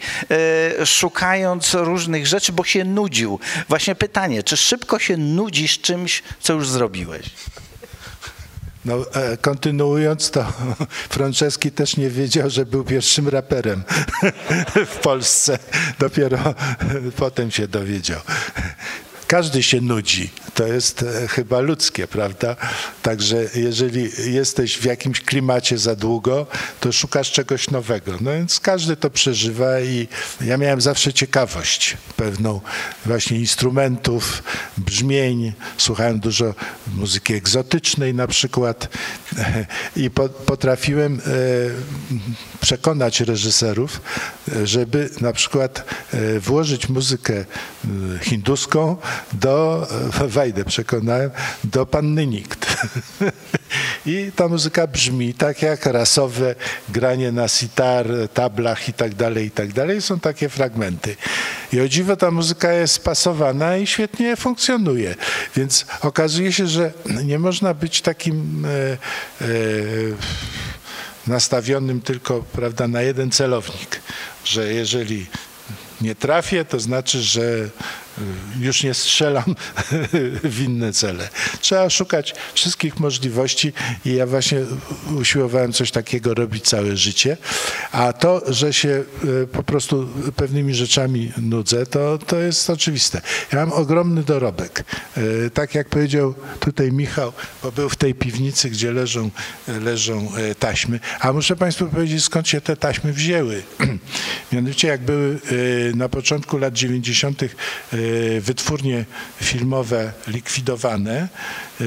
szukając 0.85 1.75
różnych 1.75 2.27
rzeczy, 2.27 2.53
bo 2.53 2.65
się 2.65 2.85
nudził. 2.85 3.39
Właśnie 3.69 3.95
pytanie, 3.95 4.43
czy 4.47 4.57
szybko 4.57 4.99
się 4.99 5.17
nudzisz 5.17 5.79
czymś, 5.81 6.23
co 6.41 6.53
już 6.53 6.69
zrobiłeś? 6.69 7.31
No, 8.85 9.13
e, 9.13 9.37
kontynuując 9.37 10.31
to, 10.31 10.53
Franceski 11.17 11.71
też 11.71 11.97
nie 11.97 12.11
wiedział, 12.11 12.51
że 12.51 12.67
był 12.67 12.85
pierwszym 12.85 13.29
raperem 13.29 13.83
w 14.95 14.97
Polsce. 14.97 15.59
Dopiero 15.99 16.39
potem 17.17 17.51
się 17.51 17.69
dowiedział. 17.69 18.21
Każdy 19.27 19.63
się 19.63 19.81
nudzi. 19.81 20.31
To 20.55 20.67
jest 20.67 21.03
e, 21.03 21.29
chyba 21.29 21.61
ludzkie, 21.61 22.07
prawda? 22.07 22.57
Także 23.03 23.49
jeżeli 23.55 24.11
jesteś 24.33 24.79
w 24.79 24.85
jakimś 24.85 25.21
klimacie 25.21 25.79
za 25.79 25.97
długo, 25.97 26.47
to 26.81 26.93
szukasz 26.93 27.33
czegoś 27.33 27.71
nowego. 27.71 28.13
No 28.21 28.33
więc 28.33 28.61
każdy 28.61 28.97
to 28.97 29.11
przeżywa 29.11 29.81
i 29.81 30.09
ja 30.41 30.57
miałem 30.57 30.81
zawsze 30.81 31.13
ciekawość 31.13 31.97
pewną 32.17 32.61
właśnie 33.07 33.39
instrumentów, 33.39 34.43
brzmień. 34.77 35.53
Słuchałem 35.79 36.21
dużo 36.21 36.55
muzyki 36.95 37.35
egzotycznej 37.35 38.15
na 38.15 38.27
przykład 38.27 38.89
i 39.97 40.11
po, 40.11 40.29
potrafiłem 40.29 41.21
e, 41.21 41.31
przekonać 42.61 43.21
reżyserów, 43.21 44.01
e, 44.57 44.67
żeby 44.67 45.11
na 45.21 45.33
przykład 45.33 45.85
włożyć 46.41 46.89
muzykę 46.89 47.45
hinduską 48.21 48.97
do, 49.33 49.87
e, 50.21 50.29
wejdę 50.29 50.65
przekonałem, 50.65 51.31
do 51.65 51.87
Panny 51.87 52.27
Nikt. 52.27 52.67
I 54.07 54.33
ta 54.37 54.49
muzyka 54.49 54.87
brzmi 54.87 55.35
tak 55.35 55.63
jak 55.63 55.87
rasowe 55.87 56.55
granie 56.89 57.33
na 57.33 57.49
sitar, 57.49 58.07
tablach 58.35 58.89
i 58.89 58.93
tak 58.93 59.15
dalej, 59.15 59.47
i 59.47 59.51
tak 59.51 59.73
dalej. 59.73 60.03
Są 60.03 60.21
takie 60.21 60.49
fragmenty. 60.49 61.17
I 61.73 61.81
o 61.81 61.89
dziwo 61.89 62.17
ta 62.17 62.31
muzyka 62.31 62.73
jest 62.73 62.95
spasowana 62.95 63.77
i 63.77 63.87
świetnie 63.87 64.37
funkcjonuje. 64.37 65.15
Więc 65.57 65.87
okazuje 66.01 66.53
się, 66.53 66.67
że 66.67 66.93
nie 67.25 67.39
można 67.39 67.75
być 67.75 68.01
takim 68.03 68.65
e, 68.65 68.69
e, 68.71 69.47
nastawionym 71.27 72.01
tylko 72.01 72.43
prawda, 72.53 72.89
na 72.89 73.03
jeden 73.03 73.31
celownik, 73.31 74.01
że 74.45 74.73
jeżeli 74.73 75.27
nie 76.01 76.15
trafię, 76.15 76.65
to 76.65 76.81
znaczy, 76.81 77.23
że 77.23 77.69
już 78.61 78.83
nie 78.83 78.95
strzelam 78.95 79.55
w 80.45 80.61
inne 80.61 80.93
cele. 80.93 81.29
Trzeba 81.61 81.91
szukać 81.91 82.35
wszystkich 82.55 83.01
możliwości 83.01 83.73
i 84.05 84.15
ja 84.15 84.27
właśnie 84.27 84.59
usiłowałem 85.21 85.73
coś 85.73 85.91
takiego 85.91 86.35
robić 86.35 86.65
całe 86.65 86.97
życie. 86.97 87.37
A 87.93 88.13
to, 88.13 88.43
że 88.53 88.73
się 88.73 89.05
y, 89.43 89.47
po 89.47 89.63
prostu 89.63 90.09
pewnymi 90.37 90.75
rzeczami 90.75 91.33
nudzę, 91.37 91.87
to, 91.87 92.19
to 92.19 92.39
jest 92.39 92.71
oczywiste. 92.71 93.21
Ja 93.53 93.59
mam 93.59 93.73
ogromny 93.73 94.23
dorobek. 94.23 94.85
Y, 95.17 95.51
Tak 95.55 95.75
jak 95.75 95.89
powiedział 95.89 96.35
tutaj 96.61 96.93
Michał, 96.93 97.33
bo 97.63 97.73
był 97.73 97.89
w 97.89 97.97
tej 97.97 98.15
piwnicy, 98.15 98.71
gdzie 98.71 98.93
leżą, 98.93 99.31
leżą 99.69 100.29
e, 100.37 100.55
taśmy. 100.55 101.01
A 101.21 101.33
muszę 101.33 101.57
Państwu 101.57 101.87
powiedzieć, 101.87 102.25
skąd 102.25 102.49
się 102.49 102.61
te 102.61 102.77
taśmy 102.77 103.13
wzięły. 103.13 103.63
Mianowicie, 104.53 104.89
jak 104.89 105.01
były 105.01 105.39
e, 105.93 105.97
na 105.97 106.09
początku 106.09 106.59
lat 106.59 106.75
90. 106.75 107.43
e, 108.37 108.41
wytwórnie 108.41 109.05
filmowe 109.41 110.13
likwidowane, 110.29 111.29
e, 111.81 111.85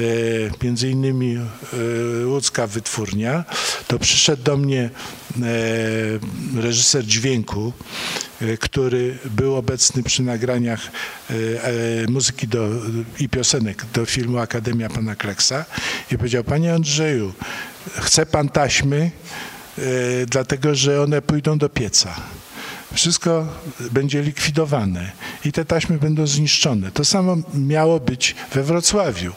między 0.62 0.90
innymi 0.90 1.36
e, 1.36 2.26
łódzka 2.26 2.66
wytwórnia, 2.66 3.44
to 3.86 3.98
przyszedł 3.98 4.42
do 4.42 4.56
mnie 4.56 4.90
reżyser 6.56 7.04
dźwięku, 7.04 7.72
który 8.60 9.18
był 9.24 9.56
obecny 9.56 10.02
przy 10.02 10.22
nagraniach 10.22 10.80
e, 11.30 11.34
muzyki 12.08 12.48
do, 12.48 12.68
i 13.18 13.28
piosenek 13.28 13.84
do 13.94 14.06
filmu 14.06 14.38
Akademia 14.38 14.88
Pana 14.88 15.16
Kleksa 15.16 15.64
i 16.12 16.18
powiedział, 16.18 16.44
panie 16.44 16.74
Andrzeju, 16.74 17.32
chce 18.00 18.26
pan 18.26 18.48
taśmy, 18.48 19.10
dlatego 20.26 20.74
że 20.74 21.02
one 21.02 21.22
pójdą 21.22 21.58
do 21.58 21.68
pieca. 21.68 22.39
Wszystko 22.94 23.46
będzie 23.90 24.22
likwidowane 24.22 25.12
i 25.44 25.52
te 25.52 25.64
taśmy 25.64 25.98
będą 25.98 26.26
zniszczone. 26.26 26.92
To 26.92 27.04
samo 27.04 27.36
miało 27.54 28.00
być 28.00 28.34
we 28.52 28.62
Wrocławiu. 28.62 29.32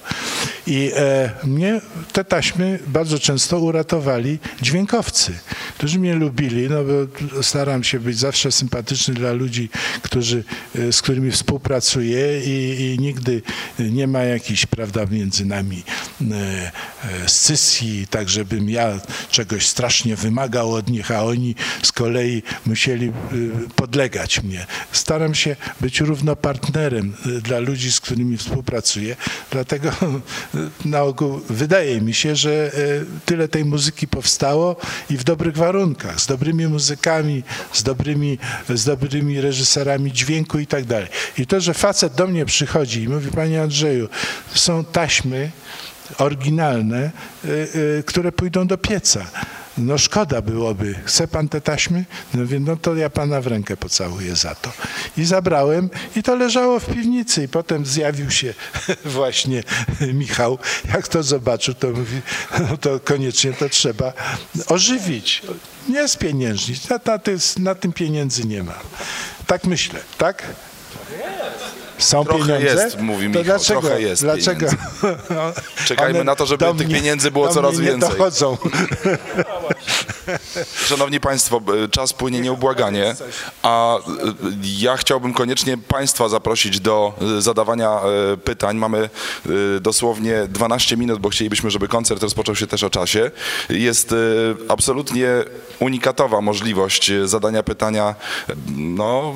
I 0.67 0.91
e, 0.95 1.31
mnie 1.43 1.81
te 2.13 2.23
taśmy 2.23 2.79
bardzo 2.87 3.19
często 3.19 3.59
uratowali 3.59 4.39
dźwiękowcy, 4.61 5.33
którzy 5.77 5.99
mnie 5.99 6.15
lubili, 6.15 6.69
no 6.69 6.83
bo 6.83 7.43
staram 7.43 7.83
się 7.83 7.99
być 7.99 8.17
zawsze 8.17 8.51
sympatyczny 8.51 9.13
dla 9.13 9.31
ludzi, 9.31 9.69
którzy, 10.01 10.43
e, 10.75 10.93
z 10.93 11.01
którymi 11.01 11.31
współpracuję 11.31 12.43
i, 12.43 12.81
i 12.81 12.99
nigdy 12.99 13.41
nie 13.79 14.07
ma 14.07 14.23
jakiejś, 14.23 14.65
prawda, 14.65 15.05
między 15.11 15.45
nami 15.45 15.83
e, 16.21 16.35
e, 16.35 17.29
scysji, 17.29 18.07
tak 18.07 18.29
żebym 18.29 18.69
ja 18.69 18.99
czegoś 19.31 19.67
strasznie 19.67 20.15
wymagał 20.15 20.73
od 20.73 20.89
nich, 20.89 21.11
a 21.11 21.23
oni 21.23 21.55
z 21.83 21.91
kolei 21.91 22.43
musieli 22.65 23.07
e, 23.07 23.11
podlegać 23.75 24.43
mnie. 24.43 24.65
Staram 24.91 25.35
się 25.35 25.55
być 25.81 25.99
równopartnerem 25.99 27.13
e, 27.25 27.41
dla 27.41 27.59
ludzi, 27.59 27.91
z 27.91 27.99
którymi 27.99 28.37
współpracuję, 28.37 29.15
dlatego 29.51 29.91
na 30.85 31.01
ogół 31.01 31.41
wydaje 31.49 32.01
mi 32.01 32.13
się, 32.13 32.35
że 32.35 32.71
tyle 33.25 33.47
tej 33.47 33.65
muzyki 33.65 34.07
powstało 34.07 34.75
i 35.09 35.17
w 35.17 35.23
dobrych 35.23 35.57
warunkach, 35.57 36.21
z 36.21 36.27
dobrymi 36.27 36.67
muzykami, 36.67 37.43
z 37.73 37.83
dobrymi, 37.83 38.37
z 38.69 38.85
dobrymi 38.85 39.41
reżyserami 39.41 40.11
dźwięku 40.11 40.59
i 40.59 40.67
tak 40.67 40.85
dalej. 40.85 41.07
I 41.37 41.47
to, 41.47 41.61
że 41.61 41.73
facet 41.73 42.15
do 42.15 42.27
mnie 42.27 42.45
przychodzi 42.45 43.01
i 43.01 43.09
mówi, 43.09 43.31
panie 43.31 43.61
Andrzeju, 43.61 44.09
są 44.53 44.83
taśmy 44.83 45.51
oryginalne, 46.17 47.11
y, 47.45 47.49
y, 47.99 48.03
które 48.05 48.31
pójdą 48.31 48.67
do 48.67 48.77
pieca. 48.77 49.25
No 49.77 49.97
szkoda 49.97 50.41
byłoby. 50.41 50.95
Chce 51.05 51.27
pan 51.27 51.49
te 51.49 51.61
taśmy? 51.61 52.05
No 52.33 52.41
mówię, 52.41 52.59
no 52.59 52.75
to 52.75 52.95
ja 52.95 53.09
pana 53.09 53.41
w 53.41 53.47
rękę 53.47 53.77
pocałuję 53.77 54.35
za 54.35 54.55
to. 54.55 54.71
I 55.17 55.25
zabrałem 55.25 55.89
i 56.15 56.23
to 56.23 56.35
leżało 56.35 56.79
w 56.79 56.85
piwnicy 56.85 57.43
i 57.43 57.47
potem 57.47 57.85
zjawił 57.85 58.31
się 58.31 58.53
właśnie 59.05 59.63
Michał. 60.13 60.57
Jak 60.93 61.07
to 61.07 61.23
zobaczył, 61.23 61.73
to 61.73 61.89
mówi, 61.89 62.21
no 62.69 62.77
to 62.77 62.99
koniecznie 62.99 63.53
to 63.53 63.69
trzeba 63.69 64.13
ożywić. 64.67 65.41
Nie 65.89 66.07
spieniężnić. 66.07 66.89
Na, 66.89 66.99
na, 67.05 67.19
na 67.57 67.75
tym 67.75 67.93
pieniędzy 67.93 68.47
nie 68.47 68.63
ma. 68.63 68.79
Tak 69.47 69.63
myślę, 69.63 69.99
tak? 70.17 70.43
Są 72.03 72.25
Trochę 72.25 72.39
pieniądze? 72.39 72.83
jest, 72.83 72.99
mówi 72.99 73.23
to 73.23 73.29
Michał, 73.29 73.43
dlaczego, 73.43 73.81
trochę 73.81 74.01
jest 74.01 74.21
dlaczego? 74.21 74.67
Czekajmy 75.87 76.23
na 76.23 76.35
to, 76.35 76.45
żeby 76.45 76.65
tych 76.77 76.87
mnie- 76.87 76.95
pieniędzy 76.95 77.31
było 77.31 77.49
coraz 77.49 77.75
mnie 77.75 77.85
nie 77.85 77.91
więcej. 77.91 78.09
dochodzą. 78.09 78.57
Szanowni 80.87 81.19
Państwo, 81.19 81.61
czas 81.91 82.13
płynie 82.13 82.39
nieubłaganie, 82.39 83.15
a 83.61 83.97
y, 83.97 84.01
ja 84.79 84.97
chciałbym 84.97 85.33
koniecznie 85.33 85.77
Państwa 85.77 86.29
zaprosić 86.29 86.79
do 86.79 87.13
y, 87.37 87.41
zadawania 87.41 87.99
y, 88.33 88.37
pytań. 88.37 88.77
Mamy 88.77 89.09
dosłownie 89.81 90.47
12 90.49 90.97
minut, 90.97 91.19
bo 91.19 91.29
chcielibyśmy, 91.29 91.71
żeby 91.71 91.87
koncert 91.87 92.23
rozpoczął 92.23 92.55
się 92.55 92.67
też 92.67 92.83
o 92.83 92.89
czasie. 92.89 93.31
Jest 93.69 94.15
absolutnie 94.69 95.27
unikatowa 95.79 96.41
możliwość 96.41 97.11
zadania 97.25 97.63
pytania 97.63 98.15
no, 98.75 99.33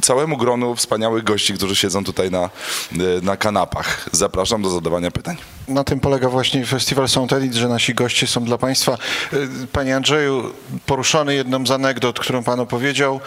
całemu 0.00 0.36
gronu 0.36 0.76
wspaniałych 0.76 1.24
gości, 1.24 1.54
którzy 1.54 1.76
siedzą 1.76 2.04
tutaj 2.12 2.30
na, 2.30 2.50
y, 2.92 3.22
na 3.22 3.36
kanapach. 3.36 4.08
Zapraszam 4.12 4.62
do 4.62 4.70
zadawania 4.70 5.10
pytań. 5.10 5.36
Na 5.68 5.84
tym 5.84 6.00
polega 6.00 6.28
właśnie 6.28 6.66
festiwal 6.66 7.08
Sound 7.08 7.32
Edit, 7.32 7.54
że 7.54 7.68
nasi 7.68 7.94
goście 7.94 8.26
są 8.26 8.44
dla 8.44 8.58
Państwa. 8.58 8.98
Y, 9.32 9.48
Panie 9.72 9.96
Andrzeju, 9.96 10.52
poruszony 10.86 11.34
jedną 11.34 11.66
z 11.66 11.70
anegdot, 11.70 12.20
którą 12.20 12.42
Pan 12.44 12.60
opowiedział, 12.60 13.20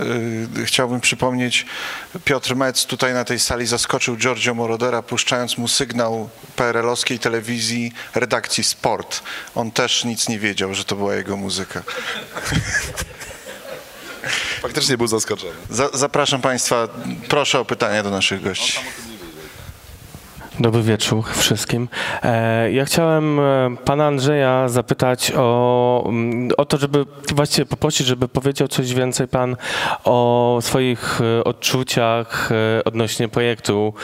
y, 0.00 0.64
chciałbym 0.64 1.00
przypomnieć, 1.00 1.66
Piotr 2.24 2.56
Metz 2.56 2.86
tutaj 2.86 3.14
na 3.14 3.24
tej 3.24 3.38
sali 3.38 3.66
zaskoczył 3.66 4.16
Giorgio 4.16 4.54
Morodera, 4.54 5.02
puszczając 5.02 5.58
mu 5.58 5.68
sygnał 5.68 6.28
PRL-owskiej 6.56 7.18
telewizji 7.18 7.92
redakcji 8.14 8.64
Sport. 8.64 9.22
On 9.54 9.70
też 9.70 10.04
nic 10.04 10.28
nie 10.28 10.38
wiedział, 10.38 10.74
że 10.74 10.84
to 10.84 10.96
była 10.96 11.14
jego 11.14 11.36
muzyka. 11.36 11.82
Faktycznie 14.62 14.96
był 14.96 15.06
zaskoczony. 15.06 15.52
Za, 15.70 15.88
zapraszam 15.92 16.40
Państwa, 16.40 16.88
proszę 17.28 17.60
o 17.60 17.64
pytania 17.64 18.02
do 18.02 18.10
naszych 18.10 18.42
gości. 18.42 18.78
Dobry 20.60 20.82
wieczór 20.82 21.24
wszystkim. 21.34 21.88
E, 22.22 22.72
Ja 22.72 22.84
chciałem 22.84 23.40
e, 23.40 23.76
pana 23.84 24.06
Andrzeja 24.06 24.68
zapytać 24.68 25.32
o, 25.36 26.04
mm, 26.08 26.50
o 26.56 26.64
to, 26.64 26.78
żeby 26.78 27.06
właściwie 27.34 27.66
poprosić, 27.66 28.06
żeby 28.06 28.28
powiedział 28.28 28.68
coś 28.68 28.94
więcej 28.94 29.28
pan 29.28 29.56
o 30.04 30.58
swoich 30.62 31.20
e, 31.20 31.44
odczuciach 31.44 32.50
odnośnie 32.84 33.28
projektu 33.28 33.94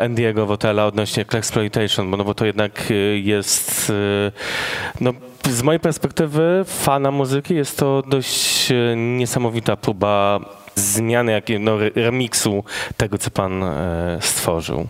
Andiego 0.00 0.46
Wotela, 0.46 0.86
odnośnie 0.86 1.24
Exploitation, 1.32 2.10
bo, 2.10 2.16
no 2.16 2.24
bo 2.24 2.34
to 2.34 2.46
jednak 2.46 2.92
jest 3.22 3.92
no, 5.00 5.12
z 5.50 5.62
mojej 5.62 5.80
perspektywy 5.80 6.64
fana 6.66 7.10
muzyki 7.10 7.54
jest 7.54 7.78
to 7.78 8.02
dość 8.06 8.70
e, 8.72 8.96
niesamowita 8.96 9.76
próba 9.76 10.40
zmiany, 10.74 11.32
jakiej, 11.32 11.60
no, 11.60 11.76
re- 11.76 11.90
remiksu 11.94 12.64
tego, 12.96 13.18
co 13.18 13.30
pan 13.30 13.62
e, 13.62 14.18
stworzył. 14.20 14.86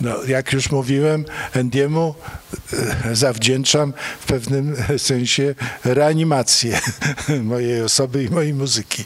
No, 0.00 0.24
jak 0.24 0.52
już 0.52 0.70
mówiłem, 0.70 1.24
Endiemu 1.52 2.14
e, 3.04 3.16
zawdzięczam 3.16 3.92
w 4.20 4.26
pewnym 4.26 4.76
sensie 4.98 5.54
reanimację 5.84 6.80
mojej 7.42 7.82
osoby 7.82 8.24
i 8.24 8.30
mojej 8.30 8.54
muzyki. 8.54 9.04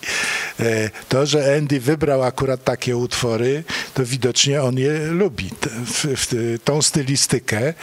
E, 0.61 0.91
To, 1.09 1.27
że 1.27 1.57
Andy 1.57 1.81
wybrał 1.81 2.23
akurat 2.23 2.65
takie 2.65 2.97
utwory, 2.97 3.65
to 3.95 4.05
widocznie 4.07 4.63
on 4.63 4.79
je 4.79 4.99
lubi, 4.99 5.51
tą 6.65 6.83
stylistykę. 6.83 7.75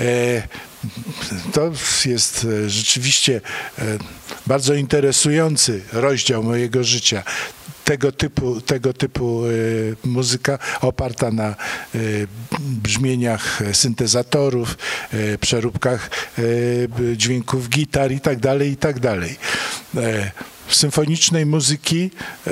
E, 0.00 0.42
To 1.52 1.72
jest 2.04 2.46
rzeczywiście 2.66 3.40
bardzo 4.46 4.74
interesujący 4.74 5.82
rozdział 5.92 6.42
mojego 6.42 6.84
życia 6.84 7.22
tego 7.86 8.12
typu, 8.12 8.60
tego 8.60 8.92
typu 8.92 9.42
e, 9.46 9.50
muzyka 10.08 10.58
oparta 10.80 11.30
na 11.30 11.48
e, 11.48 11.54
brzmieniach 12.60 13.62
syntezatorów, 13.72 14.78
e, 15.12 15.38
przeróbkach 15.38 16.10
dźwięków 17.16 17.68
gitar 17.68 18.12
i 18.12 18.20
tak 18.20 18.38
dalej, 18.38 18.70
i 18.70 18.76
tak 18.76 19.00
dalej. 19.00 19.36
E, 20.70 20.74
Symfonicznej 20.74 21.46
muzyki 21.46 22.10
e, 22.46 22.50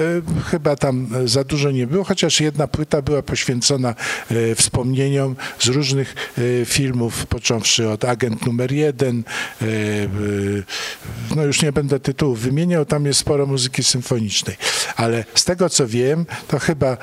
chyba 0.50 0.76
tam 0.76 1.08
za 1.24 1.44
dużo 1.44 1.70
nie 1.70 1.86
było, 1.86 2.04
chociaż 2.04 2.40
jedna 2.40 2.66
płyta 2.66 3.02
była 3.02 3.22
poświęcona 3.22 3.94
e, 4.30 4.54
wspomnieniom 4.54 5.36
z 5.58 5.66
różnych 5.66 6.14
e, 6.38 6.64
filmów, 6.64 7.26
począwszy 7.26 7.88
od 7.88 8.04
Agent 8.04 8.46
numer 8.46 8.72
jeden, 8.72 9.24
e, 9.62 9.64
e, 9.64 9.68
no 11.36 11.44
już 11.44 11.62
nie 11.62 11.72
będę 11.72 12.00
tytułów 12.00 12.40
wymieniał, 12.40 12.84
tam 12.84 13.06
jest 13.06 13.20
sporo 13.20 13.46
muzyki 13.46 13.82
symfonicznej, 13.82 14.56
ale 14.96 15.24
z 15.34 15.44
tego 15.44 15.70
co 15.70 15.86
wiem, 15.86 16.26
to 16.48 16.58
chyba 16.58 16.96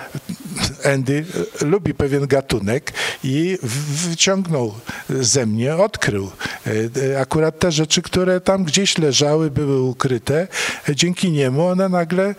Andy 0.93 1.26
e, 1.62 1.66
lubi 1.66 1.93
pewien 1.93 2.28
gatunek 2.28 2.93
i 3.24 3.57
wyciągnął 4.09 4.74
ze 5.09 5.45
mnie, 5.45 5.76
odkrył 5.76 6.32
e, 6.68 6.72
e, 7.14 7.20
akurat 7.20 7.59
te 7.59 7.72
rzeczy, 7.72 8.01
które 8.01 8.41
tam 8.41 8.64
gdzieś 8.64 8.97
leżały, 8.97 9.51
były 9.51 9.82
ukryte. 9.82 10.47
Dzięki 11.02 11.32
niemu 11.32 11.68
one 11.68 11.89
nagle, 11.89 12.24
e, 12.26 12.36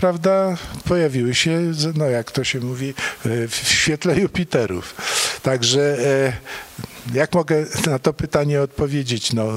prawda, 0.00 0.56
pojawiły 0.84 1.34
się, 1.34 1.60
no 1.94 2.06
jak 2.06 2.30
to 2.30 2.44
się 2.44 2.60
mówi, 2.60 2.94
e, 3.26 3.48
w 3.48 3.54
świetle 3.54 4.20
Jupiterów. 4.20 4.94
Także 5.42 5.80
e, 5.80 6.32
jak 7.14 7.34
mogę 7.34 7.66
na 7.86 7.98
to 7.98 8.12
pytanie 8.12 8.62
odpowiedzieć? 8.62 9.32
No, 9.32 9.48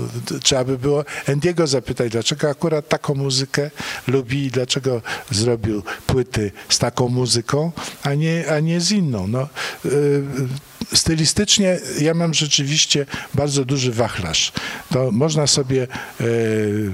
trzeba 0.44 0.64
by 0.64 0.78
było 0.78 1.06
Endiego 1.26 1.68
zapytać, 1.68 2.12
dlaczego 2.12 2.50
akurat 2.50 2.90
taką 2.90 3.16
muzykę 3.16 3.72
lubi 4.08 4.46
i 4.46 4.52
dlaczego 4.52 5.02
zrobił 5.32 5.84
płyty 6.08 6.52
z 6.70 6.80
taką 6.80 7.10
muzyką, 7.10 7.72
a 8.04 8.14
nie, 8.14 8.52
a 8.52 8.60
nie 8.60 8.82
z 8.82 8.92
inną. 8.92 9.28
No, 9.28 9.48
y, 9.86 10.24
stylistycznie 10.94 11.80
ja 12.00 12.14
mam 12.14 12.34
rzeczywiście 12.34 13.06
bardzo 13.34 13.66
duży 13.66 13.92
wachlarz. 13.92 14.52
To 14.90 15.12
można 15.12 15.48
sobie 15.48 15.88
y, 16.22 16.92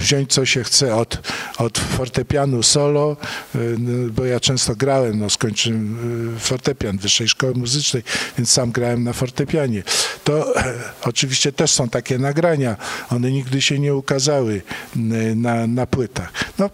wziąć 0.00 0.32
co 0.32 0.46
się 0.46 0.64
chce 0.64 0.94
od, 0.94 1.28
od 1.58 1.78
fortepianu 1.78 2.62
solo, 2.62 3.16
y, 3.54 3.76
bo 4.10 4.24
ja 4.24 4.40
często 4.40 4.76
grałem, 4.76 5.18
no, 5.18 5.30
skończyłem 5.30 5.98
fortepian 6.38 6.98
Wyższej 6.98 7.28
Szkoły 7.28 7.54
Muzycznej, 7.54 8.02
więc 8.38 8.50
sam 8.50 8.72
grałem 8.72 9.04
na 9.04 9.12
fortepianie. 9.12 9.82
To 10.24 10.56
e, 10.56 10.74
oczywiście 11.02 11.52
też 11.52 11.70
są 11.70 11.88
takie 11.88 12.18
nagrania, 12.18 12.76
one 13.10 13.30
nigdy 13.30 13.62
się 13.62 13.78
nie 13.78 13.94
ukazały 13.94 14.62
na, 15.36 15.66
na 15.66 15.86
płytach. 15.86 16.32
No, 16.58 16.70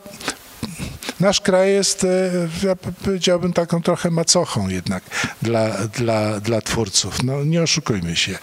nasz 1.21 1.41
kraj 1.41 1.73
jest, 1.73 2.05
e, 2.05 2.31
ja 2.63 2.77
powiedziałbym, 3.05 3.53
taką 3.53 3.83
trochę 3.83 4.11
macochą 4.11 4.69
jednak 4.69 5.03
dla, 5.43 5.71
dla, 5.71 6.41
dla 6.41 6.61
twórców. 6.61 7.23
No 7.23 7.45
nie 7.45 7.63
oszukujmy 7.63 8.17
się. 8.17 8.39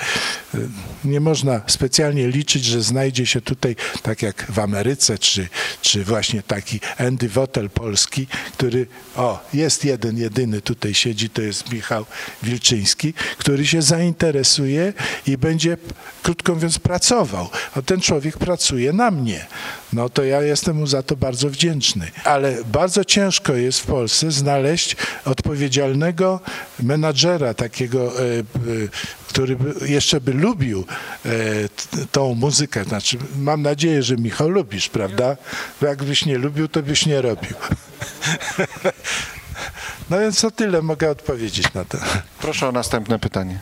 Nie 1.06 1.20
można 1.20 1.62
specjalnie 1.68 2.28
liczyć, 2.28 2.66
że 2.66 2.82
znajdzie 2.82 3.26
się 3.26 3.42
tutaj, 3.42 3.76
tak 4.02 4.22
jak 4.22 4.46
w 4.52 4.60
Ameryce, 4.60 5.18
czy, 5.18 5.48
czy 5.82 6.04
właśnie 6.04 6.44
taki 6.44 6.80
Andy 6.98 7.30
Wotel 7.30 7.70
polski, 7.70 8.28
który, 8.54 8.88
o, 9.16 9.46
jest 9.54 9.86
jeden, 9.86 10.18
jedyny 10.18 10.62
tutaj 10.62 10.94
siedzi, 10.94 11.30
to 11.30 11.42
jest 11.42 11.72
Michał 11.72 12.06
Wilczyński, 12.44 13.14
który 13.38 13.68
się 13.68 13.82
zainteresuje 13.82 14.94
i 15.28 15.38
będzie, 15.38 15.78
krótko 16.24 16.54
mówiąc, 16.54 16.80
pracował. 16.80 17.50
A 17.76 17.82
ten 17.82 18.02
człowiek 18.02 18.38
pracuje 18.38 18.94
na 18.94 19.12
mnie. 19.12 19.46
No 19.94 20.10
to 20.10 20.24
ja 20.24 20.42
jestem 20.42 20.76
mu 20.76 20.88
za 20.88 21.04
to 21.04 21.16
bardzo 21.16 21.50
wdzięczny. 21.50 22.12
Ale 22.24 22.58
bardzo 22.72 23.06
ciężko 23.06 23.54
jest 23.54 23.80
w 23.80 23.86
Polsce 23.86 24.32
znaleźć 24.32 24.96
odpowiedzialnego 25.26 26.40
menadżera, 26.80 27.54
takiego, 27.54 28.20
e, 28.20 28.40
e, 28.40 28.44
który 29.36 29.56
by, 29.56 29.90
jeszcze 29.90 30.22
by 30.22 30.34
lubił 30.34 30.86
e, 31.26 31.30
tą 32.12 32.36
muzykę. 32.36 32.84
Znaczy, 32.84 33.18
mam 33.38 33.62
nadzieję, 33.62 34.04
że 34.04 34.16
Michał 34.16 34.50
lubisz, 34.50 34.90
prawda? 34.90 35.38
Bo 35.82 35.88
jakbyś 35.88 36.26
nie 36.26 36.38
lubił, 36.38 36.68
to 36.68 36.84
byś 36.84 37.06
nie 37.06 37.22
robił. 37.22 37.56
No 40.10 40.20
więc 40.20 40.42
to 40.42 40.52
tyle 40.52 40.82
mogę 40.82 41.10
odpowiedzieć 41.10 41.74
na 41.74 41.86
to. 41.86 41.98
Proszę 42.40 42.68
o 42.68 42.72
następne 42.72 43.20
pytanie. 43.20 43.60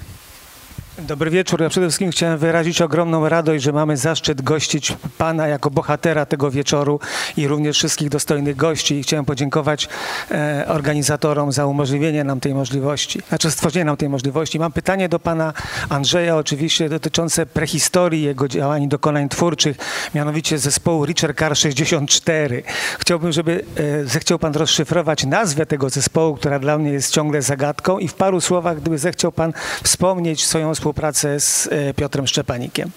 Dobry 1.00 1.32
wieczór. 1.32 1.62
Ja 1.62 1.70
przede 1.70 1.88
wszystkim 1.88 2.12
chciałem 2.12 2.38
wyrazić 2.38 2.82
ogromną 2.82 3.30
radość, 3.30 3.64
że 3.64 3.72
mamy 3.72 3.98
zaszczyt 3.98 4.42
gościć 4.42 4.98
Pana 5.18 5.48
jako 5.48 5.72
bohatera 5.72 6.26
tego 6.26 6.52
wieczoru 6.52 7.00
i 7.38 7.48
również 7.48 7.78
wszystkich 7.78 8.10
dostojnych 8.10 8.56
gości. 8.56 8.96
I 8.96 9.04
chciałem 9.04 9.26
podziękować 9.26 9.90
e, 10.32 10.66
organizatorom 10.68 11.52
za 11.52 11.66
umożliwienie 11.66 12.24
nam 12.24 12.40
tej 12.40 12.54
możliwości, 12.54 13.22
znaczy 13.30 13.52
stworzenie 13.52 13.86
nam 13.86 13.98
tej 13.98 14.10
możliwości. 14.10 14.60
Mam 14.60 14.72
pytanie 14.72 15.10
do 15.10 15.20
Pana 15.20 15.54
Andrzeja 15.90 16.38
oczywiście 16.38 16.90
dotyczące 16.90 17.46
prehistorii 17.46 18.24
jego 18.24 18.48
działań 18.48 18.84
i 18.84 18.88
dokonań 18.88 19.30
twórczych, 19.30 19.78
mianowicie 20.16 20.58
zespołu 20.58 21.06
Richard 21.06 21.40
Car 21.40 21.58
64. 21.58 22.64
Chciałbym, 23.00 23.32
żeby 23.32 23.66
e, 23.76 24.06
zechciał 24.06 24.40
Pan 24.40 24.54
rozszyfrować 24.54 25.26
nazwę 25.26 25.66
tego 25.66 25.90
zespołu, 25.90 26.36
która 26.36 26.60
dla 26.60 26.78
mnie 26.78 26.92
jest 26.92 27.14
ciągle 27.14 27.42
zagadką 27.42 28.00
i 28.00 28.08
w 28.08 28.14
paru 28.14 28.42
słowach, 28.42 28.82
gdyby 28.82 28.98
zechciał 28.98 29.32
Pan 29.32 29.54
wspomnieć 29.84 30.46
swoją 30.46 30.76
współpracę 30.84 31.40
z 31.40 31.70
e, 31.72 31.94
Piotrem 31.94 32.28
Szczepanikiem. 32.28 32.92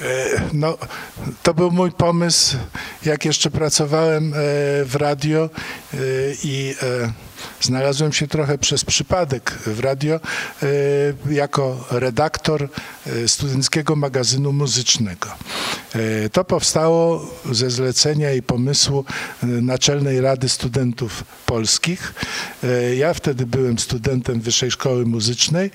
E, 0.00 0.40
No, 0.52 0.78
to 1.42 1.54
był 1.54 1.70
mój 1.70 1.92
pomysł, 1.92 2.56
jak 3.04 3.24
jeszcze 3.24 3.50
pracowałem 3.50 4.34
e, 4.34 4.36
w 4.84 4.94
radio 4.94 5.50
e, 5.94 5.98
i 6.44 6.74
znalazłem 7.60 8.12
się 8.12 8.28
trochę 8.28 8.58
przez 8.58 8.84
przypadek 8.84 9.50
w 9.50 9.80
radio 9.80 10.20
jako 11.30 11.84
redaktor 11.90 12.68
studenckiego 13.26 13.96
magazynu 13.96 14.52
muzycznego. 14.52 15.28
To 16.32 16.44
powstało 16.44 17.26
ze 17.52 17.70
zlecenia 17.70 18.32
i 18.32 18.42
pomysłu 18.42 19.04
Naczelnej 19.42 20.20
Rady 20.20 20.48
Studentów 20.48 21.24
Polskich. 21.46 22.14
Ja 22.96 23.14
wtedy 23.14 23.46
byłem 23.46 23.78
studentem 23.78 24.40
Wyższej 24.40 24.70
Szkoły 24.70 25.06
Muzycznej. 25.06 25.70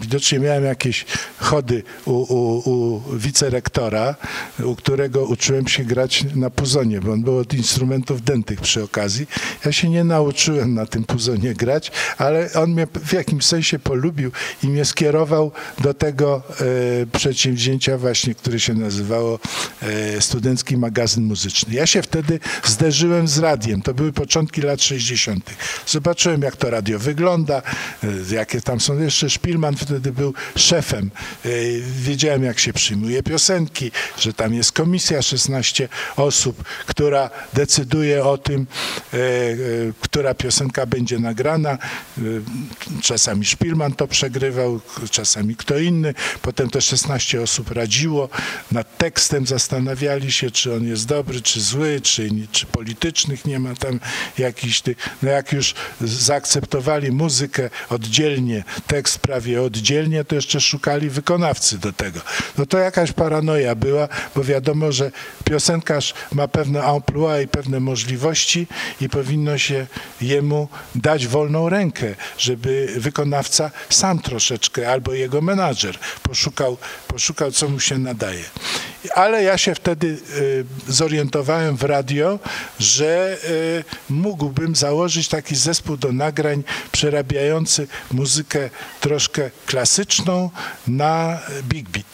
Widocznie 0.00 0.38
miałem 0.38 0.64
jakieś 0.64 1.06
chody 1.38 1.82
u, 2.04 2.12
u, 2.12 2.51
u 2.58 3.02
wicerektora, 3.18 4.14
u 4.64 4.76
którego 4.76 5.24
uczyłem 5.24 5.68
się 5.68 5.84
grać 5.84 6.24
na 6.34 6.50
puzonie, 6.50 7.00
bo 7.00 7.12
on 7.12 7.22
był 7.22 7.38
od 7.38 7.54
instrumentów 7.54 8.22
dętych 8.22 8.60
przy 8.60 8.82
okazji. 8.82 9.26
Ja 9.64 9.72
się 9.72 9.88
nie 9.88 10.04
nauczyłem 10.04 10.74
na 10.74 10.86
tym 10.86 11.04
puzonie 11.04 11.54
grać, 11.54 11.92
ale 12.18 12.50
on 12.54 12.70
mnie 12.70 12.86
w 13.04 13.12
jakimś 13.12 13.44
sensie 13.44 13.78
polubił 13.78 14.30
i 14.62 14.68
mnie 14.68 14.84
skierował 14.84 15.52
do 15.78 15.94
tego 15.94 16.42
e, 16.60 17.06
przedsięwzięcia 17.06 17.98
właśnie, 17.98 18.34
które 18.34 18.60
się 18.60 18.74
nazywało 18.74 19.38
e, 19.82 20.20
Studencki 20.20 20.76
Magazyn 20.76 21.24
Muzyczny. 21.24 21.74
Ja 21.74 21.86
się 21.86 22.02
wtedy 22.02 22.40
zderzyłem 22.64 23.28
z 23.28 23.38
radiem. 23.38 23.82
To 23.82 23.94
były 23.94 24.12
początki 24.12 24.62
lat 24.62 24.82
60. 24.82 25.50
Zobaczyłem, 25.86 26.42
jak 26.42 26.56
to 26.56 26.70
radio 26.70 26.98
wygląda, 26.98 27.62
e, 28.04 28.34
jakie 28.34 28.60
tam 28.60 28.80
są. 28.80 28.98
Jeszcze 28.98 29.30
Szpilman 29.30 29.76
wtedy 29.76 30.12
był 30.12 30.34
szefem. 30.56 31.10
E, 31.44 31.48
Jak 32.42 32.58
się 32.58 32.72
przyjmuje 32.72 33.22
piosenki, 33.22 33.90
że 34.18 34.32
tam 34.32 34.54
jest 34.54 34.72
komisja 34.72 35.22
16 35.22 35.88
osób, 36.16 36.64
która 36.86 37.30
decyduje 37.52 38.24
o 38.24 38.38
tym, 38.38 38.66
e, 39.14 39.16
e, 39.16 39.56
która 40.00 40.34
piosenka 40.34 40.86
będzie 40.86 41.18
nagrana. 41.18 41.70
E, 41.70 42.22
Czasami 43.02 43.44
Szpilman 43.44 43.92
to 43.92 44.08
przegrywał, 44.08 44.80
czasami 45.10 45.56
kto 45.56 45.78
inny. 45.78 46.14
Potem 46.42 46.70
te 46.70 46.80
16 46.80 47.42
osób 47.42 47.70
radziło. 47.70 48.28
Nad 48.72 48.96
tekstem 48.96 49.46
zastanawiali 49.46 50.32
się, 50.32 50.50
czy 50.50 50.74
on 50.74 50.84
jest 50.84 51.06
dobry, 51.06 51.42
czy 51.42 51.60
zły, 51.60 52.00
czy, 52.02 52.28
czy 52.52 52.66
politycznych 52.66 53.44
nie 53.44 53.58
ma 53.58 53.74
tam 53.74 54.00
jakichś 54.38 54.80
tych. 54.80 54.96
No 55.22 55.30
jak 55.30 55.52
już 55.52 55.74
zaakceptowali 56.00 57.12
muzykę 57.12 57.70
oddzielnie, 57.90 58.64
tekst 58.86 59.18
prawie 59.18 59.62
oddzielnie, 59.62 60.24
to 60.24 60.34
jeszcze 60.34 60.60
szukali 60.60 61.10
wykonawcy 61.10 61.78
do 61.78 61.92
tego. 61.92 62.20
No 62.58 62.66
to 62.66 62.78
jakaś 62.78 63.12
paranoja 63.12 63.74
była, 63.74 64.08
bo 64.36 64.44
wiadomo, 64.44 64.92
że 64.92 65.10
piosenkarz 65.44 66.14
ma 66.32 66.48
pewne 66.48 66.82
amplua 66.84 67.40
i 67.40 67.48
pewne 67.48 67.80
możliwości 67.80 68.66
i 69.00 69.08
powinno 69.08 69.58
się 69.58 69.86
jemu 70.20 70.68
dać 70.94 71.26
wolną 71.26 71.68
rękę, 71.68 72.14
żeby 72.38 72.88
wykonawca 72.96 73.70
sam 73.90 74.18
troszeczkę 74.18 74.90
albo 74.92 75.14
jego 75.14 75.40
menadżer 75.40 75.98
poszukał, 76.22 76.76
poszukał 77.08 77.52
co 77.52 77.68
mu 77.68 77.80
się 77.80 77.98
nadaje. 77.98 78.44
Ale 79.14 79.42
ja 79.42 79.58
się 79.58 79.74
wtedy 79.74 80.18
y, 80.36 80.64
zorientowałem 80.88 81.76
w 81.76 81.82
radio, 81.82 82.38
że 82.80 83.36
y, 83.44 83.84
mógłbym 84.10 84.76
założyć 84.76 85.28
taki 85.28 85.56
zespół 85.56 85.96
do 85.96 86.12
nagrań 86.12 86.64
przerabiający 86.92 87.86
muzykę 88.10 88.70
troszkę 89.00 89.50
klasyczną 89.66 90.50
na 90.86 91.40
big 91.62 91.88
beat. 91.88 92.11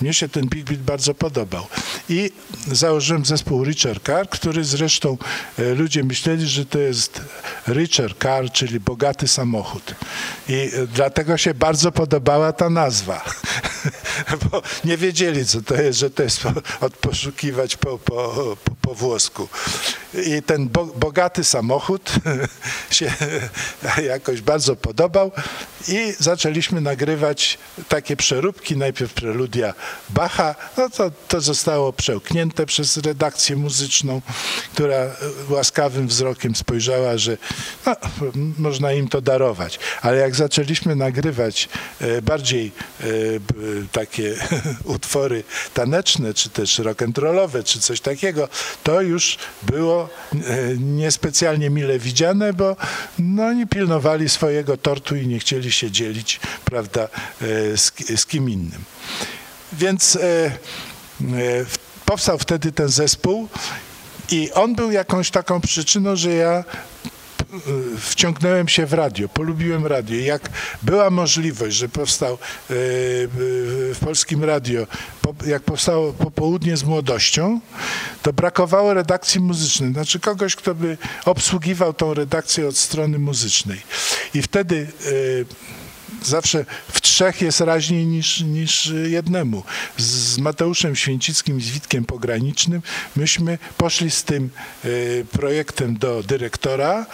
Mnie 0.00 0.14
się 0.14 0.28
ten 0.28 0.48
Big 0.48 0.64
Beat 0.64 0.80
bardzo 0.80 1.14
podobał. 1.14 1.66
I 2.08 2.30
założyłem 2.72 3.24
zespół 3.24 3.64
Richard 3.64 4.06
Car, 4.06 4.28
który 4.28 4.64
zresztą 4.64 5.18
e, 5.58 5.74
ludzie 5.74 6.04
myśleli, 6.04 6.46
że 6.46 6.66
to 6.66 6.78
jest 6.78 7.20
Richard 7.68 8.22
Car, 8.22 8.50
czyli 8.52 8.80
bogaty 8.80 9.28
samochód. 9.28 9.94
I 10.48 10.54
e, 10.54 10.86
dlatego 10.86 11.36
się 11.36 11.54
bardzo 11.54 11.92
podobała 11.92 12.52
ta 12.52 12.70
nazwa. 12.70 13.24
Bo 14.50 14.62
nie 14.84 14.96
wiedzieli, 14.96 15.46
co 15.46 15.62
to 15.62 15.74
jest, 15.74 15.98
że 15.98 16.10
to 16.10 16.22
jest 16.22 16.40
po, 16.40 16.52
od 16.80 16.96
poszukiwać 16.96 17.76
po, 17.76 17.98
po, 17.98 18.56
po, 18.64 18.74
po 18.80 18.94
włosku. 18.94 19.48
I 20.26 20.42
ten 20.42 20.68
bo, 20.68 20.86
bogaty 20.86 21.44
samochód 21.44 22.12
się 22.90 23.12
jakoś 24.14 24.40
bardzo 24.40 24.76
podobał 24.76 25.32
i 25.88 26.14
zaczęliśmy 26.18 26.80
nagrywać 26.80 27.58
takie 27.88 28.16
przeróbki, 28.16 28.76
najpierw 28.76 29.12
preludia 29.12 29.74
Bacha, 30.10 30.54
no 30.76 30.90
to, 30.90 31.10
to 31.28 31.40
zostało 31.40 31.92
przełknięte 31.92 32.66
przez 32.66 32.96
redakcję 32.96 33.56
muzyczną, 33.56 34.22
która 34.74 34.96
łaskawym 35.48 36.08
wzrokiem 36.08 36.54
spojrzała, 36.54 37.18
że 37.18 37.36
no, 37.86 37.96
można 38.58 38.92
im 38.92 39.08
to 39.08 39.20
darować. 39.20 39.78
Ale 40.02 40.16
jak 40.16 40.36
zaczęliśmy 40.36 40.96
nagrywać 40.96 41.68
e, 42.00 42.22
bardziej 42.22 42.72
e, 43.00 43.04
takie 43.92 44.34
utwory 44.84 45.44
taneczne, 45.74 46.34
czy 46.34 46.50
też 46.50 46.78
rock'n'rollowe, 46.78 47.64
czy 47.64 47.80
coś 47.80 48.00
takiego, 48.00 48.48
to 48.82 49.00
już 49.00 49.38
było 49.62 50.08
e, 50.32 50.36
niespecjalnie 50.78 51.70
mile 51.70 51.98
widziane, 51.98 52.52
bo 52.52 52.76
no, 53.18 53.46
oni 53.46 53.66
pilnowali 53.66 54.28
swojego 54.28 54.76
tortu 54.76 55.16
i 55.16 55.26
nie 55.26 55.38
chcieli 55.38 55.72
się 55.74 55.90
dzielić, 55.90 56.40
prawda, 56.64 57.02
e, 57.02 57.76
z, 57.76 57.92
z 58.16 58.26
kim 58.26 58.50
innym. 58.50 58.84
Więc 59.72 60.16
e, 60.16 60.20
e, 60.20 60.52
powstał 62.04 62.38
wtedy 62.38 62.72
ten 62.72 62.88
zespół 62.88 63.48
i 64.30 64.52
on 64.52 64.74
był 64.74 64.90
jakąś 64.90 65.30
taką 65.30 65.60
przyczyną, 65.60 66.16
że 66.16 66.32
ja 66.32 66.64
wciągnąłem 67.98 68.68
się 68.68 68.86
w 68.86 68.92
radio, 68.92 69.28
polubiłem 69.28 69.86
radio. 69.86 70.20
Jak 70.20 70.50
była 70.82 71.10
możliwość, 71.10 71.76
że 71.76 71.88
powstał 71.88 72.32
e, 72.32 72.36
w 72.68 73.96
Polskim 74.00 74.44
Radio, 74.44 74.86
jak 75.46 75.62
powstało 75.62 76.12
popołudnie 76.12 76.76
z 76.76 76.84
młodością, 76.84 77.60
to 78.22 78.32
brakowało 78.32 78.94
redakcji 78.94 79.40
muzycznej, 79.40 79.92
znaczy 79.92 80.20
kogoś, 80.20 80.56
kto 80.56 80.74
by 80.74 80.98
obsługiwał 81.24 81.92
tą 81.92 82.14
redakcję 82.14 82.68
od 82.68 82.76
strony 82.76 83.18
muzycznej. 83.18 83.82
I 84.34 84.42
wtedy 84.42 84.86
zawsze 86.22 86.64
w 86.88 87.00
trzech 87.00 87.42
jest 87.42 87.60
raźniej 87.60 88.06
niż, 88.06 88.40
niż 88.40 88.92
jednemu. 89.06 89.62
Z, 89.96 90.38
Mateuszem 90.38 90.96
Święcickim, 90.96 91.60
z 91.60 91.68
Witkiem 91.68 92.04
Pogranicznym, 92.04 92.82
myśmy 93.16 93.58
poszli 93.76 94.10
z 94.10 94.24
tym 94.24 94.50
e, 94.84 94.88
projektem 95.24 95.98
do 95.98 96.22
dyrektora 96.22 97.06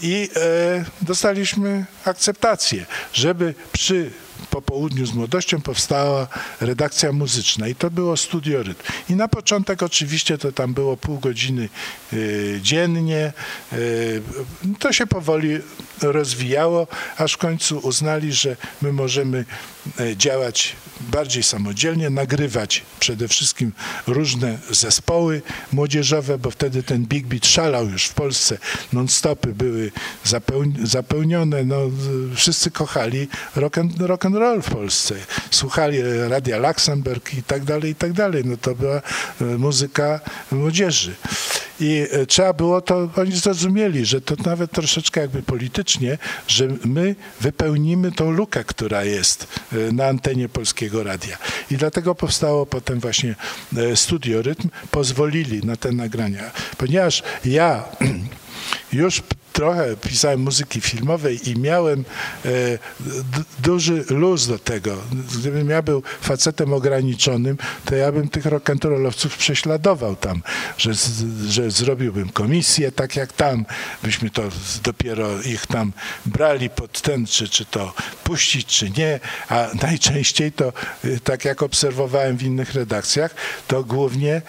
i 0.00 0.28
e, 0.36 0.84
dostaliśmy 1.02 1.86
akceptację, 2.04 2.86
żeby 3.12 3.54
przy 3.72 4.10
po 4.50 4.62
południu 4.62 5.06
z 5.06 5.12
młodością 5.12 5.60
powstała 5.60 6.28
redakcja 6.60 7.12
muzyczna 7.12 7.68
i 7.68 7.74
to 7.74 7.90
było 7.90 8.16
studio 8.16 8.62
rytm. 8.62 8.82
I 9.10 9.16
na 9.16 9.28
początek 9.28 9.82
oczywiście 9.82 10.38
to 10.38 10.52
tam 10.52 10.74
było 10.74 10.96
pół 10.96 11.18
godziny 11.18 11.68
y, 12.12 12.58
dziennie. 12.62 13.32
To 14.78 14.92
się 14.92 15.06
powoli 15.06 15.58
rozwijało, 16.02 16.86
aż 17.16 17.32
w 17.32 17.38
końcu 17.38 17.78
uznali, 17.78 18.32
że 18.32 18.56
my 18.82 18.92
możemy 18.92 19.44
y, 20.00 20.16
działać 20.16 20.76
bardziej 21.00 21.42
samodzielnie, 21.42 22.10
nagrywać 22.10 22.82
przede 23.00 23.28
wszystkim 23.28 23.72
różne 24.06 24.58
zespoły 24.70 25.42
młodzieżowe, 25.72 26.38
bo 26.38 26.50
wtedy 26.50 26.82
ten 26.82 27.06
Big 27.06 27.26
Beat 27.26 27.46
szalał 27.46 27.88
już 27.88 28.04
w 28.04 28.14
Polsce. 28.14 28.58
Non-stopy 28.92 29.54
były 29.54 29.92
zapełnione, 30.84 31.64
no, 31.64 31.76
wszyscy 32.34 32.70
kochali 32.70 33.28
rock 33.56 33.78
and, 33.78 34.00
rock 34.00 34.26
and 34.26 34.36
roll 34.36 34.62
w 34.62 34.70
Polsce. 34.70 35.14
Słuchali 35.50 35.98
Radia 36.28 36.58
Luxemburg 36.58 37.34
i 37.34 37.42
tak 37.42 37.64
dalej, 37.64 37.90
i 37.90 37.94
tak 37.94 38.12
dalej. 38.12 38.42
No 38.44 38.56
to 38.56 38.74
była 38.74 38.96
e, 39.40 39.44
muzyka 39.44 40.20
młodzieży. 40.52 41.14
I 41.82 42.06
e, 42.10 42.26
trzeba 42.26 42.52
było 42.52 42.80
to, 42.80 43.08
oni 43.16 43.32
zrozumieli, 43.32 44.06
że 44.06 44.20
to 44.20 44.34
nawet 44.46 44.70
troszeczkę 44.70 45.20
jakby 45.20 45.42
politycznie, 45.42 46.18
że 46.48 46.68
my 46.84 47.16
wypełnimy 47.40 48.12
tą 48.12 48.30
lukę, 48.30 48.64
która 48.64 49.04
jest 49.04 49.46
e, 49.72 49.92
na 49.92 50.06
antenie 50.06 50.48
Polskiego 50.48 51.02
Radia. 51.02 51.38
I 51.70 51.76
dlatego 51.76 52.14
powstało 52.14 52.66
potem 52.66 53.00
właśnie 53.00 53.34
Studio 53.94 54.42
Rytm, 54.42 54.68
pozwolili 54.90 55.66
na 55.66 55.76
te 55.76 55.92
nagrania. 55.92 56.50
Ponieważ 56.78 57.22
ja 57.44 57.84
już 58.92 59.22
trochę 59.52 59.96
pisałem 59.96 60.40
muzyki 60.40 60.80
filmowej 60.80 61.50
i 61.50 61.58
miałem 61.58 62.04
e, 62.44 62.48
duży 63.58 64.04
luz 64.10 64.46
do 64.46 64.58
tego. 64.58 64.96
Gdybym 65.38 65.70
ja 65.70 65.82
był 65.82 66.02
facetem 66.20 66.72
ograniczonym, 66.72 67.56
to 67.84 67.94
ja 67.94 68.12
bym 68.12 68.28
tych 68.28 68.44
rock'n'rollowców 68.44 69.28
prześladował 69.28 70.16
tam, 70.16 70.42
że, 70.78 70.90
że 71.48 71.70
zrobiłbym 71.70 72.28
komisję 72.28 72.92
tak 72.92 73.16
jak 73.16 73.32
tam, 73.32 73.64
byśmy 74.02 74.30
to 74.30 74.42
dopiero 74.82 75.42
ich 75.42 75.66
tam 75.66 75.92
brali 76.26 76.70
pod 76.70 77.00
ten, 77.00 77.26
czy, 77.26 77.48
czy 77.48 77.64
to 77.64 77.94
puścić, 78.24 78.66
czy 78.66 78.90
nie, 78.90 79.20
a 79.48 79.68
najczęściej 79.82 80.52
to, 80.52 80.72
e, 81.04 81.20
tak 81.24 81.44
jak 81.44 81.62
obserwowałem 81.62 82.36
w 82.36 82.42
innych 82.42 82.74
redakcjach, 82.74 83.34
to 83.68 83.84
głównie 83.84 84.34
e, 84.34 84.42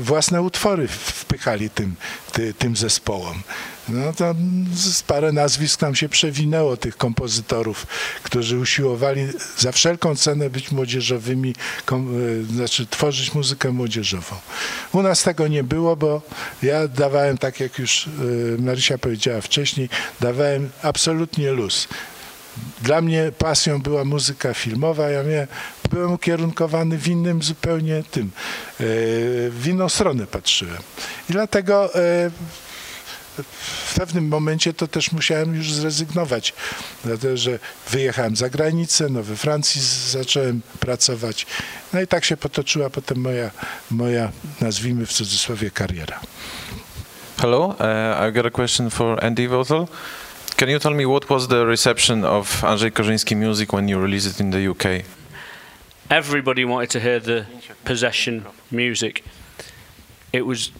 własne 0.00 0.42
utwory 0.42 0.88
wpychali 0.88 1.70
tym, 1.70 1.94
ty, 2.32 2.54
tym 2.54 2.76
zespołom. 2.76 3.42
No 3.88 4.12
to 4.12 4.34
parę 5.06 5.32
nazwisk 5.32 5.80
nam 5.80 5.94
się 5.94 6.08
przewinęło, 6.08 6.76
tych 6.76 6.96
kompozytorów, 6.96 7.86
którzy 8.22 8.58
usiłowali 8.58 9.26
za 9.58 9.72
wszelką 9.72 10.16
cenę 10.16 10.50
być 10.50 10.70
młodzieżowymi, 10.70 11.54
e, 11.92 11.96
znaczy 12.54 12.86
tworzyć 12.86 13.34
muzykę 13.34 13.70
młodzieżową. 13.70 14.36
U 14.92 15.02
nas 15.02 15.22
tego 15.22 15.48
nie 15.48 15.64
było, 15.64 15.96
bo 15.96 16.22
ja 16.62 16.88
dawałem, 16.88 17.38
tak 17.38 17.60
jak 17.60 17.78
już 17.78 18.06
e, 18.06 18.62
Marysia 18.62 18.98
powiedziała 18.98 19.40
wcześniej, 19.40 19.88
dawałem 20.20 20.70
absolutnie 20.82 21.50
luz. 21.50 21.88
Dla 22.82 23.00
mnie 23.00 23.32
pasją 23.38 23.82
była 23.82 24.04
muzyka 24.04 24.54
filmowa, 24.54 25.10
ja 25.10 25.22
miałem, 25.22 25.46
byłem 25.90 26.12
ukierunkowany 26.12 26.98
w 26.98 27.08
innym 27.08 27.42
zupełnie 27.42 28.02
tym, 28.10 28.24
e, 28.24 28.84
w 29.50 29.62
inną 29.66 29.88
stronę 29.88 30.26
patrzyłem. 30.26 30.82
I 31.30 31.32
dlatego 31.32 31.90
w 33.38 33.94
pewnym 33.94 34.28
momencie 34.28 34.72
to 34.72 34.88
też 34.88 35.12
musiałem 35.12 35.54
już 35.54 35.72
zrezygnować, 35.72 36.54
dlatego 37.04 37.36
że 37.36 37.58
wyjechałem 37.90 38.36
za 38.36 38.48
granicę, 38.48 39.08
no 39.10 39.22
we 39.22 39.36
Francji 39.36 39.80
zacząłem 40.10 40.60
pracować. 40.80 41.46
No 41.92 42.00
i 42.00 42.06
tak 42.06 42.24
się 42.24 42.36
potoczyła 42.36 42.90
potem 42.90 43.18
moja, 43.18 43.50
moja 43.90 44.32
nazwijmy 44.60 45.06
w 45.06 45.12
cudzysłowie, 45.12 45.70
kariera. 45.70 46.20
Hello, 47.38 47.66
uh, 47.66 47.76
I've 48.20 48.32
got 48.32 48.46
a 48.46 48.50
question 48.50 48.90
for 48.90 49.24
Andy 49.24 49.48
Votel. 49.48 49.86
Can 50.56 50.68
you 50.68 50.78
tell 50.78 50.94
me 50.94 51.04
what 51.06 51.30
was 51.30 51.48
the 51.48 51.64
reception 51.64 52.24
of 52.24 52.64
Andrzej 52.64 52.92
Korzyński 52.92 53.36
music 53.36 53.72
when 53.72 53.88
you 53.88 54.02
released 54.02 54.30
it 54.34 54.40
in 54.40 54.50
the 54.50 54.70
UK? 54.70 55.04
Everybody 56.08 56.64
wanted 56.64 56.90
to 56.90 57.00
hear 57.00 57.20
the 57.20 57.44
Possession 57.84 58.44
music. 58.70 59.24
It 60.32 60.46
was 60.46 60.70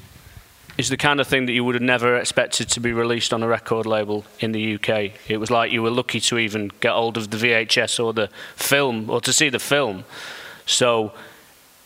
is 0.79 0.89
the 0.89 0.97
kind 0.97 1.20
of 1.20 1.27
thing 1.27 1.47
that 1.47 1.53
you 1.53 1.64
would 1.64 1.75
have 1.75 1.83
never 1.83 2.16
expected 2.16 2.68
to 2.70 2.81
be 2.81 2.93
released 2.93 3.33
on 3.33 3.43
a 3.43 3.47
record 3.49 3.87
label 3.87 4.25
in 4.41 4.53
the 4.53 4.75
UK. 4.75 5.12
It 5.29 5.39
was 5.39 5.51
like 5.51 5.70
you 5.70 5.83
were 5.83 5.91
lucky 5.91 6.20
to 6.20 6.39
even 6.39 6.70
get 6.81 6.93
hold 6.93 7.16
of 7.16 7.31
the 7.31 7.37
VHS 7.37 8.03
or 8.03 8.12
the 8.12 8.29
film 8.57 9.11
or 9.11 9.20
to 9.20 9.33
see 9.33 9.49
the 9.49 9.59
film. 9.59 10.05
So 10.64 11.12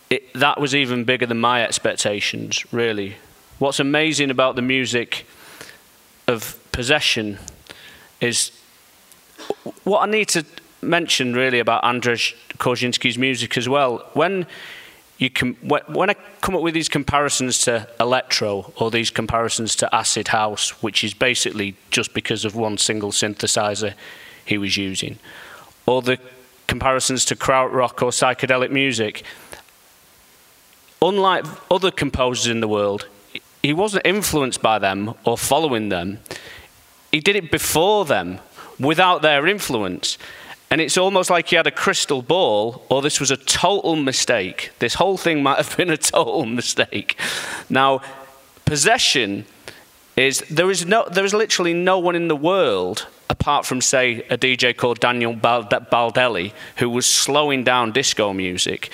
it, 0.09 0.33
that 0.35 0.61
was 0.61 0.75
even 0.75 1.05
bigger 1.05 1.27
than 1.27 1.39
my 1.39 1.63
expectations, 1.65 2.73
really. 2.73 3.17
What's 3.59 3.81
amazing 3.81 4.31
about 4.31 4.55
the 4.55 4.63
music 4.63 5.27
of 6.29 6.59
Possession 6.73 7.39
is 8.21 8.53
what 9.85 10.07
I 10.07 10.11
need 10.11 10.29
to 10.29 10.45
mention 10.83 11.35
really 11.35 11.59
about 11.59 11.83
Andrzej 11.83 12.35
Korzynski's 12.59 13.19
music 13.19 13.57
as 13.57 13.69
well. 13.69 14.09
When 14.13 14.47
you 15.19 15.31
can 15.31 15.55
when 15.55 16.11
I 16.11 16.15
come 16.43 16.55
up 16.55 16.63
with 16.63 16.75
these 16.75 16.89
comparisons 16.89 17.59
to 17.61 17.89
electro 17.99 18.73
or 18.77 18.91
these 18.91 19.11
comparisons 19.11 19.75
to 19.77 19.95
acid 19.95 20.29
house, 20.29 20.83
which 20.83 21.03
is 21.03 21.15
basically 21.15 21.77
just 21.91 22.13
because 22.13 22.45
of 22.45 22.55
one 22.55 22.77
single 22.77 23.13
synthesizer 23.13 23.95
he 24.45 24.59
was 24.59 24.77
using, 24.77 25.19
or 25.87 26.03
the 26.03 26.19
comparisons 26.67 27.25
to 27.27 27.37
krautrock 27.37 28.03
or 28.03 28.11
psychedelic 28.11 28.71
music, 28.71 29.23
unlike 31.01 31.45
other 31.71 31.91
composers 31.91 32.47
in 32.47 32.61
the 32.61 32.69
world, 32.69 33.07
he 33.63 33.73
wasn't 33.73 34.07
influenced 34.07 34.61
by 34.61 34.79
them 34.79 35.15
or 35.25 35.39
following 35.39 35.89
them. 35.89 36.19
He 37.11 37.21
did 37.21 37.37
it 37.37 37.51
before 37.51 38.05
them, 38.05 38.41
without 38.79 39.23
their 39.23 39.47
influence. 39.47 40.19
And 40.77 40.83
it's 40.83 40.99
almost 40.99 41.31
like 41.31 41.49
he 41.49 41.57
had 41.57 41.67
a 41.67 41.71
crystal 41.71 42.21
ball, 42.21 42.85
or 42.91 43.01
this 43.01 43.19
was 43.19 43.31
a 43.31 43.39
total 43.39 43.97
mistake. 43.97 44.73
This 44.79 44.93
whole 44.93 45.17
thing 45.17 45.43
might 45.43 45.57
have 45.57 45.75
been 45.75 45.89
a 45.89 45.97
total 45.97 46.45
mistake. 46.61 47.19
Now, 47.71 48.03
possession 48.67 49.47
is 50.19 50.41
there 50.51 50.71
is 50.71 50.85
no 50.85 51.09
there 51.11 51.25
is 51.25 51.33
literally 51.33 51.73
no 51.73 51.99
one 51.99 52.15
in 52.15 52.29
the 52.29 52.37
world 52.37 53.07
apart 53.31 53.65
from 53.65 53.81
say 53.81 54.21
a 54.29 54.37
DJ 54.37 54.77
called 54.77 55.01
Daniel 55.01 55.33
Baldelli 55.33 56.53
who 56.77 56.91
was 56.91 57.07
slowing 57.07 57.65
down 57.65 57.91
disco 57.93 58.35
music. 58.35 58.91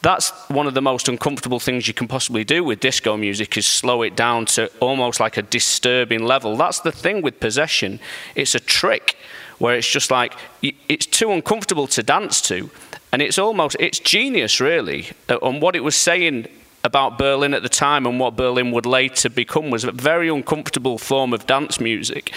That's 0.00 0.30
one 0.48 0.66
of 0.66 0.72
the 0.72 0.80
most 0.80 1.06
uncomfortable 1.06 1.60
things 1.60 1.86
you 1.86 1.92
can 1.92 2.08
possibly 2.08 2.44
do 2.44 2.64
with 2.64 2.80
disco 2.80 3.14
music 3.18 3.58
is 3.58 3.66
slow 3.66 4.00
it 4.00 4.16
down 4.16 4.46
to 4.56 4.70
almost 4.80 5.20
like 5.20 5.36
a 5.36 5.42
disturbing 5.42 6.24
level. 6.24 6.56
That's 6.56 6.80
the 6.80 6.92
thing 6.92 7.20
with 7.20 7.40
possession. 7.40 8.00
It's 8.34 8.54
a 8.54 8.60
trick 8.60 9.18
where 9.58 9.76
it's 9.76 9.90
just 9.90 10.10
like 10.10 10.34
it's 10.62 11.06
too 11.06 11.30
uncomfortable 11.32 11.86
to 11.88 12.02
dance 12.02 12.40
to, 12.42 12.70
and 13.12 13.22
it's 13.22 13.38
almost 13.38 13.76
it's 13.80 13.98
genius 13.98 14.60
really 14.60 15.08
uh, 15.28 15.36
on 15.42 15.60
what 15.60 15.76
it 15.76 15.84
was 15.84 15.96
saying 15.96 16.46
about 16.84 17.18
Berlin 17.18 17.52
at 17.52 17.62
the 17.62 17.68
time 17.68 18.06
and 18.06 18.20
what 18.20 18.36
Berlin 18.36 18.70
would 18.70 18.86
later 18.86 19.28
become 19.28 19.70
was 19.70 19.84
a 19.84 19.92
very 19.92 20.28
uncomfortable 20.28 20.98
form 20.98 21.32
of 21.32 21.46
dance 21.46 21.80
music. 21.80 22.32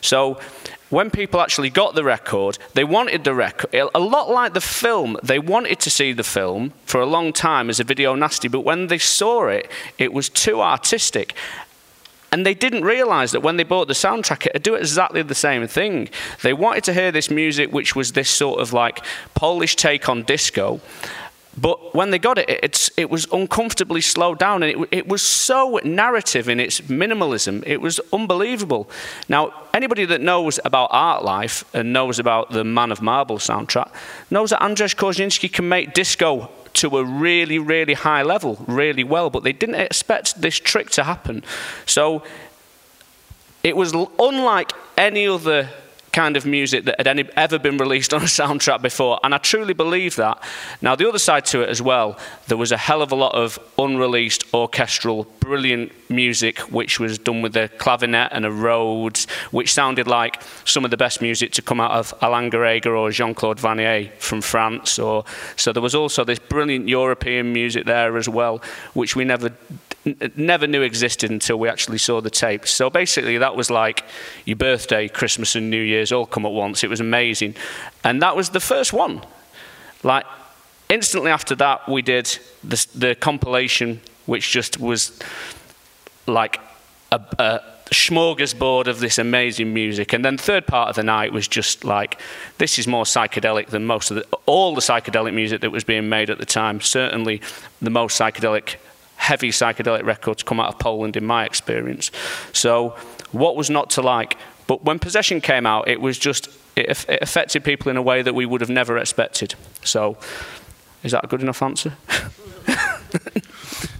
So 0.00 0.38
when 0.90 1.10
people 1.10 1.40
actually 1.40 1.70
got 1.70 1.94
the 1.94 2.04
record, 2.04 2.58
they 2.74 2.84
wanted 2.84 3.24
the 3.24 3.34
record. 3.34 3.70
A 3.72 3.98
lot 3.98 4.30
like 4.30 4.52
the 4.52 4.60
film, 4.60 5.16
they 5.22 5.38
wanted 5.38 5.80
to 5.80 5.90
see 5.90 6.12
the 6.12 6.22
film 6.22 6.72
for 6.84 7.00
a 7.00 7.06
long 7.06 7.32
time 7.32 7.68
as 7.70 7.80
a 7.80 7.84
video 7.84 8.14
nasty, 8.14 8.46
but 8.46 8.60
when 8.60 8.86
they 8.86 8.98
saw 8.98 9.48
it, 9.48 9.68
it 9.98 10.12
was 10.12 10.28
too 10.28 10.60
artistic. 10.60 11.34
And 12.34 12.44
they 12.44 12.52
didn't 12.52 12.82
realize 12.82 13.30
that 13.30 13.44
when 13.44 13.58
they 13.58 13.62
bought 13.62 13.86
the 13.86 13.94
soundtrack, 13.94 14.46
it'd 14.46 14.64
do 14.64 14.74
exactly 14.74 15.22
the 15.22 15.36
same 15.36 15.68
thing. 15.68 16.08
They 16.42 16.52
wanted 16.52 16.82
to 16.82 16.92
hear 16.92 17.12
this 17.12 17.30
music, 17.30 17.72
which 17.72 17.94
was 17.94 18.10
this 18.10 18.28
sort 18.28 18.58
of 18.58 18.72
like 18.72 19.06
Polish 19.36 19.76
take 19.76 20.08
on 20.08 20.24
disco. 20.24 20.80
But 21.56 21.94
when 21.94 22.10
they 22.10 22.18
got 22.18 22.38
it, 22.38 22.50
it, 22.50 22.90
it 22.96 23.08
was 23.08 23.28
uncomfortably 23.30 24.00
slowed 24.00 24.40
down, 24.40 24.64
and 24.64 24.72
it, 24.72 24.88
it, 24.90 25.06
was 25.06 25.22
so 25.22 25.78
narrative 25.84 26.48
in 26.48 26.58
its 26.58 26.80
minimalism. 26.80 27.62
It 27.68 27.80
was 27.80 28.00
unbelievable. 28.12 28.90
Now, 29.28 29.52
anybody 29.72 30.04
that 30.06 30.20
knows 30.20 30.58
about 30.64 30.88
art 30.90 31.22
life 31.22 31.64
and 31.72 31.92
knows 31.92 32.18
about 32.18 32.50
the 32.50 32.64
Man 32.64 32.90
of 32.90 33.00
Marble 33.00 33.38
soundtrack 33.38 33.92
knows 34.32 34.50
that 34.50 34.60
Andrzej 34.60 34.96
Korzynski 34.96 35.52
can 35.52 35.68
make 35.68 35.94
disco 35.94 36.50
to 36.74 36.98
a 36.98 37.04
really, 37.04 37.58
really 37.58 37.94
high 37.94 38.22
level 38.22 38.62
really 38.66 39.04
well, 39.04 39.30
but 39.30 39.42
they 39.42 39.52
didn't 39.52 39.76
expect 39.76 40.40
this 40.40 40.58
trick 40.58 40.90
to 40.90 41.04
happen. 41.04 41.42
So 41.86 42.22
it 43.62 43.76
was 43.76 43.94
unlike 44.18 44.72
any 44.96 45.26
other 45.26 45.70
kind 46.14 46.36
of 46.36 46.46
music 46.46 46.84
that 46.84 46.94
had 46.98 47.08
any, 47.08 47.28
ever 47.36 47.58
been 47.58 47.76
released 47.76 48.14
on 48.14 48.22
a 48.22 48.26
soundtrack 48.26 48.80
before. 48.80 49.18
And 49.24 49.34
I 49.34 49.38
truly 49.38 49.74
believe 49.74 50.14
that. 50.16 50.42
Now, 50.80 50.94
the 50.94 51.08
other 51.08 51.18
side 51.18 51.44
to 51.46 51.62
it 51.62 51.68
as 51.68 51.82
well, 51.82 52.16
there 52.46 52.56
was 52.56 52.70
a 52.72 52.76
hell 52.76 53.02
of 53.02 53.10
a 53.10 53.16
lot 53.16 53.34
of 53.34 53.58
unreleased 53.76 54.44
orchestral, 54.54 55.24
brilliant 55.40 55.92
music, 56.08 56.58
which 56.70 57.00
was 57.00 57.18
done 57.18 57.42
with 57.42 57.56
a 57.56 57.68
clavinet 57.78 58.28
and 58.30 58.46
a 58.46 58.50
Rhodes, 58.50 59.26
which 59.50 59.72
sounded 59.72 60.06
like 60.06 60.40
some 60.64 60.84
of 60.84 60.92
the 60.92 60.96
best 60.96 61.20
music 61.20 61.50
to 61.52 61.62
come 61.62 61.80
out 61.80 61.90
of 61.90 62.14
Alain 62.22 62.50
Garega 62.50 62.96
or 62.96 63.10
Jean 63.10 63.34
Claude 63.34 63.58
Vanier 63.58 64.12
from 64.18 64.40
France. 64.40 64.98
Or, 64.98 65.24
so 65.56 65.72
there 65.72 65.82
was 65.82 65.96
also 65.96 66.24
this 66.24 66.38
brilliant 66.38 66.88
European 66.88 67.52
music 67.52 67.86
there 67.86 68.16
as 68.16 68.28
well, 68.28 68.62
which 68.94 69.16
we 69.16 69.24
never 69.24 69.52
never 70.36 70.66
knew 70.66 70.82
existed 70.82 71.30
until 71.30 71.58
we 71.58 71.68
actually 71.68 71.98
saw 71.98 72.20
the 72.20 72.30
tapes. 72.30 72.70
So 72.70 72.90
basically, 72.90 73.38
that 73.38 73.56
was 73.56 73.70
like 73.70 74.04
your 74.44 74.56
birthday, 74.56 75.08
Christmas, 75.08 75.56
and 75.56 75.70
New 75.70 75.80
Year's 75.80 76.12
all 76.12 76.26
come 76.26 76.44
at 76.46 76.52
once. 76.52 76.84
It 76.84 76.90
was 76.90 77.00
amazing. 77.00 77.54
And 78.02 78.20
that 78.22 78.36
was 78.36 78.50
the 78.50 78.60
first 78.60 78.92
one. 78.92 79.22
Like, 80.02 80.26
instantly 80.88 81.30
after 81.30 81.54
that, 81.56 81.88
we 81.88 82.02
did 82.02 82.38
the, 82.62 82.86
the 82.94 83.14
compilation, 83.14 84.00
which 84.26 84.50
just 84.50 84.78
was 84.78 85.18
like 86.26 86.60
a, 87.10 87.20
a 87.38 87.60
smorgasbord 87.90 88.86
of 88.86 89.00
this 89.00 89.18
amazing 89.18 89.72
music. 89.72 90.12
And 90.12 90.24
then 90.24 90.36
third 90.36 90.66
part 90.66 90.88
of 90.88 90.96
the 90.96 91.02
night 91.02 91.32
was 91.32 91.48
just 91.48 91.84
like, 91.84 92.20
this 92.58 92.78
is 92.78 92.86
more 92.86 93.04
psychedelic 93.04 93.68
than 93.68 93.84
most 93.86 94.10
of 94.10 94.16
the, 94.16 94.26
all 94.46 94.74
the 94.74 94.80
psychedelic 94.80 95.34
music 95.34 95.60
that 95.62 95.70
was 95.70 95.84
being 95.84 96.08
made 96.08 96.30
at 96.30 96.38
the 96.38 96.46
time. 96.46 96.80
Certainly 96.80 97.40
the 97.80 97.90
most 97.90 98.20
psychedelic 98.20 98.76
heavy 99.24 99.50
psychedelic 99.50 100.04
records 100.04 100.42
come 100.42 100.60
out 100.62 100.68
of 100.74 100.78
Poland 100.78 101.16
in 101.16 101.24
my 101.24 101.44
experience. 101.44 102.10
So, 102.52 102.94
what 103.32 103.56
was 103.56 103.70
not 103.70 103.90
to 103.90 104.02
like? 104.02 104.36
But 104.66 104.84
when 104.84 104.98
Possession 104.98 105.40
came 105.40 105.66
out, 105.66 105.88
it 105.88 106.00
was 106.00 106.18
just, 106.18 106.48
it, 106.76 106.88
it 107.08 107.22
affected 107.22 107.64
people 107.64 107.90
in 107.90 107.96
a 107.96 108.02
way 108.02 108.22
that 108.22 108.34
we 108.34 108.46
would 108.46 108.60
have 108.60 108.72
never 108.72 108.98
expected. 108.98 109.54
So, 109.82 110.16
is 111.02 111.12
that 111.12 111.24
a 111.24 111.26
good 111.26 111.42
enough 111.42 111.62
answer? 111.62 111.92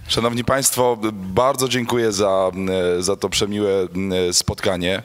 Szanowni 0.07 0.43
Państwo, 0.43 0.97
bardzo 1.13 1.67
dziękuję 1.67 2.11
za, 2.11 2.51
za 2.99 3.15
to 3.15 3.29
przemiłe 3.29 3.87
spotkanie, 4.31 5.01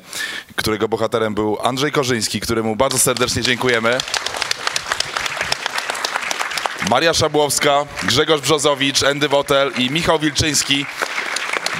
którego 0.56 0.88
bohaterem 0.88 1.34
był 1.34 1.58
Andrzej 1.62 1.92
Korzyński, 1.92 2.40
któremu 2.40 2.76
bardzo 2.76 2.98
serdecznie 2.98 3.42
dziękujemy. 3.42 3.98
Maria 6.90 7.14
Szabłowska, 7.14 7.86
Grzegorz 8.02 8.40
Brzozowicz, 8.40 9.02
Andy 9.02 9.28
Wotel 9.28 9.72
i 9.78 9.90
Michał 9.90 10.18
Wilczyński. 10.18 10.86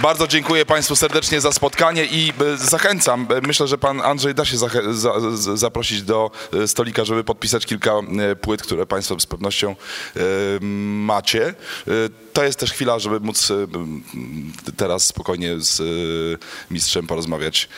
Bardzo 0.03 0.27
dziękuję 0.27 0.67
Państwu 0.67 0.97
serdecznie 0.97 1.41
za 1.41 1.53
spotkanie 1.53 2.05
i 2.05 2.33
e, 2.55 2.57
zachęcam. 2.57 3.27
E, 3.31 3.47
myślę, 3.47 3.67
że 3.67 3.79
Pan 3.79 4.01
Andrzej 4.01 4.35
da 4.35 4.45
się 4.45 4.59
za 4.59 4.69
zaprosić 5.55 6.03
do 6.03 6.31
e, 6.53 6.69
stolika, 6.69 7.05
żeby 7.05 7.25
podpisać 7.25 7.67
kilka 7.67 7.93
płyt, 8.41 8.63
które 8.63 8.87
Państwo 8.87 9.21
z 9.21 9.27
pewnością 9.27 9.77
macie. 11.05 11.55
To 12.33 12.45
jest 12.45 12.59
też 12.59 12.73
chwila, 12.73 12.99
żeby 12.99 13.21
móc 13.21 13.53
teraz 14.77 15.07
spokojnie 15.07 15.55
z 15.59 15.83
mistrzem 16.71 17.07
porozmawiać 17.07 17.69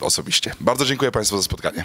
osobiście. 0.00 0.54
Bardzo 0.60 0.84
dziękuję 0.84 1.10
Państwu 1.12 1.36
za 1.36 1.42
spotkanie. 1.42 1.84